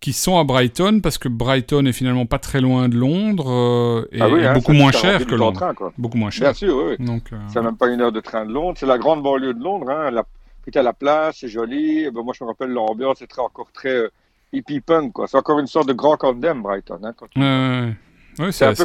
qui 0.00 0.12
sont 0.12 0.38
à 0.38 0.44
Brighton 0.44 1.00
parce 1.02 1.16
que 1.18 1.28
Brighton 1.28 1.86
est 1.86 1.92
finalement 1.92 2.26
pas 2.26 2.38
très 2.38 2.60
loin 2.60 2.88
de 2.88 2.96
Londres 2.96 3.50
euh, 3.50 4.08
et, 4.12 4.20
Ah 4.20 4.28
oui, 4.28 4.40
et 4.40 4.46
hein, 4.46 4.52
beaucoup 4.54 4.72
ça- 4.72 4.78
moins 4.78 4.92
ça 4.92 4.98
cher 4.98 5.26
que 5.26 5.34
Londres. 5.34 5.60
train, 5.60 5.74
quoi. 5.74 5.92
Beaucoup 5.96 6.18
moins 6.18 6.28
Bien 6.28 6.38
cher. 6.52 6.56
sûr, 6.56 6.76
oui, 6.76 6.96
oui. 6.98 7.06
Donc, 7.06 7.32
euh, 7.32 7.36
C'est 7.52 7.62
même 7.62 7.76
pas 7.76 7.88
une 7.88 8.00
heure 8.02 8.12
de 8.12 8.20
train 8.20 8.44
de 8.44 8.52
Londres. 8.52 8.76
C'est 8.78 8.86
la 8.86 8.98
grande 8.98 9.22
banlieue 9.22 9.54
de 9.54 9.62
Londres. 9.62 9.88
Hein. 9.90 10.10
La, 10.10 10.24
t'as 10.70 10.82
la 10.82 10.92
place, 10.92 11.38
c'est 11.40 11.48
joli. 11.48 12.10
Ben, 12.10 12.22
moi, 12.22 12.34
je 12.38 12.44
me 12.44 12.48
rappelle 12.50 12.70
l'ambiance, 12.70 13.16
c'est 13.20 13.26
très, 13.26 13.40
encore 13.42 13.68
très 13.72 13.88
euh, 13.94 14.08
hippie 14.52 14.80
punk. 14.80 15.12
quoi. 15.14 15.26
C'est 15.26 15.38
encore 15.38 15.58
une 15.58 15.66
sorte 15.66 15.88
de 15.88 15.94
grand 15.94 16.16
Camden, 16.18 16.60
Brighton. 16.60 16.98
Hein, 17.02 17.12
quand 17.16 17.26
tu- 17.30 17.40
Ouais, 18.38 18.52
C'est 18.52 18.64
assez, 18.66 18.82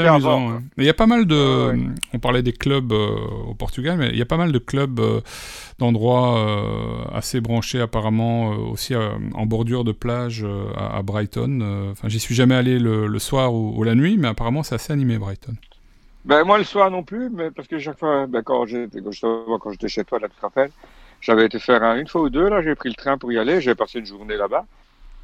amusant. 0.00 0.52
ouais. 0.52 0.58
il 0.78 0.84
y 0.84 0.88
a 0.90 0.94
pas 0.94 1.06
mal 1.06 1.26
de. 1.26 1.70
Ouais. 1.72 1.78
On 2.12 2.18
parlait 2.18 2.42
des 2.42 2.52
clubs 2.52 2.92
euh, 2.92 3.16
au 3.48 3.54
Portugal, 3.54 3.96
mais 3.98 4.08
il 4.10 4.16
y 4.18 4.22
a 4.22 4.26
pas 4.26 4.36
mal 4.36 4.52
de 4.52 4.58
clubs 4.58 5.00
euh, 5.00 5.20
d'endroits 5.78 6.38
euh, 6.38 7.04
assez 7.16 7.40
branchés, 7.40 7.80
apparemment, 7.80 8.50
aussi 8.50 8.94
en 8.94 9.46
bordure 9.46 9.84
de 9.84 9.92
plage 9.92 10.46
à, 10.76 10.98
à 10.98 11.02
Brighton. 11.02 11.90
Enfin, 11.92 12.08
j'y 12.08 12.20
suis 12.20 12.34
jamais 12.34 12.54
allé 12.54 12.78
le, 12.78 13.06
le 13.06 13.18
soir 13.18 13.54
ou, 13.54 13.72
ou 13.76 13.82
la 13.84 13.94
nuit, 13.94 14.16
mais 14.18 14.28
apparemment, 14.28 14.62
c'est 14.62 14.74
assez 14.74 14.92
animé, 14.92 15.18
Brighton. 15.18 15.54
Ben, 16.24 16.42
moi, 16.44 16.56
le 16.58 16.64
soir 16.64 16.90
non 16.90 17.02
plus, 17.02 17.28
mais 17.30 17.50
parce 17.50 17.68
que 17.68 17.78
chaque 17.78 17.98
fois, 17.98 18.26
ben, 18.26 18.42
quand 18.42 18.66
j'étais, 18.66 19.00
quand 19.02 19.86
chez 19.88 20.04
toi, 20.04 20.18
là, 20.18 20.28
tu 20.28 20.36
te 20.36 20.40
rappelles, 20.40 20.70
j'avais 21.20 21.46
été 21.46 21.58
faire 21.58 21.82
un- 21.82 21.96
une 21.98 22.06
fois 22.08 22.22
ou 22.22 22.30
deux, 22.30 22.48
là, 22.48 22.62
j'ai 22.62 22.74
pris 22.74 22.88
le 22.88 22.94
train 22.94 23.18
pour 23.18 23.30
y 23.32 23.38
aller, 23.38 23.60
j'ai 23.60 23.74
passé 23.74 23.98
une 23.98 24.06
journée 24.06 24.36
là-bas. 24.36 24.64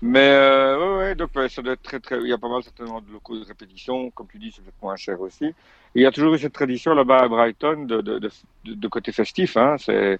Mais, 0.02 0.30
euh, 0.30 0.78
ouais, 0.78 0.98
ouais, 0.98 1.14
donc, 1.14 1.30
ben, 1.34 1.48
ça 1.48 1.60
doit 1.60 1.74
être 1.74 1.82
très, 1.82 2.00
très, 2.00 2.18
il 2.20 2.28
y 2.28 2.32
a 2.32 2.38
pas 2.38 2.48
mal 2.48 2.62
certainement 2.62 3.02
de 3.02 3.12
locaux 3.12 3.38
de 3.38 3.44
répétition, 3.44 4.10
comme 4.12 4.28
tu 4.28 4.38
dis, 4.38 4.50
c'est 4.50 4.62
peut-être 4.62 4.82
moins 4.82 4.96
cher 4.96 5.20
aussi. 5.20 5.44
Et 5.44 5.54
il 5.96 6.02
y 6.02 6.06
a 6.06 6.10
toujours 6.10 6.34
eu 6.34 6.38
cette 6.38 6.54
tradition 6.54 6.94
là-bas 6.94 7.18
à 7.18 7.28
Brighton 7.28 7.84
de, 7.84 8.00
de, 8.00 8.18
de, 8.18 8.30
de- 8.64 8.88
côté 8.88 9.12
festif, 9.12 9.58
hein, 9.58 9.76
c'est, 9.78 10.18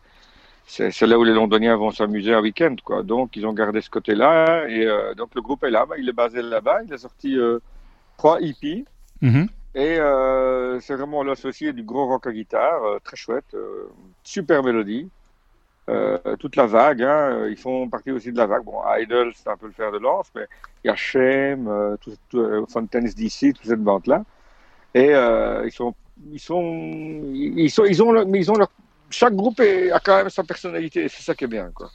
c'est, 0.67 1.07
là 1.07 1.19
où 1.19 1.25
les 1.25 1.33
Londoniens 1.33 1.77
vont 1.77 1.91
s'amuser 1.93 2.35
un 2.35 2.43
week-end, 2.43 2.77
quoi. 2.85 3.03
Donc, 3.03 3.37
ils 3.37 3.47
ont 3.47 3.55
gardé 3.55 3.81
ce 3.81 3.89
côté-là, 3.91 4.69
et, 4.69 4.87
euh, 4.87 5.15
donc, 5.15 5.35
le 5.35 5.41
groupe 5.41 5.65
est 5.65 5.71
là, 5.71 5.87
ben, 5.87 5.97
il 5.99 6.09
est 6.09 6.13
basé 6.13 6.43
là-bas, 6.43 6.83
il 6.87 6.93
a 6.93 6.99
sorti, 6.99 7.39
euh, 7.39 7.59
trois 8.19 8.41
hippies. 8.43 8.85
Mhm. 9.23 9.49
Et 9.75 9.99
euh, 10.01 10.81
c'est 10.81 10.97
vraiment 10.97 11.23
l'associé 11.23 11.73
du 11.73 11.85
gros 11.85 12.07
rock 12.07 12.27
à 12.27 12.33
guitare, 12.33 12.83
euh, 12.85 12.99
très 13.03 13.17
chouette, 13.17 13.55
euh, 13.55 13.89
super 14.25 14.63
mélodie. 14.63 15.09
Euh, 15.91 16.37
toute 16.37 16.55
la 16.55 16.67
vague, 16.67 17.03
hein, 17.03 17.31
euh, 17.33 17.51
ils 17.51 17.57
font 17.57 17.89
partie 17.89 18.13
aussi 18.13 18.31
de 18.31 18.37
la 18.39 18.47
vague. 18.47 18.63
Bon, 18.63 18.81
Idol, 18.97 19.33
c'est 19.35 19.49
un 19.49 19.57
peu 19.57 19.67
le 19.67 19.73
fer 19.73 19.91
de 19.91 19.99
lance, 19.99 20.29
mais 20.37 20.47
il 20.85 20.89
y 20.89 20.91
a 20.91 20.95
Shame, 20.95 21.67
euh, 21.67 21.97
tout, 22.01 22.13
tout, 22.29 22.39
euh, 22.39 22.65
Fontaine's 22.73 23.15
DC, 23.17 23.53
toute 23.55 23.67
cette 23.67 23.83
bande-là. 23.83 24.25
Et 24.95 25.13
euh, 25.13 25.67
ils 25.67 25.73
sont, 25.73 25.95
ils 26.31 26.39
sont, 26.39 26.63
ils 27.35 27.71
sont, 27.71 27.85
ils 27.85 28.03
ont, 28.05 28.13
leur- 28.13 28.27
mais 28.27 28.39
ils 28.39 28.51
ont 28.53 28.55
leur, 28.57 28.71
chaque 29.11 29.35
groupe 29.35 29.59
est- 29.61 29.91
a 29.91 29.99
quand 29.99 30.17
même 30.17 30.31
sa 30.31 30.45
personnalité, 30.45 31.05
et 31.05 31.09
c'est 31.09 31.23
ça 31.25 31.35
qui 31.35 31.45
est 31.45 31.49
bien, 31.49 31.71
quoi. 31.75 31.91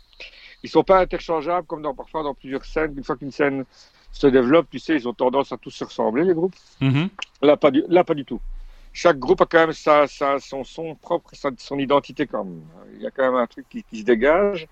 Ils 0.64 0.70
sont 0.70 0.84
pas 0.84 1.00
interchangeables 1.00 1.68
comme 1.68 1.82
dans, 1.82 1.94
parfois 1.94 2.24
dans 2.24 2.34
plusieurs 2.34 2.66
scènes. 2.66 2.96
Une 2.98 3.04
fois 3.04 3.16
qu'une 3.16 3.32
scène 3.32 3.66
se 4.12 4.28
développe, 4.28 4.68
tu 4.70 4.80
sais, 4.80 4.96
ils 4.96 5.08
ont 5.08 5.14
tendance 5.14 5.52
à 5.54 5.58
tous 5.58 5.72
se 5.72 5.84
ressembler, 5.86 6.24
les 6.24 6.34
groupes. 6.34 6.56
Mhm. 6.82 7.10
Là, 7.44 7.56
pas 7.56 7.72
du, 7.72 7.84
là, 7.88 8.04
pas 8.04 8.16
du 8.16 8.26
tout. 8.26 8.42
Chaque 8.98 9.20
groupe 9.20 9.42
a 9.42 9.46
quand 9.46 9.60
même 9.60 9.74
sa, 9.74 10.08
sa, 10.08 10.40
son 10.40 10.64
son 10.64 10.96
propre, 10.96 11.32
son 11.58 11.78
identité 11.78 12.28
quand 12.28 12.46
même. 12.46 12.64
Il 12.94 13.02
y 13.02 13.06
a 13.06 13.12
quand 13.12 13.24
même 13.24 13.36
un 13.36 13.46
truc 13.46 13.68
qui, 13.68 13.84
qui 13.84 14.00
se 14.00 14.06
dégage. 14.06 14.68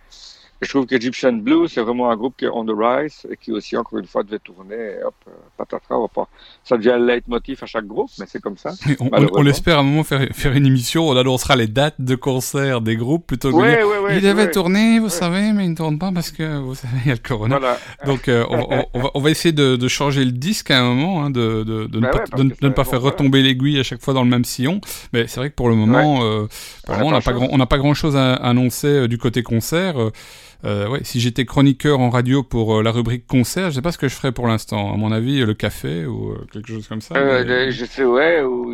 Je 0.64 0.70
trouve 0.70 0.86
qu'Egyptian 0.86 1.34
Blue, 1.34 1.68
c'est 1.68 1.82
vraiment 1.82 2.10
un 2.10 2.16
groupe 2.16 2.36
qui 2.38 2.46
est 2.46 2.50
on 2.50 2.66
the 2.66 2.72
rise 2.76 3.26
et 3.30 3.38
qui 3.38 3.52
aussi, 3.52 3.76
encore 3.78 4.00
une 4.00 4.06
fois, 4.06 4.24
devait 4.24 4.40
tourner. 4.40 4.76
Et 4.76 5.04
hop, 5.04 5.14
euh, 5.28 5.32
patatras, 5.58 6.08
pas. 6.14 6.28
Ça 6.64 6.78
devient 6.78 6.96
le 6.98 7.06
leitmotiv 7.06 7.60
à 7.62 7.66
chaque 7.66 7.86
groupe, 7.86 8.10
mais 8.20 8.26
c'est 8.28 8.42
comme 8.42 8.58
ça. 8.58 8.72
On, 9.00 9.06
on, 9.06 9.10
Malheureusement. 9.12 9.40
on 9.42 9.46
espère 9.46 9.78
à 9.78 9.82
un 9.82 9.84
moment 9.84 10.04
faire, 10.04 10.28
faire 10.32 10.54
une 10.54 10.66
émission, 10.66 11.08
on 11.10 11.16
annoncera 11.18 11.56
les 11.56 11.68
dates 11.68 12.00
de 12.00 12.16
concert 12.16 12.82
des 12.82 12.96
groupes 12.96 13.28
plutôt 13.28 13.52
que 13.52 13.56
Ouais, 13.56 13.84
ouais, 13.84 13.98
ouais. 14.00 14.16
Il 14.18 14.22
devait 14.22 14.50
tourner, 14.52 15.00
vous 15.00 15.10
savez, 15.10 15.52
mais 15.54 15.66
il 15.66 15.72
ne 15.72 15.76
tourne 15.76 16.00
pas 16.00 16.12
parce 16.14 16.32
que, 16.32 16.58
vous 16.60 16.76
savez, 16.76 16.94
il 17.06 17.08
y 17.10 17.12
a 17.12 17.16
le 17.16 17.20
corona. 17.20 17.60
Voilà. 17.60 17.78
Donc 18.06 18.28
euh, 18.28 18.46
on, 18.50 18.68
on- 18.72 18.86
on 18.94 19.00
va, 19.02 19.12
on 19.16 19.20
va 19.20 19.30
essayer 19.30 19.52
de, 19.54 19.76
de 19.76 19.88
changer 19.88 20.24
le 20.26 20.32
disque 20.32 20.72
à 20.72 20.80
un 20.80 20.84
moment, 20.84 21.24
hein, 21.24 21.30
de, 21.30 21.64
de, 21.64 21.86
de 21.88 21.98
ne 21.98 22.02
Bah 22.02 22.10
pas, 22.12 22.44
ne- 22.44 22.50
que 22.50 22.66
ne 22.66 22.84
faire 22.84 23.02
retomber 23.02 23.42
l'aiguille 23.42 23.80
à 23.80 23.84
chaque 23.84 24.02
fois 24.02 24.14
dans 24.14 24.24
le 24.24 24.30
même 24.30 24.46
sillon. 24.46 24.82
Mais 25.14 25.28
c'est 25.28 25.40
vrai 25.40 25.50
que 25.50 25.56
pour 25.56 25.70
le 25.70 25.76
moment, 25.76 26.24
euh, 26.24 26.48
pour 26.86 26.96
On 27.00 27.12
n'a 27.12 27.22
pas, 27.22 27.32
le 27.32 27.38
grand, 27.38 27.48
on 27.52 27.58
n'a 27.58 27.66
pas 27.66 27.78
grand 27.78 27.94
chose 27.94 28.16
à 28.16 28.34
annoncer 28.36 28.88
euh, 28.88 29.08
du 29.08 29.18
côté 29.18 29.44
concert. 29.44 29.96
Euh, 30.66 30.88
ouais, 30.90 31.00
si 31.04 31.20
j'étais 31.20 31.46
chroniqueur 31.46 32.00
en 32.00 32.10
radio 32.10 32.42
pour 32.42 32.78
euh, 32.78 32.84
la 32.84 32.92
rubrique 32.92 33.28
concert, 33.28 33.70
je 33.70 33.76
sais 33.76 33.82
pas 33.82 33.92
ce 33.92 33.98
que 33.98 34.08
je 34.08 34.16
ferais 34.16 34.32
pour 34.32 34.48
l'instant. 34.48 34.94
À 34.94 34.98
mon 34.98 35.12
avis, 35.12 35.42
euh, 35.42 35.46
le 35.46 35.54
café 35.54 36.06
ou 36.06 36.32
euh, 36.32 36.46
quelque 36.54 36.68
chose 36.70 36.88
comme 36.88 37.02
ça. 37.02 37.16
Mais- 37.16 37.72
je 37.72 37.84
sais, 37.86 38.06
ouais, 38.06 38.42
ou 38.42 38.74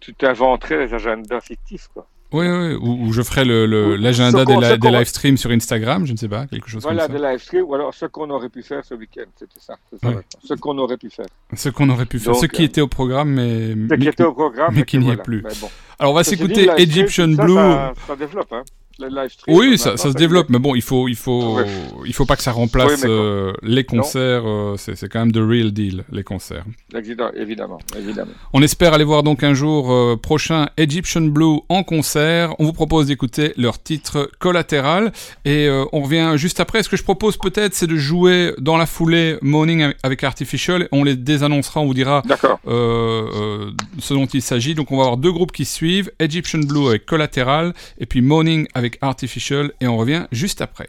tu 0.00 0.14
t'inventerais 0.14 0.86
des 0.88 0.94
agendas 0.94 1.40
fictifs, 1.40 1.88
quoi. 1.94 2.06
Oui, 2.32 2.46
oui, 2.48 2.74
ou, 2.80 3.04
ou 3.08 3.12
je 3.12 3.20
ferais 3.20 3.44
le- 3.44 3.66
le- 3.66 3.94
l'agenda 3.94 4.40
ce 4.40 4.44
des, 4.46 4.56
des 4.56 4.78
qu'on- 4.78 4.90
live 4.90 5.06
streams 5.06 5.36
sur 5.36 5.50
Instagram, 5.50 6.06
je 6.06 6.12
ne 6.12 6.16
sais 6.16 6.28
pas, 6.30 6.46
quelque 6.46 6.66
chose 6.70 6.82
Voilà, 6.82 7.06
comme 7.06 7.16
des 7.16 7.20
ça. 7.22 7.30
live 7.32 7.40
streams, 7.42 7.64
ou 7.68 7.74
alors 7.74 7.92
ce 7.92 8.06
qu'on 8.06 8.30
aurait 8.30 8.48
pu 8.48 8.62
faire 8.62 8.82
ce 8.84 8.94
week-end, 8.94 9.26
c'était 9.38 9.60
ça. 9.60 9.74
Ouais. 10.02 10.16
Ce 10.42 10.54
qu'on 10.54 10.78
aurait 10.78 10.96
pu 10.96 11.10
faire. 11.10 11.26
Ce 11.54 11.68
qu'on 11.68 11.90
aurait 11.90 12.06
pu 12.06 12.18
faire, 12.18 12.32
Donc, 12.32 12.40
ce 12.40 12.46
qui 12.46 12.64
était 12.64 12.80
au 12.80 12.88
programme, 12.88 13.28
mais... 13.34 13.68
Ce 13.68 13.94
qui 13.94 14.00
mais- 14.00 14.06
était 14.06 14.24
au 14.24 14.32
programme, 14.32 14.72
mais 14.74 14.84
qui 14.84 14.96
n'y 14.98 15.04
est 15.04 15.08
voilà. 15.08 15.22
plus. 15.22 15.42
Mais 15.44 15.50
bon. 15.60 15.68
Alors 15.98 16.12
on 16.12 16.16
va 16.16 16.24
s'écouter 16.24 16.64
le 16.66 16.80
Egyptian 16.80 17.28
Blue. 17.28 17.54
Ça, 17.54 17.92
ça 18.08 18.16
développe, 18.16 18.50
hein. 18.52 18.62
Le 18.98 19.08
live 19.08 19.30
stream, 19.30 19.56
Oui, 19.56 19.78
ça, 19.78 19.96
se 19.96 20.08
développe, 20.08 20.48
mais 20.48 20.58
bon, 20.58 20.74
il 20.74 20.82
faut, 20.82 21.08
il 21.08 21.16
faut, 21.16 21.56
Ouais. 21.56 21.66
il 22.06 22.12
faut 22.12 22.26
pas 22.26 22.36
que 22.36 22.42
ça 22.42 22.52
remplace 22.52 23.02
Oui, 23.04 23.10
euh, 23.10 23.52
les 23.62 23.84
concerts. 23.84 24.42
euh, 24.46 24.76
c'est 24.76 24.94
c'est 24.96 25.08
quand 25.08 25.20
même 25.20 25.32
the 25.32 25.38
real 25.38 25.72
deal, 25.72 26.04
les 26.12 26.22
concerts. 26.22 26.64
Évidemment, 26.94 27.30
évidemment. 27.98 28.30
On 28.52 28.62
espère 28.62 28.92
aller 28.92 29.04
voir 29.04 29.22
donc 29.22 29.42
un 29.42 29.54
jour 29.54 29.90
euh, 29.92 30.16
prochain 30.16 30.66
Egyptian 30.76 31.22
Blue 31.22 31.60
en 31.68 31.82
concert. 31.82 32.54
On 32.58 32.64
vous 32.64 32.72
propose 32.72 33.06
d'écouter 33.06 33.52
leur 33.56 33.82
titre 33.82 34.30
Collatéral 34.38 35.12
et 35.44 35.66
euh, 35.68 35.84
on 35.92 36.02
revient 36.02 36.32
juste 36.36 36.60
après. 36.60 36.82
Ce 36.82 36.88
que 36.88 36.96
je 36.96 37.02
propose 37.02 37.36
peut-être, 37.38 37.74
c'est 37.74 37.86
de 37.86 37.96
jouer 37.96 38.52
dans 38.58 38.76
la 38.76 38.86
foulée 38.86 39.36
Morning 39.42 39.92
avec 40.02 40.22
Artificial. 40.24 40.88
On 40.92 41.04
les 41.04 41.16
désannoncera, 41.16 41.80
on 41.80 41.86
vous 41.86 41.94
dira 41.94 42.22
ce 42.66 44.14
dont 44.14 44.26
il 44.26 44.42
s'agit. 44.42 44.74
Donc 44.74 44.90
on 44.92 44.96
va 44.96 45.02
avoir 45.04 45.16
deux 45.16 45.32
groupes 45.32 45.52
qui 45.52 45.64
suivent, 45.64 46.10
Egyptian 46.18 46.60
Blue 46.60 46.88
avec 46.88 47.06
Collateral 47.06 47.72
et 47.98 48.06
puis 48.06 48.20
Morning 48.20 48.66
avec 48.74 48.81
Artificial 49.00 49.72
et 49.80 49.86
on 49.86 49.96
revient 49.96 50.26
juste 50.32 50.60
après. 50.60 50.88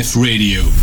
CMF 0.00 0.16
Radio. 0.16 0.79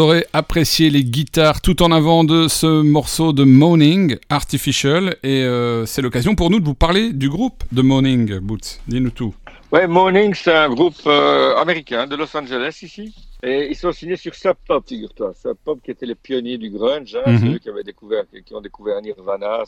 Aurez 0.00 0.26
apprécié 0.32 0.90
les 0.90 1.04
guitares 1.04 1.60
tout 1.60 1.82
en 1.82 1.92
avant 1.92 2.24
de 2.24 2.48
ce 2.48 2.82
morceau 2.82 3.32
de 3.32 3.44
Moaning 3.44 4.16
Artificial 4.30 5.16
et 5.22 5.44
euh, 5.44 5.86
c'est 5.86 6.02
l'occasion 6.02 6.34
pour 6.34 6.50
nous 6.50 6.58
de 6.58 6.64
vous 6.64 6.74
parler 6.74 7.12
du 7.12 7.28
groupe 7.28 7.62
de 7.70 7.82
Moaning 7.82 8.38
Boots. 8.40 8.80
Dis-nous 8.88 9.10
tout. 9.10 9.34
Ouais, 9.70 9.86
Morning, 9.86 10.34
c'est 10.34 10.52
un 10.52 10.68
groupe 10.68 10.96
euh, 11.06 11.54
américain 11.56 12.06
de 12.08 12.16
Los 12.16 12.36
Angeles 12.36 12.80
ici. 12.82 13.14
Et 13.42 13.68
ils 13.70 13.76
sont 13.76 13.92
signés 13.92 14.16
sur 14.16 14.34
Sub 14.34 14.56
Pop, 14.66 14.82
figure-toi. 14.88 15.32
Sub 15.40 15.56
Pop 15.64 15.78
qui 15.84 15.92
était 15.92 16.06
les 16.06 16.16
pionniers 16.16 16.58
du 16.58 16.70
grunge, 16.70 17.14
hein, 17.14 17.30
Mhm. 17.30 17.38
c'est 17.38 17.46
eux 17.54 17.58
qui 17.58 17.68
avaient 17.68 17.84
découvert, 17.84 18.24
qui 18.44 18.52
ont 18.54 18.60
découvert 18.60 19.00
Nirvana, 19.00 19.62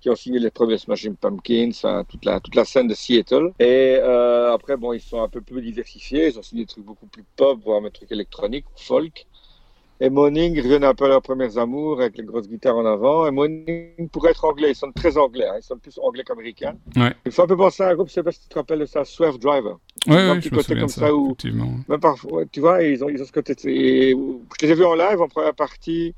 qui 0.00 0.08
ont 0.08 0.16
signé 0.16 0.38
les 0.38 0.50
premiers 0.50 0.78
Smashing 0.78 1.14
Pumpkins, 1.16 1.70
enfin, 1.74 2.04
toute 2.08 2.24
la 2.24 2.40
toute 2.40 2.54
la 2.54 2.64
scène 2.64 2.88
de 2.88 2.94
Seattle. 2.94 3.50
Et 3.60 3.98
euh, 4.02 4.52
après, 4.54 4.76
bon, 4.78 4.94
ils 4.94 5.00
sont 5.00 5.22
un 5.22 5.28
peu 5.28 5.42
plus 5.42 5.60
diversifiés. 5.60 6.28
Ils 6.28 6.38
ont 6.38 6.42
signé 6.42 6.62
des 6.62 6.68
trucs 6.68 6.84
beaucoup 6.84 7.06
plus 7.06 7.24
pop, 7.36 7.58
voire 7.62 7.82
des 7.82 7.90
trucs 7.90 8.12
électroniques, 8.12 8.64
folk. 8.76 9.26
Et 10.04 10.10
Morning 10.10 10.54
reviennent 10.60 10.84
un 10.84 10.94
peu 10.94 11.06
à 11.06 11.08
leurs 11.08 11.22
premiers 11.22 11.56
amours 11.56 12.00
avec 12.00 12.18
les 12.18 12.24
grosses 12.24 12.46
guitares 12.46 12.76
en 12.76 12.84
avant. 12.84 13.26
Et 13.26 13.30
Morning 13.30 14.08
pourrait 14.12 14.32
être 14.32 14.44
anglais. 14.44 14.70
Ils 14.72 14.74
sont 14.74 14.92
très 14.92 15.16
anglais. 15.16 15.46
hein. 15.48 15.54
Ils 15.58 15.62
sont 15.62 15.78
plus 15.78 15.98
anglais 16.02 16.22
qu'américains. 16.24 16.74
Ouais. 16.96 17.14
Il 17.24 17.32
faut 17.32 17.42
un 17.42 17.46
peu 17.46 17.56
penser 17.56 17.82
à 17.84 17.88
un 17.88 17.94
groupe, 17.94 18.08
je 18.08 18.12
sais 18.12 18.22
pas 18.22 18.32
si 18.32 18.40
tu 18.40 18.48
te 18.48 18.54
rappelles 18.56 18.80
de 18.80 18.86
ça, 18.86 19.04
Swerve 19.04 19.38
Driver. 19.38 19.78
Ouais, 20.06 20.16
Un 20.16 20.32
ouais, 20.32 20.38
petit 20.40 20.50
je 20.50 20.54
côté 20.54 20.78
comme 20.78 20.88
ça, 20.88 21.00
ça 21.06 21.14
où- 21.14 21.26
effectivement. 21.28 21.70
même 21.88 22.00
parfois, 22.00 22.44
tu 22.52 22.60
vois, 22.60 22.82
ils 22.82 23.02
ont, 23.02 23.08
ils 23.08 23.22
ont 23.22 23.24
ce 23.24 23.32
côté. 23.32 23.54
et- 23.66 24.10
je 24.60 24.66
les 24.66 24.72
ai 24.72 24.74
vus 24.74 24.84
en 24.84 24.94
live 24.94 25.20
en 25.22 25.28
première 25.28 25.54
partie 25.54 26.14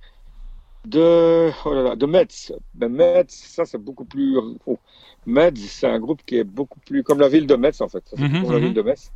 de, 0.85 1.51
oh 1.65 1.75
là 1.75 1.83
là, 1.83 1.97
de 1.97 2.07
Metz. 2.07 2.53
Ben, 2.75 2.89
Metz, 2.93 3.31
ça 3.31 3.65
c'est 3.65 3.79
beaucoup 3.79 4.05
plus. 4.05 4.37
oh, 4.67 4.79
Metz, 5.27 5.59
c'est 5.69 5.87
un 5.87 5.99
groupe 5.99 6.23
qui 6.27 6.39
est 6.39 6.45
beaucoup 6.45 6.79
plus. 6.81 7.03
Comme 7.03 7.19
la 7.21 7.29
ville 7.29 7.47
de 7.47 7.55
Metz 7.57 7.81
en 7.81 7.89
fait. 7.89 8.03
Ça, 8.09 8.17
Mhm, 8.21 8.43
comme 8.43 8.53
la 8.53 8.59
mhm. 8.59 8.65
ville 8.67 8.75
de 8.75 8.83
Metz. 8.83 9.13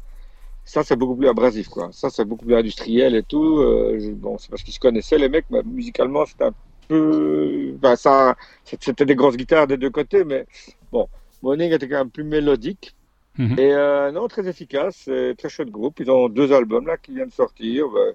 Ça, 0.64 0.84
c'est 0.84 0.96
beaucoup 0.96 1.16
plus 1.16 1.28
abrasif, 1.28 1.68
quoi. 1.68 1.90
Ça, 1.92 2.10
c'est 2.10 2.24
beaucoup 2.24 2.44
plus 2.46 2.54
industriel 2.54 3.14
et 3.16 3.22
tout. 3.22 3.58
Euh, 3.58 4.14
bon, 4.14 4.38
c'est 4.38 4.50
parce 4.50 4.62
qu'ils 4.62 4.74
se 4.74 4.78
connaissaient, 4.78 5.18
les 5.18 5.28
mecs, 5.28 5.46
mais 5.50 5.62
musicalement, 5.64 6.24
c'était 6.26 6.44
un 6.44 6.54
peu. 6.88 7.72
Ben, 7.80 7.96
ça, 7.96 8.36
c'était 8.64 9.04
des 9.06 9.16
grosses 9.16 9.36
guitares 9.36 9.66
des 9.66 9.76
deux 9.76 9.90
côtés, 9.90 10.24
mais 10.24 10.46
bon, 10.92 11.08
Morning 11.42 11.72
était 11.72 11.88
quand 11.88 11.98
même 11.98 12.10
plus 12.10 12.24
mélodique. 12.24 12.94
Mhm. 13.38 13.58
Et 13.58 13.72
euh, 13.72 14.12
non, 14.12 14.28
très 14.28 14.46
efficace, 14.48 15.02
c'est 15.04 15.34
très 15.36 15.48
chouette 15.48 15.70
groupe. 15.70 15.98
Ils 16.00 16.10
ont 16.10 16.28
deux 16.28 16.52
albums 16.52 16.86
là 16.86 16.96
qui 16.98 17.14
viennent 17.14 17.28
de 17.28 17.32
sortir. 17.32 17.88
Ben, 17.88 18.14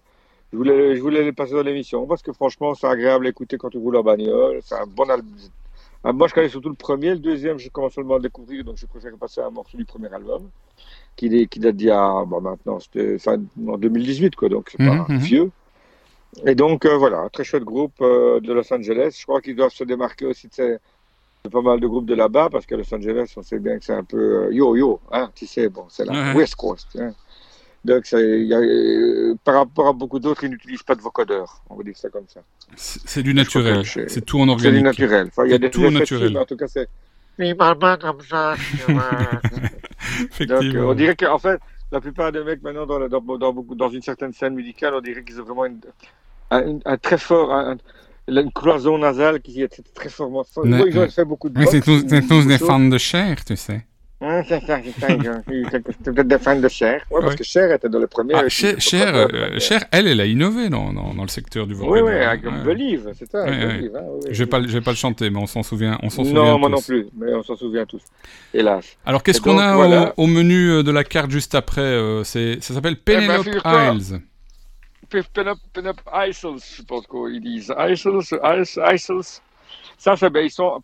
je, 0.54 0.58
voulais, 0.58 0.96
je 0.96 1.02
voulais 1.02 1.24
les 1.24 1.34
passer 1.34 1.54
dans 1.54 1.64
l'émission 1.64 2.06
parce 2.08 2.22
que 2.22 2.32
franchement, 2.34 2.76
c'est 2.76 2.88
agréable 2.88 3.26
à 3.28 3.30
écouter 3.30 3.58
quand 3.58 3.70
tu 3.70 3.78
roules 3.78 3.98
en 3.98 4.04
bagnole. 4.04 4.60
C'est 4.64 4.76
un 4.76 4.86
bon, 4.86 5.10
al- 5.10 5.24
Ah, 6.04 6.14
moi, 6.14 6.28
je 6.28 6.34
connais 6.34 6.50
surtout 6.50 6.70
le 6.70 6.76
premier. 6.76 7.12
Le 7.12 7.20
deuxième, 7.20 7.58
je 7.58 7.70
commence 7.70 7.94
seulement 7.94 8.16
à 8.16 8.18
le 8.18 8.24
découvrir, 8.24 8.64
donc 8.64 8.78
je 8.78 8.86
préfère 8.86 9.18
passer 9.18 9.42
un 9.42 9.50
morceau 9.50 9.78
du 9.78 9.86
premier 9.86 10.14
album, 10.14 10.50
qui, 11.16 11.28
est- 11.28 11.48
qui 11.48 11.60
date 11.60 11.76
d'il 11.76 11.88
y 11.88 11.92
a, 11.92 12.24
bon, 12.26 12.42
maintenant, 12.42 12.80
c'était 12.80 13.18
fin 13.20 13.38
en 13.68 13.78
2018, 13.78 14.36
quoi, 14.36 14.50
donc 14.50 14.70
c'est 14.72 14.78
pas 14.78 15.06
Mhm, 15.10 15.18
vieux. 15.20 15.52
Et 16.46 16.56
donc, 16.56 16.86
euh, 16.86 16.98
voilà, 16.98 17.20
un 17.20 17.30
très 17.30 17.44
chouette 17.46 17.64
groupe 17.64 17.94
euh, 18.02 18.40
de 18.42 18.52
Los 18.52 18.72
Angeles. 18.74 19.16
Je 19.20 19.24
crois 19.26 19.42
qu'ils 19.42 19.56
doivent 19.56 19.72
se 19.74 19.86
démarquer 19.86 20.26
aussi 20.26 20.48
de, 20.48 20.54
ces- 20.54 20.78
de 21.46 21.50
pas 21.50 21.62
mal 21.62 21.80
de 21.80 21.88
groupes 21.88 22.06
de 22.08 22.16
là-bas, 22.16 22.50
parce 22.52 22.66
qu'à 22.66 22.76
Los 22.76 22.94
Angeles, 22.94 23.34
on 23.38 23.42
sait 23.44 23.60
bien 23.60 23.78
que 23.80 23.86
c'est 23.86 23.94
un 23.94 24.04
peu 24.04 24.46
euh, 24.48 24.54
yo-yo, 24.54 25.00
hein, 25.12 25.32
tu 25.34 25.48
sais, 25.48 25.70
bon, 25.70 25.86
c'est 25.90 26.04
la 26.06 26.12
Ouais. 26.14 26.34
West 26.36 26.56
Coast. 26.56 26.88
hein. 27.00 27.14
Donc, 27.86 28.08
ça, 28.08 28.20
il 28.20 28.46
y 28.48 28.54
a, 28.54 28.58
euh, 28.60 29.36
par 29.44 29.56
rapport 29.56 29.88
à 29.88 29.94
beaucoup 29.94 30.20
d'autres, 30.20 30.44
ils 30.44 30.50
n'utilisent 30.50 30.82
pas 30.84 30.96
de 30.96 31.02
vocodeur, 31.02 31.62
on 31.70 31.76
va 31.76 31.84
dire 31.84 31.96
ça 31.96 32.10
comme 32.10 32.28
ça. 32.28 32.42
C'est 32.76 33.22
du 33.24 33.34
naturel. 33.34 33.86
c'est- 33.86 34.26
tout 34.26 34.40
en 34.40 34.46
C'est 34.46 34.48
du 34.48 34.56
organique. 34.80 34.84
naturel. 34.84 35.28
Enfin, 35.28 35.46
il 35.46 35.52
y 35.52 35.54
a 35.54 35.60
des 35.60 35.70
tout 35.70 35.90
naturel. 35.90 36.36
en 36.38 36.46
tout 36.46 36.58
cas, 36.58 36.68
c'est. 36.68 36.90
Parle 37.58 37.80
pas 37.80 37.98
comme 37.98 38.22
ça. 38.22 38.56
tu 38.58 38.78
vois. 38.92 39.42
Donc, 39.52 40.22
Effectivement. 40.32 40.90
on 40.90 40.94
dirait 40.94 41.16
qu'en 41.16 41.38
fait, 41.40 41.60
la 41.92 42.00
plupart 42.02 42.32
des 42.32 42.44
mecs 42.44 42.62
maintenant 42.64 42.86
dans, 42.86 43.00
la- 43.00 43.10
dans, 43.10 43.22
dans, 43.22 43.54
beaucoup, 43.54 43.76
dans 43.76 43.90
une 43.90 44.02
certaine 44.02 44.34
scène 44.34 44.54
musicale, 44.56 44.94
on 44.96 45.02
dirait 45.02 45.24
qu'ils 45.24 45.40
ont 45.42 45.44
vraiment 45.44 45.66
une, 45.66 45.80
un, 46.52 46.80
un 46.86 46.98
très 46.98 47.18
fort, 47.18 47.54
un- 47.54 47.74
un- 47.74 47.78
une 48.42 48.52
cloison 48.52 48.98
nasale 48.98 49.42
qui 49.42 49.62
est 49.62 49.82
très 49.94 50.10
fort. 50.10 50.30
ils 50.66 50.98
ont 51.00 51.10
fait 51.10 51.26
beaucoup 51.26 51.50
de 51.50 51.60
Mais 51.60 51.66
c'est 51.66 51.80
boxe, 51.86 51.86
tous, 52.04 52.10
c'est 52.10 52.22
tous 52.28 52.46
des 52.46 52.58
fans 52.58 52.80
de 52.80 52.98
chair, 52.98 53.44
tu 53.46 53.56
sais. 53.56 53.86
Choses. 54.26 54.32
Hein, 54.32 54.44
c'est 54.48 54.66
ça, 54.66 54.80
c'est 54.84 55.00
ça, 55.00 55.08
c'est 56.04 56.14
peut-être 56.14 56.28
des 56.28 56.38
fans 56.40 56.60
de 56.60 56.68
Cher. 56.68 57.02
Ouais, 57.12 57.20
parce 57.22 57.32
Ouais. 57.34 57.38
que 57.38 57.44
Cher 57.44 57.72
était 57.72 57.90
dans 57.90 58.00
le 58.00 58.08
premier. 58.08 58.34
Ah, 58.36 58.40
avec 58.40 58.52
Cher, 58.52 58.76
Cher, 58.80 59.16
euh, 59.16 59.28
euh, 59.34 59.60
Cher, 59.60 59.86
elle, 59.92 60.08
elle 60.08 60.22
a 60.22 60.26
innové 60.26 60.70
dans, 60.70 60.92
dans, 60.94 61.14
dans 61.14 61.22
le 61.24 61.28
secteur 61.30 61.68
du 61.68 61.74
Oui, 61.74 61.80
vocodeur. 61.80 62.06
oui, 62.06 62.14
avec 62.14 62.44
Ouais. 62.46 62.64
Believe, 62.64 63.12
c'est 63.18 63.30
ça. 63.30 63.44
Ouais, 63.44 63.50
ouais. 63.52 63.68
Believe, 63.78 63.96
hein, 63.96 64.02
oui, 64.06 64.20
Je 64.32 64.38
vais 64.38 64.44
oui. 64.44 64.50
pas, 64.50 64.60
le- 64.60 64.68
je 64.68 64.74
vais 64.74 64.82
pas 64.82 64.92
le 64.92 64.98
chanter, 64.98 65.30
mais 65.30 65.40
on 65.40 65.48
s'en 65.48 65.64
souvient, 65.64 65.98
on 66.04 66.10
s'en 66.10 66.24
souvient 66.24 66.44
Non, 66.44 66.58
moi 66.60 66.70
tous. 66.70 66.76
non 66.76 66.82
plus, 66.82 67.08
mais 67.18 67.34
on 67.34 67.44
s'en 67.44 67.56
souvient 67.56 67.86
tous. 67.86 68.02
Hélas. 68.54 68.98
Alors 69.06 69.22
qu'est-ce 69.24 69.42
qu'on 69.42 69.58
a 69.58 69.76
voilà. 69.76 70.14
au, 70.18 70.24
au 70.24 70.28
menu 70.28 70.70
euh, 70.72 70.84
de 70.84 70.92
la 70.92 71.04
carte 71.04 71.30
juste 71.32 71.56
après 71.56 71.82
euh, 71.82 72.24
C'est, 72.24 72.62
ça 72.64 72.74
s'appelle 72.74 72.98
ben, 73.06 73.20
Penelope 73.20 73.44
figure-toi. 73.44 73.94
Isles. 73.94 74.22
Pin-up, 75.34 75.58
pin-up 75.72 75.98
Isles, 76.28 76.58
je 76.78 76.82
pense 76.84 77.06
qu'ils 77.08 77.40
disent. 77.42 77.74
Isles, 77.78 78.20
Isles, 78.44 78.82
Isles. 78.94 79.42
Ça, 79.98 80.16
c'est, 80.18 80.30
ben, 80.30 80.42
ils 80.46 80.52
sont, 80.52 80.80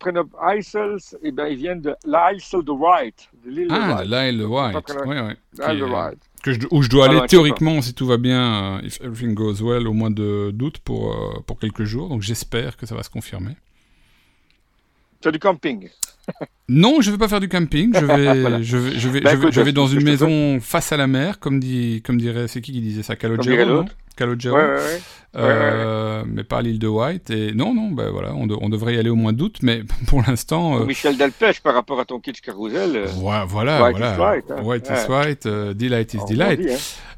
Isles, 0.56 1.16
et 1.22 1.30
ben, 1.32 1.46
ils 1.46 1.56
viennent 1.56 1.80
de 1.80 1.94
l'Isle 2.04 2.64
de 2.64 2.70
Wright, 2.72 3.28
de 3.44 3.50
l'île 3.50 3.68
de 3.68 3.72
Ah, 3.74 4.02
Wright. 4.04 4.08
l'Isle 4.10 4.42
White. 4.46 4.74
De 4.74 5.62
est- 5.62 5.80
Wright. 5.82 6.18
que 6.42 6.52
je, 6.54 6.60
où 6.70 6.82
je 6.82 6.88
dois 6.88 7.06
Ah 7.06 7.10
aller 7.10 7.26
théoriquement, 7.28 7.82
si 7.82 7.94
tout 7.94 8.06
va 8.06 8.16
bien, 8.16 8.78
euh, 8.78 8.80
if 8.86 9.00
everything 9.00 9.34
goes 9.34 9.62
well, 9.62 9.86
au 9.86 9.92
mois 9.92 10.10
de 10.10 10.50
d'août 10.52 10.78
pour, 10.82 11.12
euh, 11.12 11.40
pour 11.46 11.58
quelques 11.58 11.84
jours. 11.84 12.08
Donc 12.08 12.22
j'espère 12.22 12.76
que 12.76 12.86
ça 12.86 12.94
va 12.96 13.02
se 13.02 13.10
confirmer. 13.10 13.54
C'est 15.22 15.30
du 15.30 15.38
camping. 15.38 15.88
Non, 16.68 17.00
je 17.00 17.10
vais 17.10 17.18
pas 17.18 17.28
faire 17.28 17.38
du 17.40 17.48
camping. 17.48 17.92
Je 17.94 18.04
vais, 18.04 18.24
Voilà. 18.40 18.62
je 18.62 18.76
vais, 18.76 18.90
je 18.98 19.08
vais, 19.08 19.20
je 19.20 19.26
vais, 19.28 19.34
écoute, 19.34 19.52
je 19.52 19.60
vais 19.60 19.72
dans 19.72 19.86
une 19.86 20.02
maison 20.02 20.58
face 20.60 20.90
à 20.90 20.96
la 20.96 21.06
mer, 21.06 21.38
comme 21.38 21.60
dit, 21.60 22.02
comme 22.04 22.18
dirait, 22.18 22.48
c'est 22.48 22.60
qui 22.60 22.72
qui 22.72 22.80
disait 22.80 23.02
ça, 23.02 23.14
Calogero. 23.14 23.84
Calogero. 24.16 24.56
Ouais, 24.56 24.62
ouais. 24.76 25.00
Euh, 25.34 26.24
mais 26.26 26.44
pas 26.44 26.60
l'île 26.60 26.78
de 26.78 26.86
White. 26.88 27.30
Et 27.30 27.52
non, 27.54 27.72
non, 27.74 27.90
ben 27.90 28.10
voilà, 28.10 28.34
on, 28.34 28.46
de- 28.46 28.56
on 28.60 28.68
devrait 28.68 28.94
y 28.94 28.98
aller 28.98 29.08
au 29.08 29.14
mois 29.16 29.32
d'août, 29.32 29.56
mais 29.62 29.80
pour 30.06 30.22
l'instant, 30.26 30.80
euh, 30.80 30.84
Michel 30.84 31.16
Delpech, 31.16 31.60
par 31.62 31.72
rapport 31.74 31.98
à 32.00 32.04
ton 32.04 32.20
kitsch 32.20 32.40
carousel. 32.42 32.96
euh, 32.96 33.06
voilà, 33.14 33.44
voilà, 33.46 33.82
White 33.82 33.96
voilà. 33.96 34.14
is 34.14 34.18
right, 34.20 34.50
hein. 34.50 34.62
White 34.62 34.88
is 34.90 35.10
right, 35.10 35.46
euh, 35.46 35.72
delight 35.74 36.12
is 36.14 36.18
on 36.20 36.24
delight. 36.26 36.60
dit, 36.60 36.68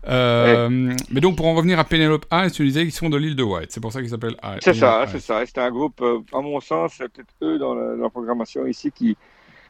hein. 0.07 0.95
Mais 1.11 1.21
donc 1.21 1.37
pour 1.37 1.47
en 1.47 1.55
revenir 1.55 1.79
à 1.81 1.85
Penelope 1.85 2.27
Isles, 2.33 2.53
tu 2.53 2.65
disais 2.65 2.83
qu'ils 2.83 2.93
sont 2.93 3.11
de 3.11 3.17
l'île 3.17 3.35
de 3.37 3.43
White, 3.43 3.71
c'est 3.73 3.81
pour 3.81 3.93
ça 3.93 4.01
qu'ils 4.01 4.11
s'appellent. 4.11 4.37
C'est 4.61 4.75
ça, 4.75 5.07
c'est 5.11 5.21
ça. 5.21 5.41
C'est 5.45 5.59
un 5.59 5.71
groupe, 5.71 6.01
à 6.33 6.41
mon 6.41 6.61
sens, 6.61 6.93
c'est 6.99 7.09
peut-être 7.13 7.35
eux 7.43 7.59
dans 7.59 7.75
la, 7.75 7.97
la 7.97 8.09
programmation 8.11 8.65
ici 8.67 8.93
qui, 8.93 9.17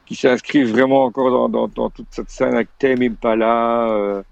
qui 0.04 0.14
s'inscrivent 0.16 0.70
vraiment 0.70 1.04
encore 1.04 1.30
dans, 1.30 1.48
dans, 1.48 1.68
dans 1.68 1.88
toute 1.88 2.08
cette 2.10 2.28
scène 2.30 2.54
avec 2.54 2.68
Tame 2.78 3.00
Impala. 3.02 4.22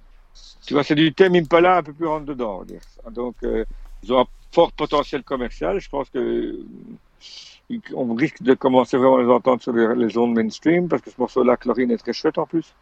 Tu 0.67 0.75
vois, 0.75 0.85
c'est 0.85 0.95
du 0.95 1.13
Tame 1.13 1.35
Impala 1.35 1.79
un 1.79 1.83
peu 1.83 1.93
plus 1.93 2.07
rentre 2.07 2.27
dedans. 2.27 2.63
Donc, 3.11 3.37
euh, 3.45 3.65
ils 4.03 4.13
ont 4.13 4.21
un 4.21 4.27
fort 4.53 4.73
potentiel 4.73 5.23
commercial. 5.23 5.81
Je 5.81 5.89
pense 5.89 6.09
que 6.11 6.19
euh, 6.19 7.79
on 7.95 8.15
risque 8.15 8.43
de 8.43 8.55
commencer 8.55 8.97
vraiment 8.97 9.17
à 9.17 9.23
les 9.23 9.29
entendre 9.29 9.63
sur 9.63 9.73
les, 9.73 9.95
les 9.95 10.09
zones 10.09 10.35
mainstream 10.35 10.89
parce 10.89 11.03
que 11.03 11.11
ce 11.11 11.17
morceau-là, 11.19 11.57
Chlorine, 11.57 11.91
est 11.91 11.97
très 11.97 12.13
chouette 12.13 12.39
en 12.39 12.47
plus. 12.47 12.75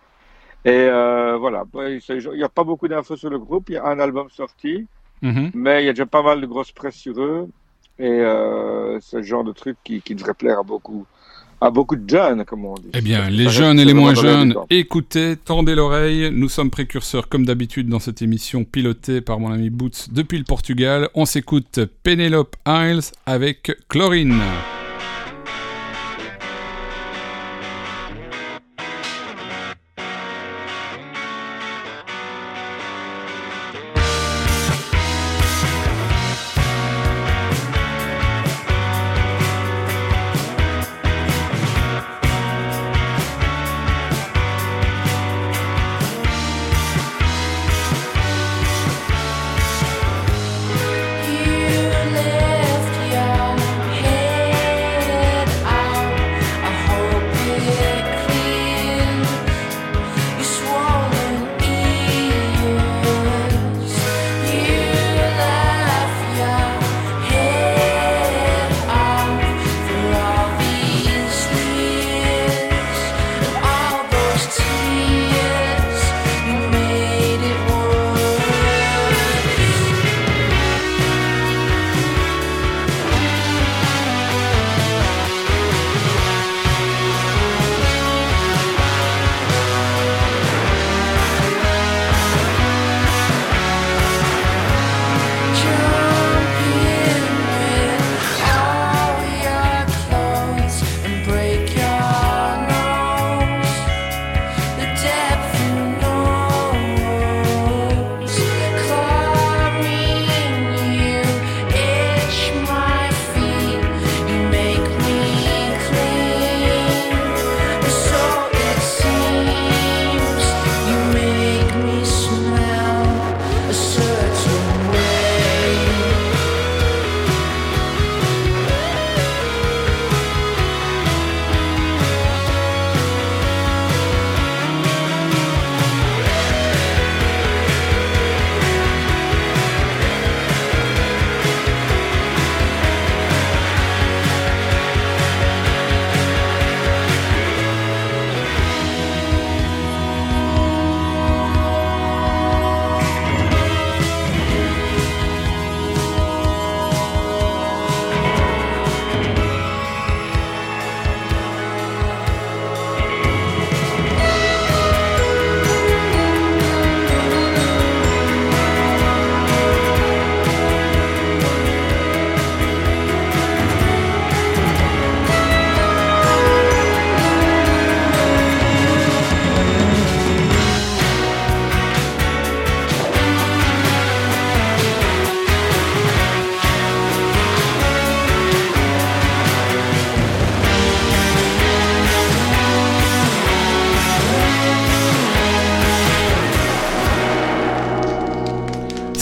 Et 0.65 0.71
euh, 0.71 1.37
voilà, 1.39 1.65
il 1.75 2.01
n'y 2.35 2.43
a 2.43 2.49
pas 2.49 2.65
beaucoup 2.65 2.87
d'infos 2.87 3.17
sur 3.17 3.31
le 3.31 3.39
groupe. 3.39 3.71
Il 3.71 3.75
y 3.75 3.79
a 3.79 3.87
un 3.87 3.99
album 3.99 4.29
sorti. 4.31 4.87
Mhm. 5.23 5.51
Mais 5.55 5.83
il 5.83 5.87
y 5.87 5.89
a 5.89 5.93
déjà 5.93 6.07
pas 6.07 6.23
mal 6.23 6.41
de 6.41 6.47
grosses 6.47 6.73
presse 6.73 6.97
sur 6.97 7.21
eux. 7.21 7.49
Et 7.99 8.09
euh, 8.09 8.99
c'est 9.01 9.19
le 9.19 9.23
genre 9.23 9.45
de 9.45 9.53
truc 9.53 9.77
qui, 9.85 10.01
qui 10.01 10.15
devrait 10.15 10.35
plaire 10.35 10.61
à 10.61 10.63
beaucoup, 10.63 11.07
à 11.61 11.71
beaucoup 11.71 11.97
de 11.97 12.09
jeunes, 12.09 12.45
comme 12.45 12.65
on 12.65 12.75
dit. 12.75 12.91
Eh 12.95 13.01
bien, 13.01 13.29
les 13.29 13.49
jeunes 13.49 13.79
et 13.79 13.85
les 13.85 13.95
moins 13.95 14.15
jeunes, 14.15 14.55
écoutez, 14.71 15.37
tendez 15.37 15.75
l'oreille. 15.75 16.31
Nous 16.33 16.49
sommes 16.49 16.71
précurseurs, 16.71 17.29
comme 17.29 17.45
d'habitude, 17.45 17.89
dans 17.89 17.99
cette 17.99 18.23
émission 18.23 18.65
pilotée 18.65 19.21
par 19.21 19.39
mon 19.41 19.53
ami 19.53 19.71
Boots 19.71 20.09
depuis 20.11 20.39
le 20.39 20.45
Portugal. 20.45 21.09
On 21.15 21.27
s'écoute 21.27 21.81
Penelope 22.03 22.57
Isles 22.67 23.13
avec 23.27 23.73
Chlorine. 23.89 24.41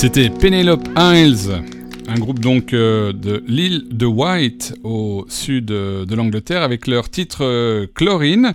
C'était 0.01 0.31
Penelope 0.31 0.89
Hiles, 0.97 1.61
un 2.07 2.15
groupe 2.21 2.39
donc 2.39 2.73
euh, 2.73 3.13
de 3.13 3.43
l'île 3.49 3.89
de 3.91 4.07
White 4.07 4.75
au 4.85 5.25
sud 5.29 5.73
euh, 5.73 6.05
de 6.07 6.15
l'Angleterre 6.15 6.63
avec 6.63 6.87
leur 6.87 7.11
titre 7.11 7.39
euh, 7.45 7.87
Chlorine. 7.97 8.53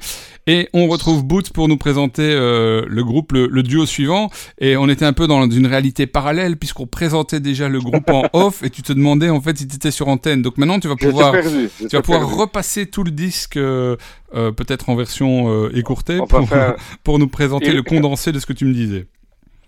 Et 0.47 0.69
on 0.73 0.87
retrouve 0.87 1.25
Boots 1.25 1.49
pour 1.51 1.67
nous 1.67 1.75
présenter 1.77 2.23
le 2.33 3.01
groupe, 3.03 3.31
le, 3.31 3.47
le 3.47 3.63
duo 3.63 3.85
suivant. 3.85 4.29
Et 4.59 4.75
on 4.75 4.89
était 4.89 5.05
un 5.05 5.13
peu 5.13 5.25
dans 5.27 5.49
une 5.49 5.67
réalité 5.67 6.05
parallèle 6.05 6.57
puisqu'on 6.57 6.85
présentait 6.87 7.39
déjà 7.39 7.69
le 7.69 7.79
groupe 7.79 8.09
en 8.09 8.23
off 8.33 8.61
et 8.63 8.69
tu 8.69 8.81
te 8.81 8.91
demandais 8.91 9.29
en 9.29 9.39
fait 9.41 9.57
si 9.57 9.67
tu 9.67 9.75
étais 9.77 9.91
sur 9.91 10.07
antenne. 10.09 10.41
Donc 10.41 10.57
maintenant 10.57 10.79
tu 10.81 10.87
vas 10.89 10.95
pouvoir, 10.97 11.31
perdu. 11.33 11.69
tu 11.79 11.87
vas 11.95 12.01
pouvoir 12.01 12.21
perdu. 12.25 12.35
repasser 12.41 12.85
tout 12.87 13.03
le 13.05 13.11
disque 13.11 13.53
peut-être 13.57 14.89
en 14.89 14.95
version 14.95 15.69
écourtée 15.69 16.17
pour, 16.27 16.47
faire- 16.49 16.75
pour 17.03 17.19
nous 17.19 17.27
présenter 17.29 17.67
Et- 17.69 17.73
le 17.73 17.83
condensé 17.83 18.31
de 18.33 18.39
ce 18.39 18.45
que 18.45 18.53
tu 18.53 18.65
me 18.65 18.73
disais. 18.73 19.05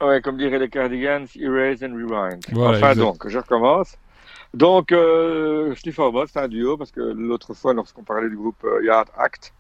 Ouais, 0.02 0.22
comme 0.22 0.38
diraient 0.38 0.60
les 0.60 0.70
Cardigans, 0.70 1.26
erase 1.36 1.84
and 1.84 1.94
rewind. 1.96 2.44
Voilà, 2.52 2.78
enfin 2.78 2.92
exact. 2.92 2.98
donc, 2.98 3.28
je 3.28 3.38
recommence. 3.38 3.98
Donc, 4.54 4.92
euh, 4.92 5.74
Mods, 5.98 6.28
c'est 6.28 6.40
un 6.40 6.48
duo 6.48 6.78
parce 6.78 6.92
que 6.92 7.02
l'autre 7.02 7.54
fois, 7.54 7.74
lorsqu'on 7.74 8.04
parlait 8.04 8.30
du 8.30 8.36
groupe 8.38 8.64
euh, 8.64 8.84
Yard 8.84 9.08
Act, 9.18 9.54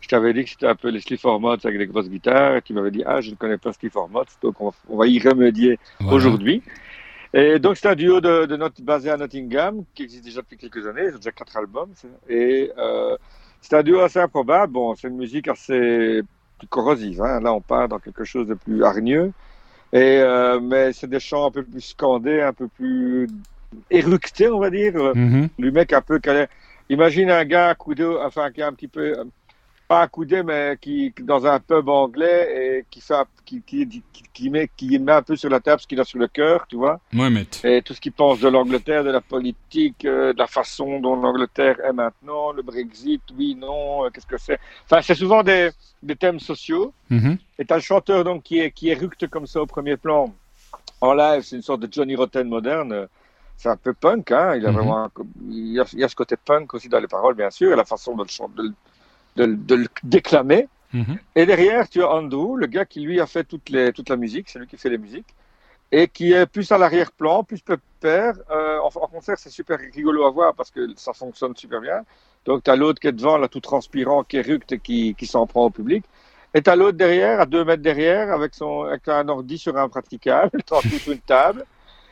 je 0.00 0.08
t'avais 0.08 0.32
dit 0.34 0.44
que 0.44 0.50
c'était 0.50 0.66
un 0.66 0.74
peu 0.74 0.88
les 0.88 1.00
Sleep 1.00 1.20
for 1.20 1.40
Mods 1.40 1.58
avec 1.64 1.78
des 1.78 1.86
grosses 1.86 2.08
guitares 2.08 2.56
et 2.56 2.62
tu 2.62 2.72
m'avais 2.74 2.90
dit, 2.90 3.02
ah, 3.06 3.20
je 3.20 3.30
ne 3.30 3.36
connais 3.36 3.56
pas 3.58 3.72
Sleep 3.72 3.92
for 3.92 4.08
Mods, 4.08 4.24
donc 4.42 4.60
on, 4.60 4.72
on 4.88 4.96
va 4.96 5.06
y 5.06 5.18
remédier 5.20 5.78
Voilà. 6.00 6.16
aujourd'hui. 6.16 6.62
Et 7.34 7.58
donc, 7.58 7.76
c'est 7.78 7.88
un 7.88 7.94
duo 7.94 8.20
de, 8.20 8.44
de 8.44 8.56
not- 8.56 8.68
basé 8.82 9.10
à 9.10 9.16
Nottingham 9.16 9.84
qui 9.94 10.02
existe 10.02 10.24
déjà 10.24 10.42
depuis 10.42 10.58
quelques 10.58 10.86
années. 10.86 11.04
Ils 11.08 11.14
ont 11.14 11.18
déjà 11.18 11.32
quatre 11.32 11.56
albums. 11.56 11.90
Et 12.28 12.70
euh, 12.76 13.16
c'est 13.62 13.74
un 13.74 13.82
duo 13.82 14.00
assez 14.00 14.18
improbable. 14.18 14.72
Bon, 14.74 14.94
c'est 14.94 15.08
une 15.08 15.16
musique 15.16 15.48
assez 15.48 16.20
plus 16.58 16.68
corrosive. 16.68 17.22
hein. 17.22 17.40
Là, 17.40 17.54
on 17.54 17.62
part 17.62 17.88
dans 17.88 17.98
quelque 18.00 18.24
chose 18.24 18.46
de 18.48 18.54
plus 18.54 18.84
hargneux. 18.84 19.32
Et, 19.92 20.18
euh, 20.20 20.58
mais 20.60 20.92
c'est 20.92 21.08
des 21.08 21.20
chants 21.20 21.46
un 21.48 21.50
peu 21.50 21.62
plus 21.62 21.80
scandés, 21.82 22.40
un 22.40 22.52
peu 22.52 22.68
plus 22.68 23.28
éructés, 23.90 24.48
on 24.48 24.58
va 24.58 24.70
dire. 24.70 24.94
Mhm. 25.14 25.48
Le 25.58 25.70
mec 25.70 25.92
un 25.92 26.00
peu 26.00 26.18
calé. 26.18 26.46
Imagine 26.88 27.30
un 27.30 27.44
gars 27.44 27.68
accoudé, 27.70 28.04
enfin, 28.04 28.50
qui 28.50 28.60
est 28.60 28.64
un 28.64 28.72
petit 28.72 28.88
peu, 28.88 29.18
euh, 29.18 29.24
pas 29.88 30.02
accoudé, 30.02 30.42
mais 30.42 30.76
qui, 30.80 31.12
dans 31.22 31.46
un 31.46 31.60
pub 31.60 31.88
anglais 31.88 32.78
et 32.78 32.84
qui 32.90 33.00
fait, 33.00 33.14
un- 33.14 33.26
qui, 33.60 33.86
qui, 33.86 34.02
qui, 34.12 34.22
qui 34.32 34.50
met, 34.50 34.70
qui 34.76 34.98
met 34.98 35.12
un 35.12 35.22
peu 35.22 35.36
sur 35.36 35.50
la 35.50 35.60
table 35.60 35.80
ce 35.80 35.86
qu'il 35.86 36.00
a 36.00 36.04
sur 36.04 36.18
le 36.18 36.28
cœur, 36.28 36.66
tu 36.68 36.76
vois. 36.76 37.00
Mohamed. 37.12 37.46
Et 37.64 37.82
tout 37.82 37.92
ce 37.94 38.00
qu'il 38.00 38.12
pense 38.12 38.40
de 38.40 38.48
l'Angleterre, 38.48 39.04
de 39.04 39.10
la 39.10 39.20
politique, 39.20 40.04
euh, 40.04 40.32
de 40.32 40.38
la 40.38 40.46
façon 40.46 41.00
dont 41.00 41.16
l'Angleterre 41.16 41.76
est 41.84 41.92
maintenant, 41.92 42.52
le 42.52 42.62
Brexit, 42.62 43.22
oui, 43.36 43.54
non, 43.54 44.04
euh, 44.04 44.10
qu'est-ce 44.10 44.26
que 44.26 44.38
c'est. 44.38 44.58
Enfin, 44.84 45.02
c'est 45.02 45.14
souvent 45.14 45.42
des, 45.42 45.70
des 46.02 46.16
thèmes 46.16 46.40
sociaux. 46.40 46.92
Mhm. 47.10 47.36
Et 47.58 47.64
t'as 47.64 47.76
le 47.76 47.82
chanteur 47.82 48.24
donc 48.24 48.42
qui 48.42 48.58
est 48.60 48.70
qui 48.70 48.88
éructe 48.88 49.26
comme 49.28 49.46
ça 49.46 49.60
au 49.60 49.66
premier 49.66 49.96
plan. 49.96 50.32
En 51.00 51.14
live, 51.14 51.42
c'est 51.42 51.56
une 51.56 51.62
sorte 51.62 51.80
de 51.80 51.88
Johnny 51.92 52.14
Rotten 52.16 52.48
moderne. 52.48 53.08
C'est 53.56 53.68
un 53.68 53.76
peu 53.76 53.92
punk, 53.92 54.32
hein. 54.32 54.56
Il 54.56 54.66
a 54.66 54.70
Mhm. 54.70 54.76
vraiment, 54.76 54.98
un- 55.04 55.10
il 55.50 55.72
y 55.74 55.80
a, 55.80 55.84
il 55.92 55.98
y 56.00 56.04
a 56.04 56.08
ce 56.08 56.16
côté 56.16 56.36
punk 56.36 56.74
aussi 56.74 56.88
dans 56.88 56.98
les 57.00 57.06
paroles, 57.06 57.34
bien 57.34 57.50
sûr, 57.50 57.72
et 57.72 57.76
la 57.76 57.84
façon 57.84 58.14
de 58.16 58.22
le, 58.22 58.28
chan- 58.28 58.48
de, 58.56 58.62
le- 58.62 58.74
de 59.36 59.44
le- 59.44 59.56
de 59.56 59.74
le 59.74 59.86
déclamer. 60.02 60.68
Mhm. 60.92 61.18
Et 61.36 61.46
derrière, 61.46 61.88
tu 61.88 62.02
as 62.02 62.10
Andrew, 62.10 62.56
le 62.56 62.66
gars 62.66 62.84
qui 62.84 63.00
lui 63.00 63.20
a 63.20 63.26
fait 63.26 63.44
toutes 63.44 63.70
les, 63.70 63.92
toute 63.92 64.08
la 64.08 64.16
musique, 64.16 64.48
c'est 64.48 64.58
lui 64.58 64.66
qui 64.66 64.76
fait 64.76 64.90
les 64.90 64.98
musiques, 64.98 65.34
et 65.90 66.08
qui 66.08 66.32
est 66.32 66.46
plus 66.46 66.70
à 66.72 66.78
l'arrière-plan, 66.78 67.44
plus 67.44 67.60
pépère. 67.60 68.34
Euh, 68.50 68.78
en, 68.80 68.86
en 68.86 69.06
concert, 69.08 69.38
c'est 69.38 69.50
super 69.50 69.78
rigolo 69.78 70.24
à 70.24 70.30
voir 70.30 70.54
parce 70.54 70.70
que 70.70 70.88
ça 70.96 71.12
fonctionne 71.12 71.54
super 71.56 71.80
bien. 71.80 72.02
Donc, 72.44 72.64
tu 72.64 72.70
as 72.70 72.76
l'autre 72.76 73.00
qui 73.00 73.06
est 73.06 73.12
devant, 73.12 73.36
là, 73.36 73.48
tout 73.48 73.60
transpirant, 73.60 74.24
qui 74.24 74.36
éructe 74.38 74.78
qui, 74.78 75.14
qui 75.14 75.26
s'en 75.26 75.46
prend 75.46 75.66
au 75.66 75.70
public. 75.70 76.04
Et 76.54 76.62
t'as 76.62 76.76
l'autre 76.76 76.98
derrière, 76.98 77.40
à 77.40 77.46
deux 77.46 77.64
mètres 77.64 77.82
derrière, 77.82 78.30
avec, 78.32 78.54
son, 78.54 78.82
avec 78.82 79.06
un 79.08 79.28
ordi 79.28 79.58
sur 79.58 79.76
un 79.76 79.88
praticable, 79.88 80.62
tranquille 80.66 80.98
sur 80.98 81.12
une 81.12 81.20
table. 81.20 81.64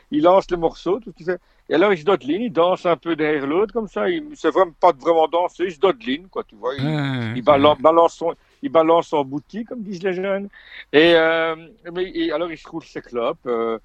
Il 0.09 0.23
lance 0.23 0.49
le 0.49 0.57
morceau, 0.57 0.99
tout 0.99 1.11
ce 1.11 1.15
qu'il 1.15 1.25
fait. 1.25 1.39
Et 1.69 1.75
alors, 1.75 1.93
il 1.93 1.99
se 1.99 2.03
dodeline, 2.03 2.41
il 2.41 2.51
danse 2.51 2.85
un 2.85 2.97
peu 2.97 3.15
derrière 3.15 3.47
l'autre, 3.47 3.73
comme 3.73 3.87
ça. 3.87 4.09
Il 4.09 4.29
ne 4.29 4.35
sait 4.35 4.49
vraiment 4.49 4.73
pas 4.79 4.91
vraiment 4.91 5.27
danser, 5.27 5.65
il 5.65 5.71
se 5.71 5.79
dodeline, 5.79 6.27
quoi, 6.27 6.43
tu 6.43 6.55
vois. 6.55 6.75
Il, 6.75 7.33
il 7.37 7.43
balance, 7.43 7.79
balance 7.79 8.15
son, 8.15 8.33
il 8.61 8.69
balance 8.71 9.07
son 9.07 9.23
boutique, 9.23 9.67
comme 9.69 9.81
disent 9.81 10.03
les 10.03 10.13
jeunes. 10.13 10.47
Et, 10.93 11.13
euh, 11.15 11.55
et 11.97 12.31
alors, 12.31 12.51
il 12.51 12.57
se 12.57 12.67
roule 12.69 12.83
ses 12.83 13.01
clopes, 13.01 13.39
euh, 13.47 13.77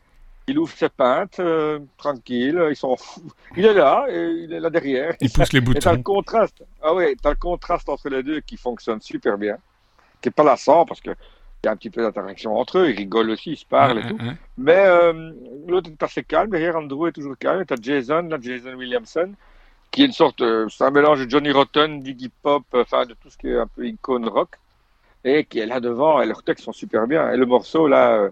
il 0.48 0.58
ouvre 0.58 0.72
ses 0.76 0.88
pintes, 0.88 1.40
euh, 1.40 1.80
tranquille, 1.96 2.62
il 2.70 2.76
s'en 2.76 2.96
fout. 2.96 3.24
Il 3.56 3.64
est 3.64 3.74
là, 3.74 4.06
et 4.08 4.28
il 4.44 4.52
est 4.52 4.60
là 4.60 4.70
derrière. 4.70 5.14
Il 5.20 5.30
pousse 5.30 5.52
les 5.52 5.58
Et 5.60 5.74
t'as 5.80 5.90
le 5.92 5.96
boutons. 5.98 6.02
contraste. 6.14 6.62
Ah 6.82 6.94
ouais, 6.94 7.16
t'as 7.20 7.30
le 7.30 7.36
contraste 7.36 7.88
entre 7.88 8.08
les 8.08 8.22
deux 8.22 8.40
qui 8.40 8.56
fonctionne 8.56 9.00
super 9.00 9.38
bien. 9.38 9.56
Qui 10.20 10.28
est 10.28 10.32
pas 10.32 10.44
lassant 10.44 10.84
parce 10.86 11.00
que 11.00 11.10
il 11.10 11.66
y 11.66 11.68
a 11.68 11.72
un 11.72 11.76
petit 11.76 11.90
peu 11.90 12.02
d'interaction 12.02 12.56
entre 12.56 12.78
eux, 12.78 12.90
ils 12.90 12.96
rigolent 12.96 13.30
aussi, 13.30 13.52
ils 13.52 13.56
se 13.56 13.64
parlent 13.66 13.98
et 13.98 14.02
Ouais, 14.02 14.08
tout. 14.10 14.16
ouais. 14.16 14.32
Mais 14.58 14.76
euh, 14.86 15.32
l'autre 15.66 15.90
est 15.90 16.02
assez 16.02 16.22
calme, 16.22 16.50
derrière 16.50 16.76
Andrew 16.76 17.08
est 17.08 17.12
toujours 17.12 17.36
calme. 17.36 17.64
T'as 17.66 17.74
Jason, 17.80 18.22
là, 18.28 18.36
Jason 18.40 18.74
Williamson, 18.74 19.32
qui 19.90 20.02
est 20.02 20.06
une 20.06 20.12
sorte, 20.12 20.42
euh, 20.42 20.68
c'est 20.68 20.84
un 20.84 20.90
mélange 20.90 21.24
de 21.24 21.30
Johnny 21.30 21.50
Rotten, 21.50 22.00
d'Iggy 22.02 22.30
Pop, 22.42 22.62
enfin 22.72 23.04
de 23.06 23.14
tout 23.14 23.30
ce 23.30 23.36
qui 23.38 23.48
est 23.48 23.58
un 23.58 23.66
peu 23.66 23.84
icône 23.86 24.28
rock, 24.28 24.50
et 25.26 25.44
qui 25.44 25.58
est 25.58 25.66
là 25.66 25.80
devant, 25.80 26.22
et 26.22 26.26
leurs 26.26 26.42
textes 26.42 26.64
sont 26.64 26.72
super 26.72 27.06
bien. 27.06 27.32
Et 27.32 27.36
le 27.36 27.46
morceau, 27.46 27.88
là, 27.88 28.12
euh, 28.14 28.30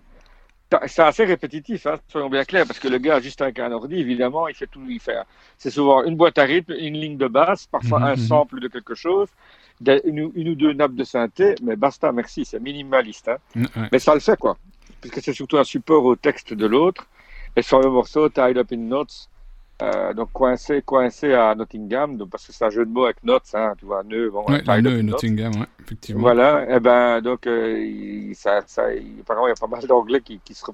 c'est 0.87 1.03
assez 1.03 1.25
répétitif, 1.25 1.87
hein, 1.87 1.97
soyons 2.09 2.31
bien 2.31 2.45
clairs, 2.45 2.67
parce 2.67 2.79
que 2.79 2.89
le 2.89 2.99
gars, 2.99 3.21
juste 3.21 3.43
avec 3.43 3.59
un 3.59 3.73
ordi, 3.73 3.97
évidemment, 3.97 4.49
il 4.49 4.55
fait 4.55 4.67
tout, 4.67 4.81
il 4.89 5.01
fait, 5.01 5.17
c'est 5.59 5.71
souvent 5.71 6.05
une 6.05 6.17
boîte 6.17 6.39
à 6.39 6.45
rythme, 6.45 6.73
une 6.79 6.95
ligne 6.95 7.17
de 7.17 7.27
basse, 7.27 7.67
parfois 7.67 7.99
Mhm, 7.99 8.05
un 8.07 8.17
mhm. 8.17 8.17
sample 8.17 8.61
de 8.61 8.69
quelque 8.69 8.95
chose, 8.95 9.29
une, 9.87 10.31
une 10.35 10.49
ou 10.49 10.55
deux 10.55 10.73
nappes 10.73 10.95
de 10.95 11.05
synthé, 11.05 11.57
mais 11.63 11.77
basta, 11.77 12.13
merci, 12.13 12.45
c'est 12.45 12.61
minimaliste. 12.61 13.29
Hein. 13.29 13.39
Ouais. 13.57 13.89
Mais 13.93 13.99
ça 13.99 14.15
le 14.15 14.21
fait, 14.21 14.39
quoi. 14.39 14.57
Puisque 15.01 15.21
c'est 15.21 15.33
surtout 15.33 15.59
un 15.59 15.65
support 15.65 16.05
au 16.05 16.17
texte 16.17 16.55
de 16.55 16.67
l'autre. 16.67 17.07
Et 17.57 17.63
sur 17.63 17.81
le 17.81 17.91
morceau 17.91 18.29
Tied 18.29 18.57
Up 18.57 18.73
in 18.73 18.89
Knots, 18.89 19.29
euh, 19.83 20.15
donc 20.15 20.33
coincé, 20.33 20.83
coincé 20.83 21.33
à 21.35 21.55
Nottingham, 21.55 22.17
donc, 22.17 22.31
parce 22.31 22.47
que 22.47 22.53
c'est 22.53 22.65
un 22.65 22.71
jeu 22.71 22.85
de 22.87 22.91
mots 22.91 23.05
avec 23.05 23.23
Knots, 23.23 23.41
hein, 23.55 23.75
tu 23.79 23.87
vois, 23.87 24.03
nœud, 24.05 24.31
bon, 24.31 24.45
Ouais, 24.49 24.63
nœud 24.83 24.99
et. 24.99 25.03
Nottingham, 25.03 25.53
ouais, 25.61 25.67
effectivement. 25.81 26.23
Voilà, 26.23 26.77
et 26.77 26.81
ben, 26.81 27.21
donc, 27.21 27.47
euh, 27.47 27.79
il, 27.81 28.35
ça, 28.37 28.63
ça, 28.67 28.93
il- 28.95 29.21
apparemment, 29.21 29.47
il 29.49 29.51
y 29.51 29.53
a 29.53 29.57
pas 29.57 29.67
mal 29.67 29.85
d'anglais 29.87 30.21
qui, 30.21 30.39
qui, 30.41 30.55
se, 30.55 30.65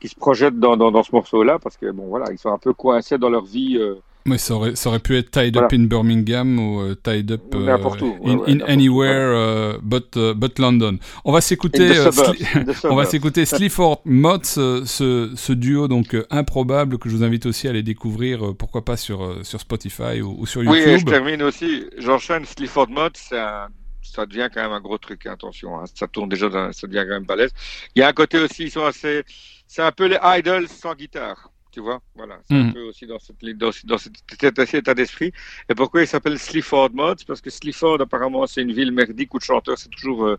qui 0.00 0.08
se 0.08 0.14
projettent 0.16 0.58
dans, 0.60 0.76
dans, 0.76 0.92
dans 0.92 1.02
ce 1.02 1.12
morceau-là, 1.12 1.58
parce 1.58 1.76
que, 1.76 1.90
bon, 1.90 2.06
voilà, 2.08 2.30
ils 2.32 2.38
sont 2.38 2.52
un 2.52 2.58
peu 2.58 2.72
coincés 2.72 3.18
dans 3.18 3.30
leur 3.30 3.44
vie. 3.44 3.78
euh, 3.78 3.96
Ouais, 4.26 4.38
ça 4.38 4.54
aurait, 4.54 4.74
ça 4.76 4.88
aurait 4.88 4.98
pu 4.98 5.16
être 5.16 5.30
Tied 5.30 5.52
Voilà. 5.54 5.66
Up 5.66 5.72
in 5.72 5.84
Birmingham 5.84 6.58
ou 6.58 6.80
euh, 6.80 6.94
Tied 7.02 7.30
Up 7.32 7.42
euh, 7.54 7.64
n'importe 7.64 8.02
où, 8.02 8.16
ouais, 8.20 8.32
in, 8.32 8.38
ouais, 8.38 8.52
in 8.52 8.60
anywhere 8.66 9.30
euh, 9.36 9.78
but, 9.82 10.16
euh, 10.16 10.34
but 10.34 10.58
London. 10.58 10.98
On 11.24 11.32
va 11.32 11.40
s'écouter 11.40 11.96
euh, 11.98 12.10
on 12.84 12.94
va 12.96 13.04
s'écouter 13.04 13.44
Sleaford 13.44 14.00
Mods, 14.04 14.44
ce, 14.44 14.82
ce, 14.84 15.32
ce 15.36 15.52
duo 15.52 15.88
donc 15.88 16.14
euh, 16.14 16.26
improbable 16.30 16.98
que 16.98 17.08
je 17.08 17.16
vous 17.16 17.24
invite 17.24 17.46
aussi 17.46 17.66
à 17.66 17.70
aller 17.70 17.82
découvrir, 17.82 18.46
euh, 18.48 18.54
pourquoi 18.54 18.84
pas 18.84 18.96
sur, 18.96 19.22
euh, 19.24 19.40
sur 19.42 19.60
Spotify 19.60 20.20
ou, 20.22 20.34
ou 20.38 20.46
sur 20.46 20.60
Oui, 20.62 20.78
et 20.78 20.82
je 20.82 20.90
YouTube. 20.90 21.08
termine 21.08 21.42
aussi. 21.42 21.84
J'enchaîne 21.98 22.44
Sleaford 22.44 22.88
Mod, 22.90 23.12
c'est 23.16 23.38
un- 23.38 23.68
ça 24.02 24.24
devient 24.24 24.48
quand 24.52 24.62
même 24.62 24.72
un 24.72 24.80
gros 24.80 24.98
truc, 24.98 25.26
hein, 25.26 25.32
attention. 25.34 25.78
hein. 25.78 25.84
Ça 25.94 26.06
tourne 26.06 26.28
déjà, 26.28 26.48
dans- 26.48 26.72
ça 26.72 26.86
devient 26.86 27.04
quand 27.06 27.14
même 27.14 27.24
balèze. 27.26 27.50
Il 27.94 28.00
y 28.00 28.02
a 28.02 28.08
un 28.08 28.12
côté 28.12 28.38
aussi, 28.38 28.64
ils 28.64 28.70
sont 28.70 28.84
assez. 28.84 29.22
C'est 29.66 29.82
un 29.82 29.92
peu 29.92 30.06
les 30.06 30.16
idols 30.22 30.68
sans 30.68 30.94
guitare. 30.94 31.50
Tu 31.76 31.82
vois, 31.82 32.00
voilà. 32.14 32.40
C'est 32.48 32.54
Mhm. 32.54 32.68
un 32.70 32.72
peu 32.72 32.80
aussi 32.84 33.06
dans, 33.06 33.18
cette, 33.18 33.36
dans, 33.58 33.70
dans 33.84 33.98
cet 33.98 34.74
état, 34.74 34.94
d'esprit. 34.94 35.30
Et 35.68 35.74
pourquoi 35.74 36.00
il 36.00 36.06
s'appelle 36.06 36.38
Sleaford 36.38 36.88
Mod 36.94 37.22
Parce 37.26 37.42
que 37.42 37.50
Sleaford, 37.50 38.00
apparemment, 38.00 38.46
c'est 38.46 38.62
une 38.62 38.72
ville 38.72 38.92
merdique 38.92 39.34
où 39.34 39.38
le 39.38 39.44
chanteur, 39.44 39.76
c'est 39.76 39.90
toujours. 39.90 40.24
euh, 40.24 40.38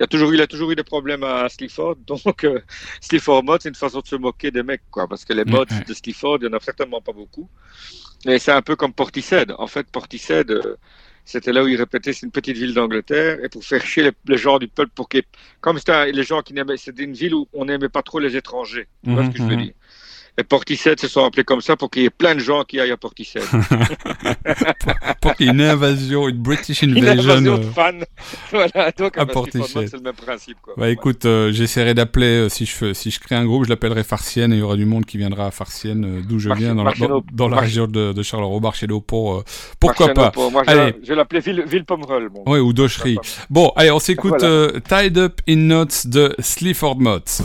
il, 0.00 0.02
a 0.02 0.08
toujours, 0.08 0.34
il 0.34 0.40
a 0.40 0.48
toujours 0.48 0.72
eu 0.72 0.74
des 0.74 0.82
problèmes 0.82 1.22
à 1.22 1.48
Sleaford. 1.48 1.94
Donc, 2.08 2.42
euh, 2.42 2.58
Sleaford 3.00 3.44
Mod, 3.44 3.62
c'est 3.62 3.68
une 3.68 3.76
façon 3.76 4.00
de 4.00 4.08
se 4.08 4.16
moquer 4.16 4.50
des 4.50 4.64
mecs, 4.64 4.82
quoi. 4.90 5.06
Parce 5.06 5.24
que 5.24 5.32
les 5.32 5.44
mods 5.44 5.64
de 5.64 5.94
Sleaford, 5.94 6.38
il 6.42 6.48
n'y 6.48 6.52
en 6.52 6.56
a 6.56 6.60
certainement 6.60 7.00
pas 7.00 7.12
beaucoup. 7.12 7.48
Et 8.26 8.40
c'est 8.40 8.50
un 8.50 8.62
peu 8.62 8.74
comme 8.74 8.92
Portishead. 8.92 9.54
En 9.58 9.68
fait, 9.68 9.86
Portishead, 9.92 10.50
euh, 10.50 10.76
c'était 11.24 11.52
là 11.52 11.62
où 11.62 11.68
il 11.68 11.76
répétait, 11.76 12.12
c'est 12.12 12.26
une 12.26 12.32
petite 12.32 12.56
ville 12.56 12.74
d'Angleterre, 12.74 13.38
et 13.44 13.48
pour 13.48 13.62
faire 13.64 13.84
chier 13.86 14.02
les, 14.02 14.12
les 14.26 14.36
gens 14.38 14.58
du 14.58 14.66
peuple, 14.68 14.90
pour 14.94 15.08
qu'ils, 15.08 15.22
comme 15.60 15.78
c'était 15.78 16.10
les 16.10 16.24
gens 16.24 16.42
qui 16.42 16.52
n'aimaient, 16.52 16.76
c'était 16.76 17.04
une 17.04 17.14
ville 17.14 17.34
où 17.34 17.48
on 17.52 17.64
n'aimait 17.64 17.88
pas 17.88 18.02
trop 18.02 18.18
les 18.18 18.36
étrangers. 18.36 18.88
Tu 19.04 19.12
vois 19.12 19.24
ce 19.24 19.30
que 19.30 19.38
je 19.38 19.44
veux 19.44 19.56
mhm. 19.56 19.62
dire? 19.62 19.74
Et 20.36 20.42
Portishead 20.42 20.98
se 20.98 21.06
sont 21.06 21.24
appelés 21.24 21.44
comme 21.44 21.60
ça 21.60 21.76
pour 21.76 21.88
qu'il 21.90 22.02
y 22.02 22.06
ait 22.06 22.10
plein 22.10 22.34
de 22.34 22.40
gens 22.40 22.64
qui 22.64 22.80
aillent 22.80 22.90
à 22.90 22.96
Portishead. 22.96 23.44
Pour 25.20 25.34
qu'il 25.36 25.46
y 25.46 25.48
ait 25.48 25.52
une 25.52 25.60
invasion, 25.62 26.28
une 26.28 26.36
British 26.38 26.82
Une 26.82 26.98
invasion. 26.98 27.30
invasion 27.32 27.54
euh, 27.54 27.58
de 27.58 27.62
fans. 27.62 27.92
voilà, 28.50 28.90
donc 28.92 29.16
à 29.16 29.22
à 29.22 29.26
Portishead, 29.26 29.60
Portishead. 29.60 29.88
c'est 29.90 29.96
le 29.96 30.02
même 30.02 30.14
principe. 30.14 30.58
Quoi. 30.60 30.74
Bah 30.76 30.90
écoute, 30.90 31.24
euh, 31.24 31.52
j'essaierai 31.52 31.94
d'appeler, 31.94 32.26
euh, 32.26 32.48
si, 32.48 32.66
je 32.66 32.72
fais, 32.72 32.94
si 32.94 33.10
je 33.12 33.20
crée 33.20 33.36
un 33.36 33.44
groupe, 33.44 33.64
je 33.64 33.70
l'appellerai 33.70 34.02
Farcienne 34.04 34.52
et 34.52 34.56
il 34.56 34.58
y 34.58 34.62
aura 34.62 34.76
du 34.76 34.84
monde 34.86 35.04
qui 35.06 35.18
viendra 35.18 35.46
à 35.46 35.50
Farcienne, 35.52 36.22
d'où 36.28 36.38
je 36.40 36.50
viens, 36.52 36.74
dans 36.74 36.84
la, 36.84 36.92
dans, 37.32 37.48
région 37.48 37.86
de, 37.86 38.12
de 38.12 38.22
Charleroi, 38.22 38.60
Marchello, 38.60 39.00
pour, 39.00 39.36
euh, 39.36 39.44
pourquoi 39.78 40.06
Marciano, 40.08 40.26
pas. 40.26 40.30
pour- 40.32 40.50
Moi, 40.50 40.62
je, 40.66 40.70
Allez. 40.72 40.94
je 41.02 41.08
vais 41.08 41.14
l'appeler 41.14 41.40
Ville, 41.40 41.64
Ville 41.66 41.84
Pomerol. 41.84 42.28
Bon. 42.28 42.42
Ouais, 42.50 42.58
ou 42.58 42.72
Dochery. 42.72 43.16
Bon, 43.50 43.72
allez, 43.76 43.90
on 43.92 43.98
s'écoute 44.00 44.34
Voilà. 44.40 44.80
Tied 44.80 45.16
Up 45.16 45.40
in 45.48 45.56
Knots 45.68 46.06
de 46.06 46.34
Sleaford 46.40 46.98
Mods. 47.00 47.42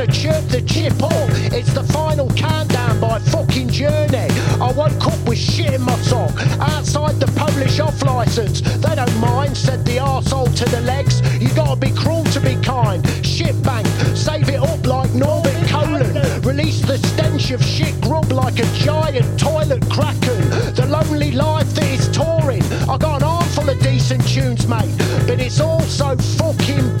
Gonna 0.00 0.12
chirp 0.12 0.44
the 0.48 0.62
chip 0.62 1.02
up. 1.02 1.28
It's 1.52 1.74
the 1.74 1.84
final 1.84 2.28
countdown 2.30 3.00
by 3.00 3.18
fucking 3.18 3.68
journey. 3.68 4.28
I 4.60 4.72
woke 4.72 5.06
up 5.06 5.28
with 5.28 5.38
shit 5.38 5.74
in 5.74 5.82
my 5.82 5.96
sock 5.96 6.32
outside 6.58 7.20
the 7.20 7.26
Polish 7.36 7.80
off 7.80 8.02
license. 8.02 8.62
They 8.62 8.94
don't 8.94 9.20
mind, 9.20 9.56
said 9.56 9.84
the 9.84 9.98
arsehole 9.98 10.54
to 10.56 10.64
the 10.70 10.80
legs. 10.82 11.20
You 11.42 11.52
gotta 11.54 11.78
be 11.78 11.90
cruel 11.90 12.24
to 12.24 12.40
be 12.40 12.56
kind. 12.62 13.06
Shit 13.26 13.62
bank, 13.62 13.86
save 14.14 14.48
it 14.48 14.60
up 14.60 14.86
like 14.86 15.10
Norbert 15.10 15.68
Colon. 15.68 16.14
Release 16.42 16.80
the 16.80 16.96
stench 16.96 17.50
of 17.50 17.62
shit 17.62 18.00
grub 18.00 18.32
like 18.32 18.58
a 18.58 18.66
giant 18.72 19.38
toilet 19.38 19.82
kraken. 19.90 20.40
The 20.74 20.86
lonely 20.88 21.32
life 21.32 21.68
that 21.74 21.84
is 21.84 22.08
touring. 22.08 22.62
I 22.88 22.96
got 22.96 23.20
an 23.20 23.24
armful 23.24 23.68
of 23.68 23.78
decent 23.80 24.26
tunes, 24.26 24.66
mate, 24.66 24.94
but 25.26 25.40
it's 25.40 25.60
all 25.60 25.82
so 25.82 26.16
fucking 26.16 26.96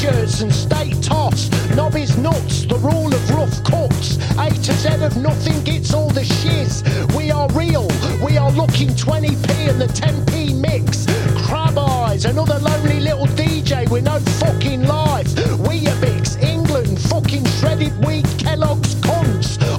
t-shirts 0.00 0.40
and 0.40 0.52
steak 0.52 1.00
toss. 1.02 1.50
Nobby's 1.74 2.16
nuts, 2.16 2.64
the 2.64 2.76
rule 2.76 3.12
of 3.12 3.30
rough 3.30 3.62
cuts. 3.64 4.16
A 4.38 4.48
to 4.50 4.72
Z 4.72 4.88
of 5.04 5.16
nothing 5.16 5.62
gets 5.62 5.92
all 5.92 6.08
the 6.08 6.24
shiz. 6.24 6.82
We 7.16 7.30
are 7.30 7.48
real, 7.50 7.88
we 8.24 8.38
are 8.38 8.50
looking 8.52 8.88
20p 8.90 9.68
and 9.68 9.80
the 9.80 9.86
10p 9.86 10.54
mix. 10.54 11.06
Crab 11.46 11.76
eyes, 11.78 12.24
another 12.24 12.58
lonely 12.58 13.00
little 13.00 13.26
DJ 13.26 13.88
with 13.90 14.04
no 14.04 14.18
fucking 14.40 14.86
life. 14.86 15.28
Weetabix, 15.66 16.42
England, 16.42 16.98
fucking 17.00 17.44
shredded 17.58 17.92
wheat, 18.04 18.26
Kellogg's 18.38 18.94
cunts. 18.96 19.69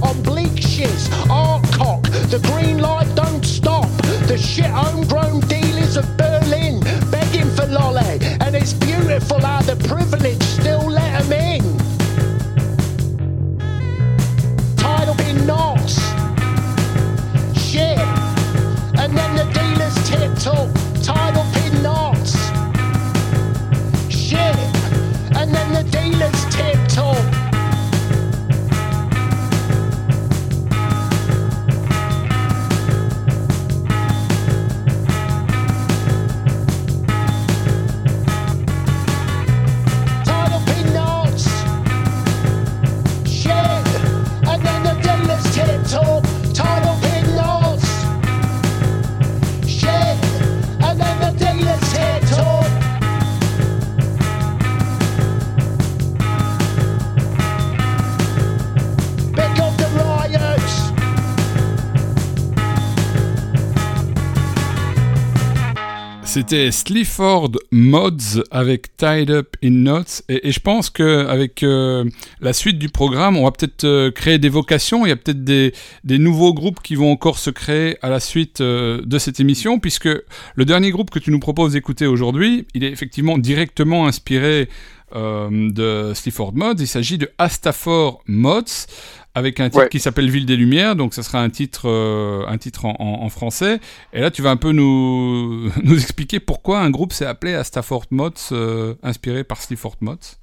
C'était 66.51 66.71
Sleaford 66.73 67.51
Mods 67.71 68.43
avec 68.51 68.97
Tied 68.97 69.31
Up 69.31 69.55
in 69.63 69.69
Knots 69.69 70.21
et, 70.27 70.51
je 70.51 70.59
pense 70.59 70.89
que 70.89 71.25
avec 71.27 71.63
euh, 71.63 72.03
la 72.41 72.51
suite 72.51 72.77
du 72.77 72.89
programme, 72.89 73.37
on 73.37 73.45
va 73.45 73.51
peut-être 73.51 73.85
euh, 73.85 74.11
créer 74.11 74.37
des 74.37 74.49
vocations. 74.49 75.05
Il 75.05 75.09
y 75.09 75.13
a 75.13 75.15
peut-être 75.15 75.45
des, 75.45 75.71
nouveaux 76.03 76.53
groupes 76.53 76.81
qui 76.83 76.95
vont 76.95 77.09
encore 77.09 77.39
se 77.39 77.51
créer 77.51 77.95
à 78.01 78.09
la 78.09 78.19
suite 78.19 78.59
euh, 78.59 79.01
de 79.05 79.17
cette 79.17 79.39
émission, 79.39 79.79
puisque 79.79 80.09
le 80.09 80.65
dernier 80.65 80.91
groupe 80.91 81.09
que 81.09 81.19
tu 81.19 81.31
nous 81.31 81.39
proposes 81.39 81.71
d'écouter 81.71 82.05
aujourd'hui, 82.05 82.67
il 82.73 82.83
est 82.83 82.91
effectivement 82.91 83.37
directement 83.37 84.05
inspiré 84.05 84.67
de 85.13 86.13
Sleaford 86.15 86.53
Mods. 86.53 86.75
Il 86.79 86.87
s'agit 86.87 87.17
de 87.17 87.29
Astafor 87.37 88.23
Mods 88.27 88.87
avec 89.33 89.59
un 89.59 89.69
titre 89.69 89.83
Ouais. 89.83 89.89
qui 89.89 89.99
s'appelle 89.99 90.29
Ville 90.29 90.45
des 90.45 90.55
Lumières, 90.57 90.95
donc 90.95 91.13
ça 91.13 91.23
sera 91.23 91.39
un 91.41 91.49
titre, 91.49 91.83
euh, 91.89 92.43
un 92.47 92.57
titre 92.57 92.85
en, 92.85 92.95
en- 92.99 93.23
en 93.23 93.29
français. 93.29 93.79
Et 94.13 94.19
là, 94.21 94.29
tu 94.31 94.41
vas 94.41 94.49
un 94.51 94.57
peu 94.57 94.71
nous, 94.71 95.69
nous 95.83 95.95
expliquer 96.01 96.39
pourquoi 96.39 96.79
un 96.79 96.89
groupe 96.89 97.13
s'est 97.13 97.25
appelé 97.25 97.53
Astafor 97.53 98.03
Mods, 98.11 98.51
euh, 98.51 98.95
inspiré 99.03 99.43
par 99.43 99.61
Sleaford 99.61 99.95
Mods. 100.01 100.37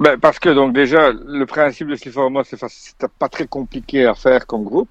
Ben, 0.00 0.18
parce 0.18 0.38
que 0.38 0.50
donc 0.50 0.74
déjà, 0.74 1.10
le 1.12 1.44
principe 1.46 1.88
de 1.88 1.96
Sleaford 1.96 2.30
Mods, 2.30 2.44
c'est 2.44 3.08
pas 3.18 3.28
très 3.28 3.46
compliqué 3.46 4.04
à 4.06 4.14
faire 4.14 4.46
comme 4.46 4.64
groupe. 4.64 4.90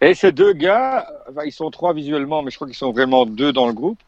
Et 0.00 0.14
ces 0.14 0.30
deux 0.30 0.52
gars, 0.52 1.06
ils 1.44 1.50
sont 1.52 1.70
trois 1.70 1.92
visuellement, 1.92 2.42
mais 2.42 2.50
je 2.52 2.56
crois 2.56 2.68
qu'ils 2.68 2.76
sont 2.76 2.92
vraiment 2.92 3.26
deux 3.26 3.52
dans 3.52 3.66
le 3.66 3.72
groupe, 3.72 3.98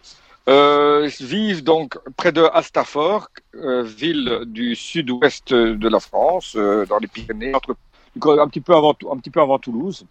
euh, 0.48 1.08
vivent 1.20 1.64
donc 1.64 1.98
près 2.16 2.30
de 2.30 2.42
Astafor, 2.52 3.28
euh, 3.56 3.82
ville 3.82 4.42
du 4.46 4.76
sud-ouest 4.76 5.52
de 5.52 5.88
la 5.88 5.98
France, 6.00 6.54
euh, 6.56 6.86
dans 6.86 6.98
les 6.98 7.08
Pyrénées, 7.08 7.52
entre, 7.54 7.74
un 8.16 8.48
petit 8.48 8.60
peu 8.60 8.74
avant, 8.74 8.94
un 9.10 9.16
petit 9.18 9.30
peu 9.30 9.40
avant 9.40 9.58
Toulouse. 9.58 10.04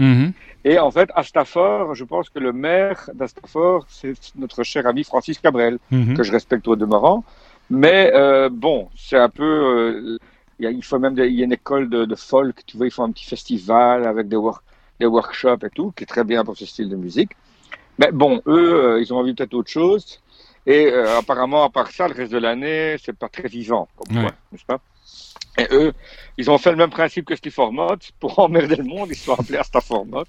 Et 0.66 0.78
en 0.80 0.92
fait, 0.92 1.10
Astafor, 1.16 1.96
je 1.96 2.04
pense 2.04 2.30
que 2.30 2.40
le 2.40 2.52
maire 2.54 3.10
d'Astafor, 3.14 3.86
c'est 3.90 4.14
notre 4.36 4.64
cher 4.64 4.86
ami 4.88 5.04
Francis 5.04 5.40
Cabrel 5.40 5.78
Mhm. 5.92 6.16
que 6.16 6.24
je 6.24 6.32
respecte 6.32 6.68
au 6.68 6.76
demeurant. 6.76 7.24
Mais 7.70 8.12
euh, 8.14 8.50
bon, 8.50 8.90
c'est 8.96 9.18
un 9.18 9.30
peu. 9.30 9.44
euh, 9.44 10.18
il 10.60 10.66
y 10.66 10.68
a- 10.68 10.72
il 10.72 10.84
faut 10.84 11.00
même 11.00 11.14
il 11.18 11.34
y 11.40 11.42
a 11.42 11.46
une 11.46 11.54
école 11.54 11.90
de, 11.90 12.04
de 12.04 12.16
folk, 12.16 12.66
tu 12.66 12.76
vois, 12.76 12.86
ils 12.88 12.92
font 12.92 13.04
un 13.04 13.12
petit 13.12 13.26
festival 13.26 14.06
avec 14.06 14.28
des, 14.28 14.36
wor- 14.36 14.60
des 15.00 15.06
workshops 15.06 15.64
et 15.66 15.70
tout, 15.70 15.92
qui 15.96 16.04
est 16.04 16.08
très 16.08 16.26
bien 16.26 16.44
pour 16.44 16.58
ce 16.58 16.66
style 16.66 16.90
de 16.90 16.98
musique. 16.98 17.32
Mais 17.98 18.12
bon, 18.12 18.42
eux, 18.48 18.74
euh, 18.96 19.02
ils 19.02 19.14
ont 19.14 19.18
envie 19.18 19.34
peut-être 19.34 19.54
autre 19.54 19.70
chose. 19.70 20.20
Et 20.66 20.88
euh, 20.92 21.18
apparemment, 21.18 21.64
à 21.64 21.70
part 21.70 21.90
ça, 21.92 22.08
le 22.10 22.14
reste 22.14 22.32
de 22.34 22.38
l'année, 22.38 22.96
c'est 23.02 23.18
pas 23.18 23.30
très 23.30 23.48
vivant, 23.48 23.88
comme 23.96 24.18
Ouais. 24.26 24.32
n'est-ce 24.52 24.66
pas? 24.66 24.80
Et 25.60 25.68
eux, 25.72 25.94
ils 26.38 26.50
ont 26.50 26.58
fait 26.58 26.72
le 26.72 26.78
même 26.78 26.90
principe 26.90 27.26
que 27.26 27.36
Mods. 27.72 27.98
Pour 28.20 28.40
emmerder 28.40 28.78
le 28.78 28.84
monde, 28.84 29.10
ils 29.12 29.16
se 29.16 29.26
sont 29.26 29.34
appelés 29.34 29.58
Mods. 30.06 30.24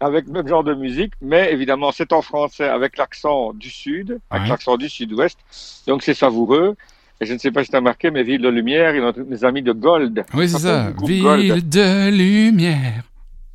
Avec 0.00 0.26
le 0.26 0.32
même 0.32 0.48
genre 0.48 0.64
de 0.64 0.74
musique, 0.74 1.12
mais 1.20 1.52
évidemment, 1.52 1.92
c'est 1.92 2.12
en 2.12 2.22
français 2.22 2.68
avec 2.68 2.96
l'accent 2.96 3.52
du 3.52 3.70
sud, 3.70 4.18
avec 4.30 4.44
Ouais. 4.44 4.48
l'accent 4.50 4.76
du 4.76 4.88
sud-ouest. 4.88 5.38
Donc, 5.86 6.02
c'est 6.02 6.14
savoureux. 6.14 6.76
Et 7.20 7.24
je 7.26 7.32
ne 7.34 7.38
sais 7.38 7.52
pas 7.52 7.62
si 7.62 7.70
tu 7.70 7.76
as 7.76 7.78
remarqué, 7.78 8.10
mais 8.10 8.24
Ville 8.24 8.40
de 8.42 8.48
Lumière, 8.48 8.96
ils 8.96 9.02
ont 9.02 9.12
des 9.12 9.44
amis 9.44 9.62
de 9.62 9.72
Gold. 9.72 10.24
Oui, 10.34 10.48
c'est 10.48 10.58
Ça 10.58 10.90
Gold. 10.92 11.08
Ville 11.40 11.68
de 11.68 12.10
lumière. 12.10 13.02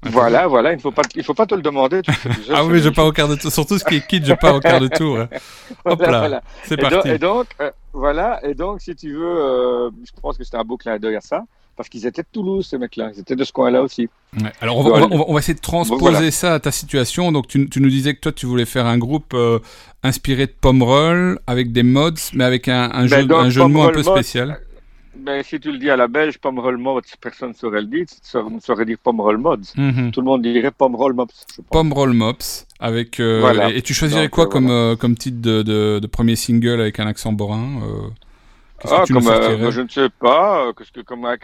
Voilà, 0.03 0.47
voilà, 0.47 0.73
il 0.73 0.75
ne 0.77 0.81
faut 0.81 0.91
pas, 0.91 1.01
il 1.15 1.23
faut 1.23 1.33
pas 1.33 1.45
te 1.47 1.55
le 1.55 1.61
demander. 1.61 2.01
Tu 2.03 2.11
le 2.11 2.17
fais 2.17 2.29
déjà, 2.29 2.53
Ah 2.57 2.65
oui, 2.65 2.79
je 2.81 2.89
pars 2.89 3.05
au 3.05 3.11
quart 3.11 3.27
de 3.27 3.35
tour. 3.35 3.51
Surtout 3.51 3.77
ce 3.79 3.83
qui 3.83 3.95
est 3.95 4.07
kit, 4.07 4.21
je 4.23 4.33
pars 4.33 4.55
au 4.55 4.59
quart 4.59 4.79
de 4.79 4.87
tour. 4.87 5.17
Hop 5.85 5.97
Voilà, 5.97 6.11
là, 6.11 6.19
voilà. 6.19 6.43
c'est 6.65 6.77
parti. 6.77 7.09
et 7.09 7.17
donc, 7.17 7.47
euh, 7.61 7.71
voilà, 7.93 8.39
et 8.47 8.53
donc, 8.53 8.79
si 8.81 8.95
tu 8.95 9.11
veux, 9.13 9.25
euh, 9.25 9.89
je 10.05 10.11
pense 10.21 10.37
que 10.37 10.43
c'était 10.43 10.57
un 10.57 10.63
beau 10.63 10.77
clin 10.77 10.97
d'œil 10.99 11.15
à 11.15 11.21
ça, 11.21 11.43
parce 11.75 11.89
qu'ils 11.89 12.05
étaient 12.05 12.21
de 12.21 12.27
Toulouse, 12.31 12.67
ces 12.69 12.77
mecs-là, 12.77 13.09
ils 13.15 13.19
étaient 13.19 13.35
de 13.35 13.43
ce 13.43 13.51
coin-là 13.51 13.81
aussi. 13.81 14.07
Ouais. 14.39 14.51
Alors 14.61 14.77
on 14.77 14.83
va, 14.83 14.89
on, 14.91 14.99
va, 14.99 15.07
on 15.11 15.17
va- 15.17 15.25
on 15.29 15.33
va 15.33 15.39
essayer 15.39 15.53
de 15.55 15.59
transposer 15.61 16.11
Voilà. 16.11 16.31
ça 16.31 16.53
à 16.55 16.59
ta 16.59 16.71
situation. 16.71 17.31
Donc 17.31 17.47
tu, 17.47 17.67
tu 17.69 17.81
nous 17.81 17.89
disais 17.89 18.13
que 18.13 18.19
toi 18.19 18.31
tu 18.31 18.45
voulais 18.45 18.65
faire 18.65 18.85
un 18.85 18.97
groupe 18.97 19.33
euh, 19.33 19.59
inspiré 20.03 20.47
de 20.47 20.53
Pomerol 20.59 21.39
avec 21.47 21.71
des 21.71 21.83
mods, 21.83 22.11
mais 22.33 22.43
avec 22.43 22.67
un, 22.67 22.89
un 22.93 23.07
jeu, 23.07 23.17
Ben, 23.17 23.27
donc, 23.27 23.39
un 23.45 23.49
jeu 23.49 23.61
de 23.61 23.67
mots 23.67 23.83
un 23.83 23.91
peu 23.91 24.03
spécial. 24.03 24.59
Ben, 25.19 25.43
si 25.43 25.59
tu 25.59 25.71
le 25.71 25.77
dis 25.77 25.89
à 25.89 25.95
la 25.95 26.07
belge, 26.07 26.37
Pomerol 26.37 26.77
Mods, 26.77 27.01
personne 27.19 27.49
ne 27.49 27.53
saurait 27.53 27.81
le 27.81 27.87
dire, 27.87 28.05
ne 28.51 28.59
saurait 28.59 28.85
dire 28.85 28.97
Pomerol 29.03 29.37
Mods. 29.37 29.73
Mhm. 29.75 30.11
Tout 30.11 30.21
le 30.21 30.25
monde 30.25 30.41
dirait 30.41 30.71
Pomerol 30.71 31.15
pense. 31.15 31.45
Pomerol 31.71 32.13
Mops 32.13 32.65
avec 32.79 33.19
euh, 33.19 33.39
Voilà. 33.41 33.69
et, 33.71 33.77
et 33.77 33.81
tu 33.81 33.93
choisirais 33.93 34.23
Donc, 34.23 34.31
quoi 34.31 34.45
euh, 34.45 34.49
comme 34.49 34.69
euh, 34.69 34.95
comme 34.95 35.15
titre 35.15 35.41
de, 35.41 35.61
de, 35.63 35.99
de 35.99 36.07
premier 36.07 36.35
single 36.35 36.79
avec 36.81 36.99
un 36.99 37.07
accent 37.07 37.31
borin 37.33 37.81
euh, 37.83 38.09
Ah, 38.83 39.01
que 39.01 39.07
tu 39.07 39.13
comme, 39.13 39.27
euh, 39.27 39.71
je 39.71 39.81
ne 39.81 39.89
sais 39.89 40.09
pas, 40.19 40.71
qu'est-ce 40.77 40.91
que, 40.91 41.01
comme 41.01 41.21
ben, 41.23 41.37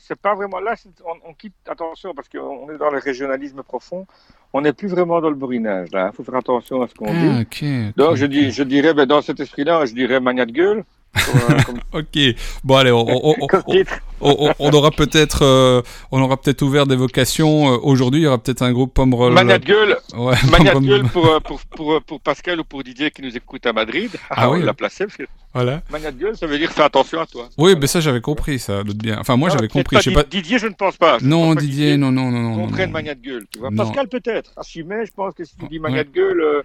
c'est 0.00 0.18
pas 0.20 0.34
vraiment 0.34 0.60
là, 0.60 0.74
on, 1.04 1.30
on 1.30 1.34
quitte, 1.34 1.54
attention, 1.68 2.14
parce 2.14 2.28
qu'on 2.28 2.70
est 2.72 2.78
dans 2.78 2.90
le 2.90 2.98
régionalisme 2.98 3.62
profond, 3.64 4.06
on 4.52 4.60
n'est 4.60 4.72
plus 4.72 4.88
vraiment 4.88 5.20
dans 5.20 5.28
le 5.28 5.34
bourrinage, 5.34 5.90
là, 5.92 6.10
il 6.12 6.16
faut 6.16 6.22
faire 6.22 6.36
attention 6.36 6.80
à 6.82 6.88
ce 6.88 6.94
qu'on 6.94 7.06
Ah, 7.08 7.42
dit. 7.42 7.92
Donc, 7.96 8.14
je 8.16 8.62
dirais, 8.62 8.94
ben, 8.94 9.06
dans 9.06 9.22
cet 9.22 9.40
esprit-là, 9.40 9.84
je 9.86 9.92
dirais 9.94 10.20
Mania 10.20 10.46
de 10.46 10.52
gueule, 10.52 10.84
Comme, 11.14 11.78
euh, 11.94 11.98
Ok. 12.00 12.36
Bon 12.64 12.76
allez, 12.76 12.90
on, 12.92 13.00
on- 13.08 13.34
on- 13.40 13.46
on- 13.52 13.84
on- 14.20 14.36
on- 14.48 14.54
on 14.58 14.70
aura 14.72 14.90
peut-être, 14.90 15.42
euh, 15.44 15.82
on 16.12 16.20
aura 16.20 16.36
peut-être 16.36 16.62
ouvert 16.62 16.86
des 16.86 16.96
vocations. 16.96 17.72
euh, 17.72 17.78
Aujourd'hui, 17.82 18.20
il 18.20 18.24
y 18.24 18.26
aura 18.26 18.38
peut-être 18.38 18.62
un 18.62 18.72
groupe 18.72 18.92
Pomerol. 18.94 19.32
Mania 19.32 19.58
de 19.58 19.64
gueule, 19.64 19.96
Ouais, 20.16 20.34
Mania 20.50 20.74
de 20.74 20.80
gueule 20.80 21.04
pour, 21.04 21.26
euh, 21.26 21.40
pour, 21.40 21.60
pour, 21.60 21.92
euh, 21.94 22.00
pour 22.00 22.20
Pascal 22.20 22.60
ou 22.60 22.64
pour 22.64 22.82
Didier 22.82 23.10
qui 23.10 23.22
nous 23.22 23.36
écoute 23.36 23.64
à 23.66 23.72
Madrid. 23.72 24.10
Ah 24.30 24.50
oui. 24.50 24.60
on 24.62 24.64
l'a 24.66 24.74
placé. 24.74 25.04
parce 25.06 25.16
que 25.16 25.24
Voilà. 25.54 25.82
Mania 25.90 26.10
de 26.12 26.18
gueule, 26.20 26.36
ça 26.36 26.46
veut 26.46 26.58
dire 26.58 26.70
fais 26.72 26.82
attention 26.82 27.20
à 27.20 27.26
toi. 27.26 27.48
Oui, 27.58 27.74
mais 27.80 27.86
ça 27.86 28.00
j'avais 28.00 28.20
compris, 28.20 28.58
ça, 28.58 28.82
doute 28.84 28.98
bien. 28.98 29.16
Enfin, 29.20 29.36
moi 29.36 29.48
j'avais 29.50 29.68
compris. 29.68 29.96
Je 29.98 30.02
sais 30.02 30.12
pas. 30.12 30.24
Didier, 30.24 30.58
je 30.58 30.66
ne 30.66 30.74
pense 30.74 30.96
pas. 30.96 31.18
Je 31.18 31.24
Non, 31.24 31.46
pense 31.48 31.54
pas 31.56 31.60
Didier, 31.62 31.96
non, 31.96 32.10
non, 32.12 32.30
non, 32.30 32.40
non. 32.40 32.56
non, 32.56 32.64
comprenne 32.66 32.86
non. 32.90 32.92
Mania 32.94 33.14
de 33.14 33.20
gueule. 33.20 33.46
Tu 33.52 33.58
vois. 33.60 33.70
Non. 33.70 33.84
Pascal 33.84 34.08
peut-être. 34.08 34.50
Assumé, 34.56 35.06
je 35.06 35.12
pense 35.12 35.34
que 35.34 35.44
si 35.44 35.56
tu 35.56 35.66
dis 35.68 35.78
Ouais. 35.78 35.90
Mania 35.90 36.04
de 36.04 36.10
gueule, 36.10 36.40
euh, 36.40 36.62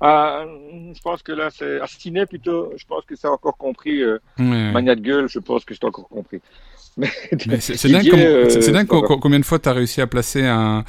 ah, 0.00 0.44
je 0.94 1.00
pense 1.02 1.22
que 1.22 1.32
là 1.32 1.48
c'est 1.50 1.80
Astiné 1.80 2.26
plutôt. 2.26 2.72
Je 2.76 2.84
pense 2.86 3.04
que 3.04 3.14
a 3.26 3.30
encore 3.30 3.56
compris. 3.56 4.02
euh, 4.02 4.18
Ouais. 4.38 4.72
Mania 4.72 4.94
de 4.94 5.00
gueule, 5.00 5.28
je 5.28 5.38
pense 5.38 5.64
que 5.64 5.74
c'est 5.74 5.84
encore 5.84 6.08
compris. 6.08 6.40
Mais, 6.96 7.08
Mais 7.46 7.60
c'est 7.60 7.76
c'est 7.76 7.88
dingue, 7.88 8.10
comme- 8.10 8.18
euh, 8.20 8.48
c'est- 8.50 8.62
c'est 8.62 8.72
dingue 8.72 8.88
c'est 8.90 9.00
co- 9.06 9.18
combien 9.18 9.38
de 9.38 9.44
fois 9.44 9.58
tu 9.58 9.68
as 9.68 9.72
réussi 9.72 10.00
à 10.00 10.06
placer 10.06 10.44
un, 10.44 10.84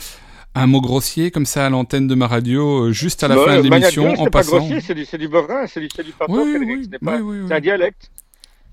un 0.55 0.67
mot 0.67 0.81
grossier 0.81 1.29
comme 1.31 1.45
ça 1.45 1.67
à 1.67 1.69
l'antenne 1.69 2.07
de 2.07 2.15
ma 2.15 2.27
radio 2.27 2.87
euh, 2.87 2.91
juste 2.91 3.23
à 3.23 3.27
la 3.27 3.35
Bah, 3.35 3.45
fin 3.45 3.61
de 3.61 3.69
l'émission 3.69 4.07
en 4.09 4.15
c'est 4.15 4.23
pas 4.25 4.29
passant. 4.39 4.57
grossier, 4.57 4.81
c'est 4.81 4.95
du, 4.95 5.05
c'est 5.05 5.17
du 5.19 5.27
bovin, 5.27 5.67
c'est 5.67 5.79
du, 5.79 5.87
c'est 5.95 6.03
du 6.03 6.11
patois, 6.11 6.43
Oui, 6.43 6.89
c'est 7.47 7.53
un 7.53 7.59
dialecte. 7.59 8.09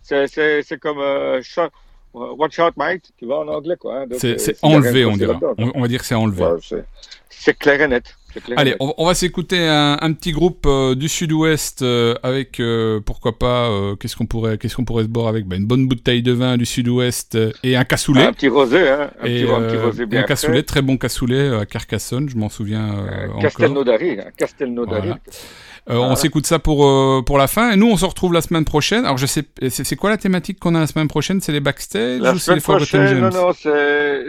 C'est, 0.02 0.26
c'est, 0.26 0.62
c'est 0.62 0.78
comme 0.78 0.98
euh, 0.98 1.42
shot- 1.42 1.68
euh, 2.16 2.32
watch 2.38 2.58
out 2.58 2.74
mate, 2.78 3.10
tu 3.18 3.26
vois 3.26 3.40
en 3.44 3.48
anglais 3.48 3.76
quoi. 3.78 4.00
hein. 4.00 4.06
C'est 4.16 4.40
c'est 4.40 4.56
enlevé, 4.62 5.04
on 5.04 5.16
dirait. 5.16 5.36
On, 5.58 5.70
on 5.74 5.80
va 5.82 5.88
dire 5.88 6.00
que 6.00 6.06
c'est 6.06 6.14
enlevé. 6.14 6.42
Ouais, 6.44 6.58
c'est, 6.62 6.84
c'est 7.28 7.56
clair 7.58 7.82
et 7.82 7.88
net. 7.88 8.16
Clair 8.32 8.58
et 8.58 8.60
Allez, 8.60 8.76
on, 8.80 8.94
on 8.98 9.06
va 9.06 9.14
s'écouter 9.14 9.66
un, 9.66 9.98
un 10.00 10.12
petit 10.12 10.32
groupe 10.32 10.64
euh, 10.66 10.94
du 10.94 11.08
sud-ouest 11.08 11.82
euh, 11.82 12.14
avec, 12.22 12.60
euh, 12.60 13.00
pourquoi 13.00 13.38
pas, 13.38 13.70
qu'est-ce 14.00 14.16
qu'on 14.16 14.26
pourrait, 14.26 14.58
qu'est-ce 14.58 14.76
qu'on 14.76 14.84
pourrait 14.84 15.04
se 15.04 15.08
boire 15.08 15.28
avec? 15.28 15.46
Bah, 15.46 15.56
Une 15.56 15.66
bonne 15.66 15.88
bouteille 15.88 16.22
de 16.22 16.32
vin 16.32 16.56
du 16.56 16.66
sud-ouest 16.66 17.38
et 17.62 17.76
un 17.76 17.84
cassoulet. 17.84 18.24
un 18.24 18.32
petit 18.32 18.48
rosé, 18.48 18.88
hein, 18.88 19.10
un, 19.20 19.26
et 19.26 19.42
petit, 19.44 19.52
un 19.52 19.60
petit 19.62 19.76
rosé 19.76 20.02
et 20.02 20.06
bien 20.06 20.20
un 20.20 20.24
cassoulet, 20.24 20.62
très 20.62 20.82
bon 20.82 20.96
cassoulet 20.96 21.54
à 21.54 21.66
Carcassonne, 21.66 22.28
je 22.28 22.36
m'en 22.36 22.48
souviens. 22.48 23.06
Castelnaudary, 23.40 24.20
hein, 24.20 24.24
Castelnaudary. 24.36 25.08
Voilà. 25.08 25.18
Euh, 25.90 25.96
On 25.96 26.16
s'écoute 26.16 26.46
ça 26.46 26.58
pour, 26.58 26.86
euh, 26.86 27.22
pour 27.24 27.38
la 27.38 27.46
fin. 27.46 27.70
Et 27.72 27.76
nous, 27.76 27.88
on 27.90 27.96
se 27.96 28.04
retrouve 28.04 28.32
la 28.34 28.42
semaine 28.42 28.64
prochaine. 28.64 29.04
Alors, 29.04 29.16
je 29.16 29.26
sais, 29.26 29.44
c'est 29.68 29.96
quoi 29.96 30.10
la 30.10 30.18
thématique 30.18 30.58
qu'on 30.58 30.74
a 30.74 30.80
la 30.80 30.86
semaine 30.86 31.08
prochaine? 31.08 31.40
C'est 31.40 31.52
les 31.52 31.60
backstage 31.60 32.20
La 32.20 32.34
ou 32.34 32.38
c'est 32.38 32.54
les 32.54 32.60
Forgotten 32.60 33.00
prochaine, 33.00 33.18
Gems? 33.20 33.30
non, 33.34 33.46
non, 33.48 33.52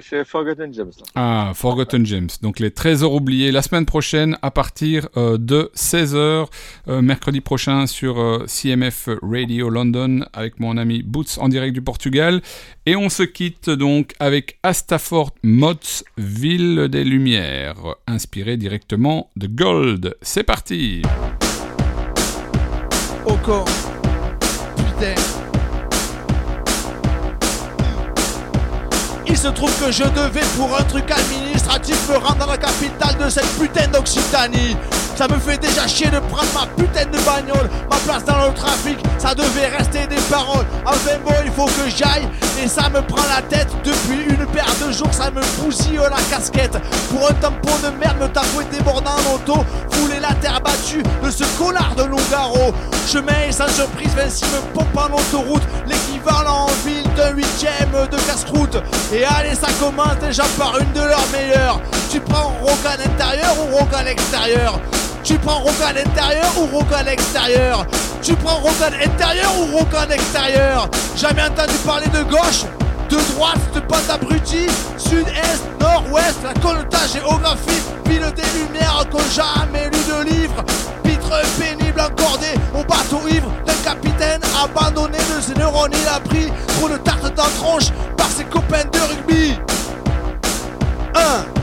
c'est, 0.02 0.24
Forgotten 0.26 0.74
Gems. 0.74 0.92
là. 0.98 1.04
Ah, 1.16 1.52
Forgotten 1.54 2.06
Gems. 2.06 2.28
Donc, 2.42 2.60
les 2.60 2.72
trésors 2.72 3.14
oubliés 3.14 3.52
la 3.52 3.62
semaine 3.62 3.86
prochaine 3.86 4.38
à 4.42 4.52
partir 4.52 5.10
euh, 5.18 5.38
de 5.38 5.70
16h, 5.76 6.48
euh, 6.88 7.02
mercredi 7.02 7.42
prochain 7.42 7.88
sur 7.88 8.44
CMF 8.48 9.10
Radio 9.22 9.70
London 9.70 10.22
avec 10.34 10.60
mon 10.60 10.78
ami 10.78 11.04
Boots 11.04 11.38
en 11.40 11.50
direct 11.50 11.74
du 11.74 11.82
Portugal. 11.82 12.42
Et 12.86 12.96
on 12.96 13.10
se 13.10 13.24
quitte 13.24 13.70
donc 13.70 14.14
avec 14.20 14.58
Astafort 14.64 15.32
Mots, 15.44 16.04
Ville 16.18 16.88
des 16.90 17.04
Lumières, 17.04 17.96
inspiré 18.08 18.56
directement 18.58 19.30
de 19.36 19.48
Gold. 19.48 20.16
C'est 20.22 20.44
parti! 20.44 21.02
Encore. 23.26 23.66
Putain. 24.76 25.16
Il 29.28 29.38
se 29.38 29.48
trouve 29.48 29.72
que 29.80 29.92
je 29.92 30.04
devais 30.04 30.46
pour 30.58 30.76
un 30.78 30.84
truc 30.84 31.10
administratif 31.12 32.10
me 32.10 32.16
rendre 32.18 32.38
dans 32.38 32.48
la 32.48 32.58
capitale 32.58 33.16
de 33.24 33.30
cette 33.30 33.48
putain 33.60 33.88
d'Occitanie. 33.88 34.76
Ça 35.20 35.28
me 35.28 35.38
fait 35.38 35.58
déjà 35.58 35.86
chier 35.86 36.08
de 36.10 36.20
prendre 36.20 36.48
ma 36.54 36.66
putain 36.82 37.04
de 37.04 37.20
bagnole, 37.26 37.70
ma 37.92 37.98
place 37.98 38.24
dans 38.24 38.48
le 38.48 38.54
trafic, 38.54 38.98
ça 39.18 39.36
devait 39.36 39.68
rester 39.68 40.08
des 40.08 40.22
paroles. 40.32 40.66
Enfin 40.86 41.18
bon, 41.26 41.34
il 41.44 41.52
faut 41.52 41.66
que 41.66 41.90
j'aille 41.94 42.26
et 42.64 42.70
ça 42.70 42.88
me 42.88 43.02
prend 43.02 43.26
la 43.28 43.42
tête 43.42 43.68
depuis 43.84 44.24
une 44.30 44.46
paire 44.46 44.74
de 44.82 44.94
jours, 44.94 45.10
ça 45.12 45.30
me 45.30 45.42
bousille 45.62 45.98
la 45.98 46.22
casquette. 46.34 46.78
Pour 47.10 47.30
un 47.30 47.34
tampon 47.34 47.74
de 47.84 47.90
merde, 48.00 48.16
me 48.22 48.28
tatouer 48.30 48.64
débordant 48.72 49.12
en 49.12 49.36
auto, 49.36 49.66
fouler 49.90 50.22
la 50.22 50.34
terre 50.36 50.62
battue 50.62 51.04
de 51.22 51.30
ce 51.30 51.44
connard 51.58 51.96
de 51.98 52.04
Longaro. 52.04 52.74
Chemin 53.06 53.42
et 53.46 53.52
sans 53.52 53.68
surprise, 53.68 54.16
Vinci 54.16 54.46
me 54.46 54.74
pompe 54.74 54.96
en 54.96 55.14
autoroute, 55.14 55.64
l'équivalent 55.86 56.68
en 56.68 56.88
ville 56.88 57.14
d'un 57.18 57.32
huitième 57.32 57.92
de 58.10 58.18
casse-croûte. 58.26 58.78
Et 59.12 59.26
allez, 59.26 59.56
ça 59.56 59.68
commence 59.82 60.18
déjà 60.22 60.44
par 60.58 60.80
une 60.80 60.94
de 60.94 61.02
leurs 61.02 61.28
meilleures. 61.34 61.82
Tu 62.10 62.22
prends 62.22 62.54
Rogan 62.62 63.00
intérieur 63.06 63.54
ou 63.60 63.76
Rogan 63.76 64.08
extérieur? 64.08 64.80
Tu 65.24 65.38
prends 65.38 65.60
Rogan 65.60 65.96
intérieur 65.98 66.52
ou 66.58 66.78
Rogan 66.78 67.08
extérieur 67.08 67.86
Tu 68.22 68.34
prends 68.36 68.56
Rogan 68.56 68.94
intérieur 68.94 69.52
ou 69.60 69.78
Rogan 69.78 70.12
extérieur 70.12 70.90
Jamais 71.16 71.44
entendu 71.44 71.74
parler 71.86 72.08
de 72.08 72.24
gauche 72.24 72.66
de 73.10 73.18
droite, 73.34 73.60
de 73.74 73.80
bande 73.80 74.08
abruti, 74.08 74.68
sud-est, 74.98 75.64
nord-ouest, 75.82 76.38
la 76.44 76.54
connotation 76.62 77.22
géographique, 77.22 77.84
ville 78.06 78.32
des 78.36 78.60
lumières 78.60 79.04
qu'on 79.12 79.18
jamais 79.34 79.86
lu 79.86 79.98
de 80.08 80.30
livre, 80.30 80.64
pitre 81.04 81.42
pénible 81.60 82.00
encordé 82.00 82.48
au 82.76 82.84
bateau 82.84 83.28
ivre 83.28 83.52
d'un 83.66 83.74
capitaine 83.84 84.42
abandonné 84.64 85.18
de 85.18 85.42
ses 85.42 85.56
neurones, 85.56 85.92
il 85.92 86.08
a 86.08 86.20
pris 86.20 86.52
trop 86.78 86.88
de 86.88 86.98
tartes 86.98 87.34
dans 87.36 87.44
la 87.44 87.50
tronche 87.50 87.90
par 88.16 88.28
ses 88.28 88.44
copains 88.44 88.86
de 88.92 89.00
rugby. 89.00 89.60
1. 91.16 91.59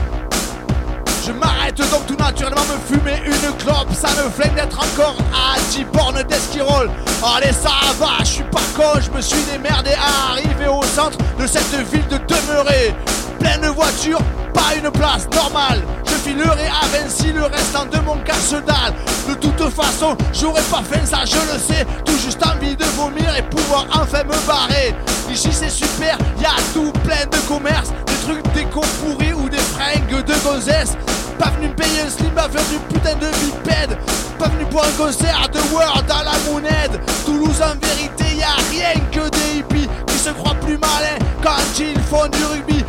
Je 1.27 1.33
m'arrête 1.33 1.77
donc 1.91 2.05
tout 2.07 2.15
naturellement 2.15 2.63
me 2.63 2.95
fumer 2.95 3.21
une 3.25 3.57
clope. 3.57 3.93
Ça 3.93 4.07
me 4.11 4.29
flingue 4.29 4.55
d'être 4.55 4.79
encore 4.79 5.17
à 5.33 5.59
10 5.71 5.83
bornes 5.91 6.23
d'esquirol. 6.23 6.89
Allez 7.35 7.51
ça 7.51 7.71
va, 7.99 8.19
je 8.19 8.25
suis 8.25 8.43
pas 8.43 8.61
con, 8.77 8.99
je 9.01 9.11
me 9.11 9.19
suis 9.19 9.41
démerdé 9.51 9.91
à 9.91 10.31
arriver 10.31 10.67
au 10.67 10.81
centre 10.83 11.17
de 11.37 11.45
cette 11.45 11.75
ville 11.91 12.07
de 12.07 12.17
demeurer 12.17 12.95
Pleine 13.39 13.61
de 13.61 13.67
voitures, 13.67 14.21
pas 14.53 14.75
une 14.75 14.89
place 14.91 15.27
normale. 15.33 15.81
Je 16.05 16.13
filerai 16.13 16.67
à 16.67 16.85
Vinci 16.87 17.31
le 17.31 17.43
restant 17.43 17.85
de 17.85 17.99
mon 17.99 18.17
casse-dalle. 18.17 18.93
De 19.27 19.33
toute 19.35 19.69
façon, 19.69 20.17
j'aurais 20.33 20.61
pas 20.63 20.83
fait 20.83 21.05
ça, 21.05 21.19
je 21.25 21.35
le 21.35 21.59
sais. 21.59 21.85
Tout 22.05 22.17
juste 22.17 22.41
envie 22.45 22.75
de 22.75 22.85
vomir 22.95 23.35
et 23.37 23.43
pouvoir 23.43 23.85
enfin 23.93 24.23
me 24.23 24.47
barrer. 24.47 24.95
Ici 25.31 25.49
c'est 25.51 25.69
super, 25.69 26.17
y 26.39 26.45
a 26.45 26.55
tout 26.73 26.91
plein 27.03 27.25
de 27.25 27.37
commerce 27.47 27.89
Des 28.05 28.13
trucs 28.25 28.53
déco 28.53 28.81
pourris 29.01 29.33
ou 29.33 29.49
des 29.49 29.57
fringues 29.57 30.23
de 30.23 30.33
gonzesse. 30.43 30.97
Pas 31.37 31.49
venu 31.51 31.69
payer 31.69 32.01
un 32.01 32.09
slim 32.09 32.37
à 32.37 32.49
faire 32.49 32.63
du 32.69 32.77
putain 32.93 33.15
de 33.15 33.27
bipède. 33.27 33.97
Pas 34.39 34.47
venu 34.47 34.65
pour 34.65 34.83
un 34.83 34.91
concert 34.97 35.47
de 35.51 35.59
World 35.73 36.09
à 36.09 36.23
la 36.23 36.51
monnaie. 36.51 36.89
Toulouse 37.25 37.61
en 37.61 37.75
vérité 37.85 38.37
y 38.37 38.43
a 38.43 38.55
rien 38.71 38.99
que 39.11 39.29
des 39.29 39.59
hippies 39.59 39.89
Qui 40.07 40.17
se 40.17 40.29
croient 40.29 40.55
plus 40.61 40.77
malins 40.77 41.17
quand 41.43 41.79
ils 41.79 41.99
font 42.01 42.27
du 42.27 42.43
rugby 42.45 42.83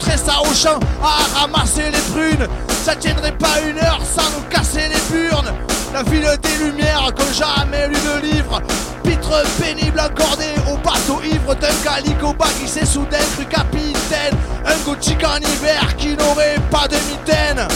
Ça 0.00 0.40
au 0.42 0.54
champ 0.54 0.78
à 1.02 1.40
ramasser 1.40 1.90
les 1.90 2.12
prunes. 2.12 2.46
Ça 2.84 2.94
tiendrait 2.94 3.36
pas 3.36 3.60
une 3.66 3.78
heure 3.78 4.00
sans 4.04 4.28
nous 4.30 4.44
casser 4.50 4.88
les 4.88 5.16
burnes. 5.16 5.52
La 5.92 6.02
ville 6.02 6.28
des 6.42 6.64
lumières 6.64 7.10
comme 7.16 7.32
jamais 7.32 7.88
lu 7.88 7.94
de 7.94 8.26
livre. 8.26 8.60
Pitre 9.02 9.42
pénible 9.60 10.00
encordé 10.00 10.46
au 10.70 10.76
bateau 10.78 11.22
ivre 11.24 11.54
d'un 11.54 11.72
calico 11.82 12.32
bas 12.34 12.46
qui 12.60 12.68
s'est 12.68 12.86
soudain 12.86 13.18
cru 13.36 13.44
capitaine. 13.46 14.34
Un 14.66 14.76
gothique 14.84 15.24
en 15.24 15.38
hiver 15.38 15.96
qui 15.96 16.16
n'aurait 16.16 16.56
pas 16.70 16.88
de 16.88 16.96
mitaine. 17.10 17.68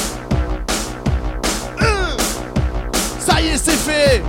Hum. 1.81 2.16
Ça 3.19 3.40
y 3.40 3.49
est 3.49 3.57
c'est 3.57 3.73
fait 3.73 4.23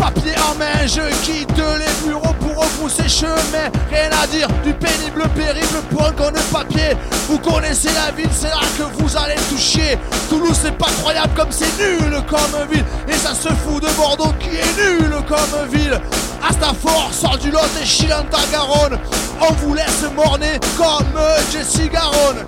Papier 0.00 0.32
en 0.50 0.54
main, 0.54 0.86
je 0.86 1.02
quitte 1.22 1.58
les 1.58 2.08
bureaux 2.08 2.32
pour 2.40 2.56
repousser 2.56 3.06
chemin. 3.06 3.68
Rien 3.90 4.08
à 4.22 4.26
dire 4.28 4.48
du 4.64 4.72
pénible 4.72 5.28
périple 5.36 5.82
pour 5.90 6.06
un 6.06 6.12
con 6.12 6.30
de 6.30 6.40
papier. 6.50 6.96
Vous 7.28 7.36
connaissez 7.38 7.90
la 7.92 8.10
ville, 8.10 8.30
c'est 8.32 8.48
là 8.48 8.62
que 8.78 8.84
vous 8.98 9.14
allez 9.14 9.38
toucher. 9.50 9.98
Toulouse 10.30 10.58
c'est 10.62 10.78
pas 10.78 10.88
croyable 11.02 11.34
comme 11.36 11.50
c'est 11.52 11.76
nul 11.78 12.14
comme 12.30 12.66
ville. 12.70 12.84
Et 13.08 13.12
ça 13.12 13.34
se 13.34 13.48
fout 13.48 13.82
de 13.82 13.90
Bordeaux 13.90 14.32
qui 14.40 14.56
est 14.56 14.82
nul 14.82 15.14
comme 15.28 15.68
ville. 15.70 16.00
Astafort 16.48 17.10
sort 17.12 17.36
du 17.36 17.50
lot 17.50 17.58
et 17.82 17.84
chie 17.84 18.06
dans 18.06 18.24
ta 18.24 18.42
Garonne. 18.50 18.98
On 19.38 19.52
vous 19.52 19.74
laisse 19.74 20.04
morner 20.16 20.58
comme 20.78 21.20
Jessie 21.52 21.90
Garonne 21.90 22.46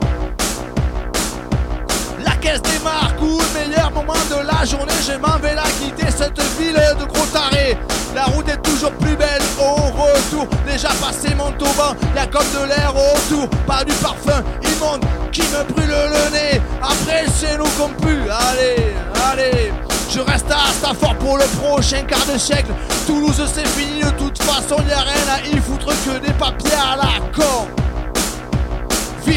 caisse 2.42 2.60
démarre, 2.62 3.14
coup, 3.16 3.38
le 3.38 3.68
meilleur 3.68 3.90
moment 3.92 4.20
de 4.28 4.46
la 4.46 4.64
journée, 4.64 4.92
je 5.06 5.16
m'en 5.16 5.38
vais 5.38 5.54
la 5.54 5.62
quitter 5.62 6.10
cette 6.10 6.40
ville 6.58 6.74
de 6.74 7.04
gros 7.04 7.26
tarés. 7.26 7.78
La 8.14 8.24
route 8.24 8.48
est 8.48 8.60
toujours 8.60 8.92
plus 8.92 9.16
belle 9.16 9.40
au 9.58 9.74
retour, 9.74 10.46
déjà 10.66 10.88
passé 10.88 11.34
mon 11.34 11.50
tauban, 11.52 11.94
y 12.14 12.18
a 12.18 12.26
comme 12.26 12.44
de 12.52 12.68
l'air 12.68 12.92
autour, 12.94 13.48
pas 13.66 13.84
du 13.84 13.92
parfum 13.94 14.42
immonde 14.62 15.04
qui 15.30 15.42
me 15.42 15.72
brûle 15.72 15.88
le 15.88 16.30
nez. 16.32 16.60
Après 16.82 17.24
c'est 17.34 17.56
nous 17.56 17.70
qu'on 17.78 17.88
pue, 18.04 18.22
allez, 18.28 18.92
allez. 19.30 19.72
Je 20.10 20.20
reste 20.20 20.50
à 20.50 20.70
Stafford 20.72 21.14
pour 21.16 21.38
le 21.38 21.44
prochain 21.58 22.02
quart 22.02 22.26
de 22.30 22.36
siècle. 22.36 22.72
Toulouse 23.06 23.42
c'est 23.54 23.68
fini 23.68 24.02
de 24.02 24.10
toute 24.10 24.42
façon, 24.42 24.76
y 24.86 24.92
a 24.92 25.00
rien 25.00 25.28
à 25.36 25.46
y 25.46 25.58
foutre 25.60 25.86
que 25.86 26.18
des 26.18 26.32
papiers 26.34 26.72
à 26.74 26.96
la 26.96 27.24
con. 27.34 27.81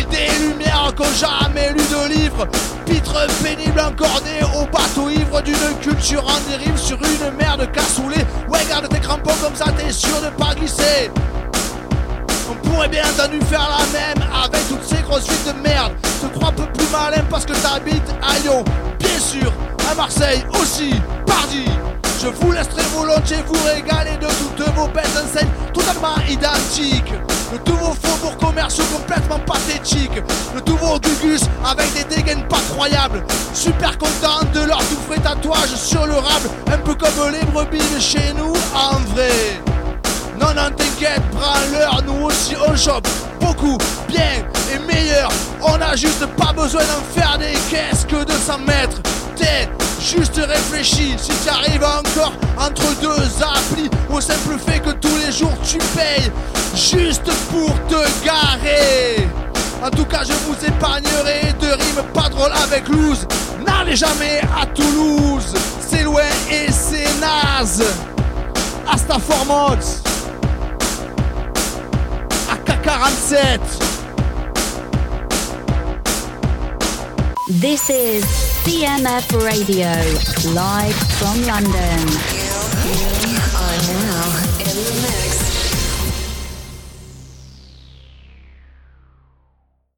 Des 0.04 0.28
lumières 0.40 0.94
qu'ont 0.96 1.06
jamais 1.18 1.70
lu 1.70 1.80
de 1.80 2.14
livre 2.14 2.48
Pitre 2.86 3.26
pénible 3.42 3.80
encordé 3.80 4.42
au 4.56 4.66
bateau 4.66 5.10
ivre 5.10 5.42
d'une 5.42 5.56
culture 5.82 6.24
en 6.28 6.50
dérive 6.50 6.78
sur 6.78 6.98
une 6.98 7.38
mer 7.38 7.58
de 7.58 7.66
cassoulet 7.66 8.26
Ouais 8.50 8.60
garde 8.70 8.90
tes 8.90 9.00
crampons 9.00 9.36
comme 9.42 9.56
ça 9.56 9.68
t'es 9.78 9.92
sûr 9.92 10.22
de 10.22 10.30
pas 10.38 10.54
glisser 10.54 11.10
on 12.50 12.68
pourrait 12.68 12.90
bien 12.90 13.04
entendu 13.04 13.40
faire 13.46 13.68
la 13.70 13.86
même 13.98 14.30
avec 14.44 14.68
toutes 14.68 14.84
ces 14.84 15.02
grosses 15.02 15.28
villes 15.28 15.54
de 15.54 15.68
merde. 15.68 15.94
Te 16.22 16.28
crois 16.38 16.50
un 16.50 16.52
peu 16.52 16.66
plus 16.74 16.88
malin 16.92 17.24
parce 17.30 17.46
que 17.46 17.54
t'habites 17.54 18.14
à 18.22 18.38
Lyon, 18.40 18.64
bien 19.00 19.20
sûr, 19.20 19.52
à 19.90 19.96
Marseille 19.96 20.46
aussi, 20.62 20.94
pardi. 21.26 21.66
Je 22.22 22.28
vous 22.28 22.52
laisserai 22.52 22.84
volontiers 22.94 23.44
vous 23.48 23.64
régaler 23.66 24.18
de 24.18 24.28
toutes 24.28 24.70
vos 24.76 24.88
belles 24.88 25.06
enseignes 25.24 25.50
totalement 25.74 26.16
identiques. 26.30 27.14
Le 27.52 27.60
tout 27.60 27.76
vos 27.76 27.94
faubourgs 27.94 28.38
commerciaux 28.38 28.84
complètement 28.96 29.40
pathétiques. 29.40 30.22
Le 30.54 30.62
vos 30.74 31.00
gugus 31.00 31.44
avec 31.64 31.94
des 31.94 32.16
dégaines 32.16 32.44
pas 32.48 32.60
croyables. 32.74 33.24
Super 33.54 33.98
content 33.98 34.44
de 34.54 34.62
leur 34.62 34.80
tout 34.80 35.00
frais 35.08 35.20
tatouage 35.20 35.76
sur 35.76 36.06
le 36.06 36.14
rable. 36.14 36.50
Un 36.72 36.78
peu 36.80 36.96
comme 36.96 37.32
les 37.32 37.46
brebis 37.52 38.00
chez 38.00 38.34
nous 38.38 38.54
en 38.74 39.00
vrai. 39.14 39.62
Non, 40.40 40.54
non, 40.56 40.70
t'inquiète, 40.76 41.22
prends-leur, 41.32 42.02
nous 42.06 42.26
aussi 42.26 42.56
on 42.68 42.76
chope 42.76 43.08
beaucoup, 43.40 43.78
bien 44.08 44.46
et 44.74 44.80
meilleur. 44.80 45.30
On 45.62 45.80
a 45.82 45.96
juste 45.96 46.26
pas 46.38 46.52
besoin 46.54 46.82
d'en 46.82 47.20
faire 47.20 47.38
des 47.38 47.58
caisses 47.70 48.06
que 48.08 48.24
de 48.24 48.34
s'en 48.34 48.58
mettre. 48.60 48.98
T'es 49.36 49.70
juste 50.00 50.36
réfléchi 50.38 51.16
si 51.18 51.32
tu 51.44 51.50
arrives 51.50 51.84
encore 51.84 52.34
entre 52.58 52.84
deux 53.02 53.24
applis 53.42 53.90
au 54.10 54.22
simple 54.22 54.58
fait 54.66 54.80
que 54.80 54.92
tous 54.92 55.16
les 55.26 55.32
jours 55.32 55.54
tu 55.64 55.78
payes 55.96 56.32
juste 56.76 57.32
pour 57.50 57.72
te 57.88 58.26
garer. 58.26 59.28
En 59.84 59.90
tout 59.90 60.06
cas, 60.06 60.24
je 60.24 60.34
vous 60.48 60.56
épargnerai 60.66 61.54
de 61.60 61.68
rimes 61.68 62.04
pas 62.14 62.30
drôles 62.30 62.54
avec 62.64 62.88
loose. 62.88 63.28
N'allez 63.66 63.96
jamais 63.96 64.42
à 64.60 64.66
Toulouse, 64.66 65.54
c'est 65.88 66.04
loin 66.04 66.24
et 66.50 66.72
c'est 66.72 67.08
naze. 67.20 67.84
Hasta 68.92 69.20
Formox 69.20 70.02
AK-47 72.86 73.66
This 77.60 77.90
is 77.90 78.24
CMF 78.62 79.26
Radio, 79.44 79.90
live 80.54 80.94
from 81.18 81.42
London. 81.48 82.00
You 82.86 83.42
are 83.58 83.80
now 83.90 84.22
in 84.60 84.76
the 84.86 84.94
mix 85.02 85.25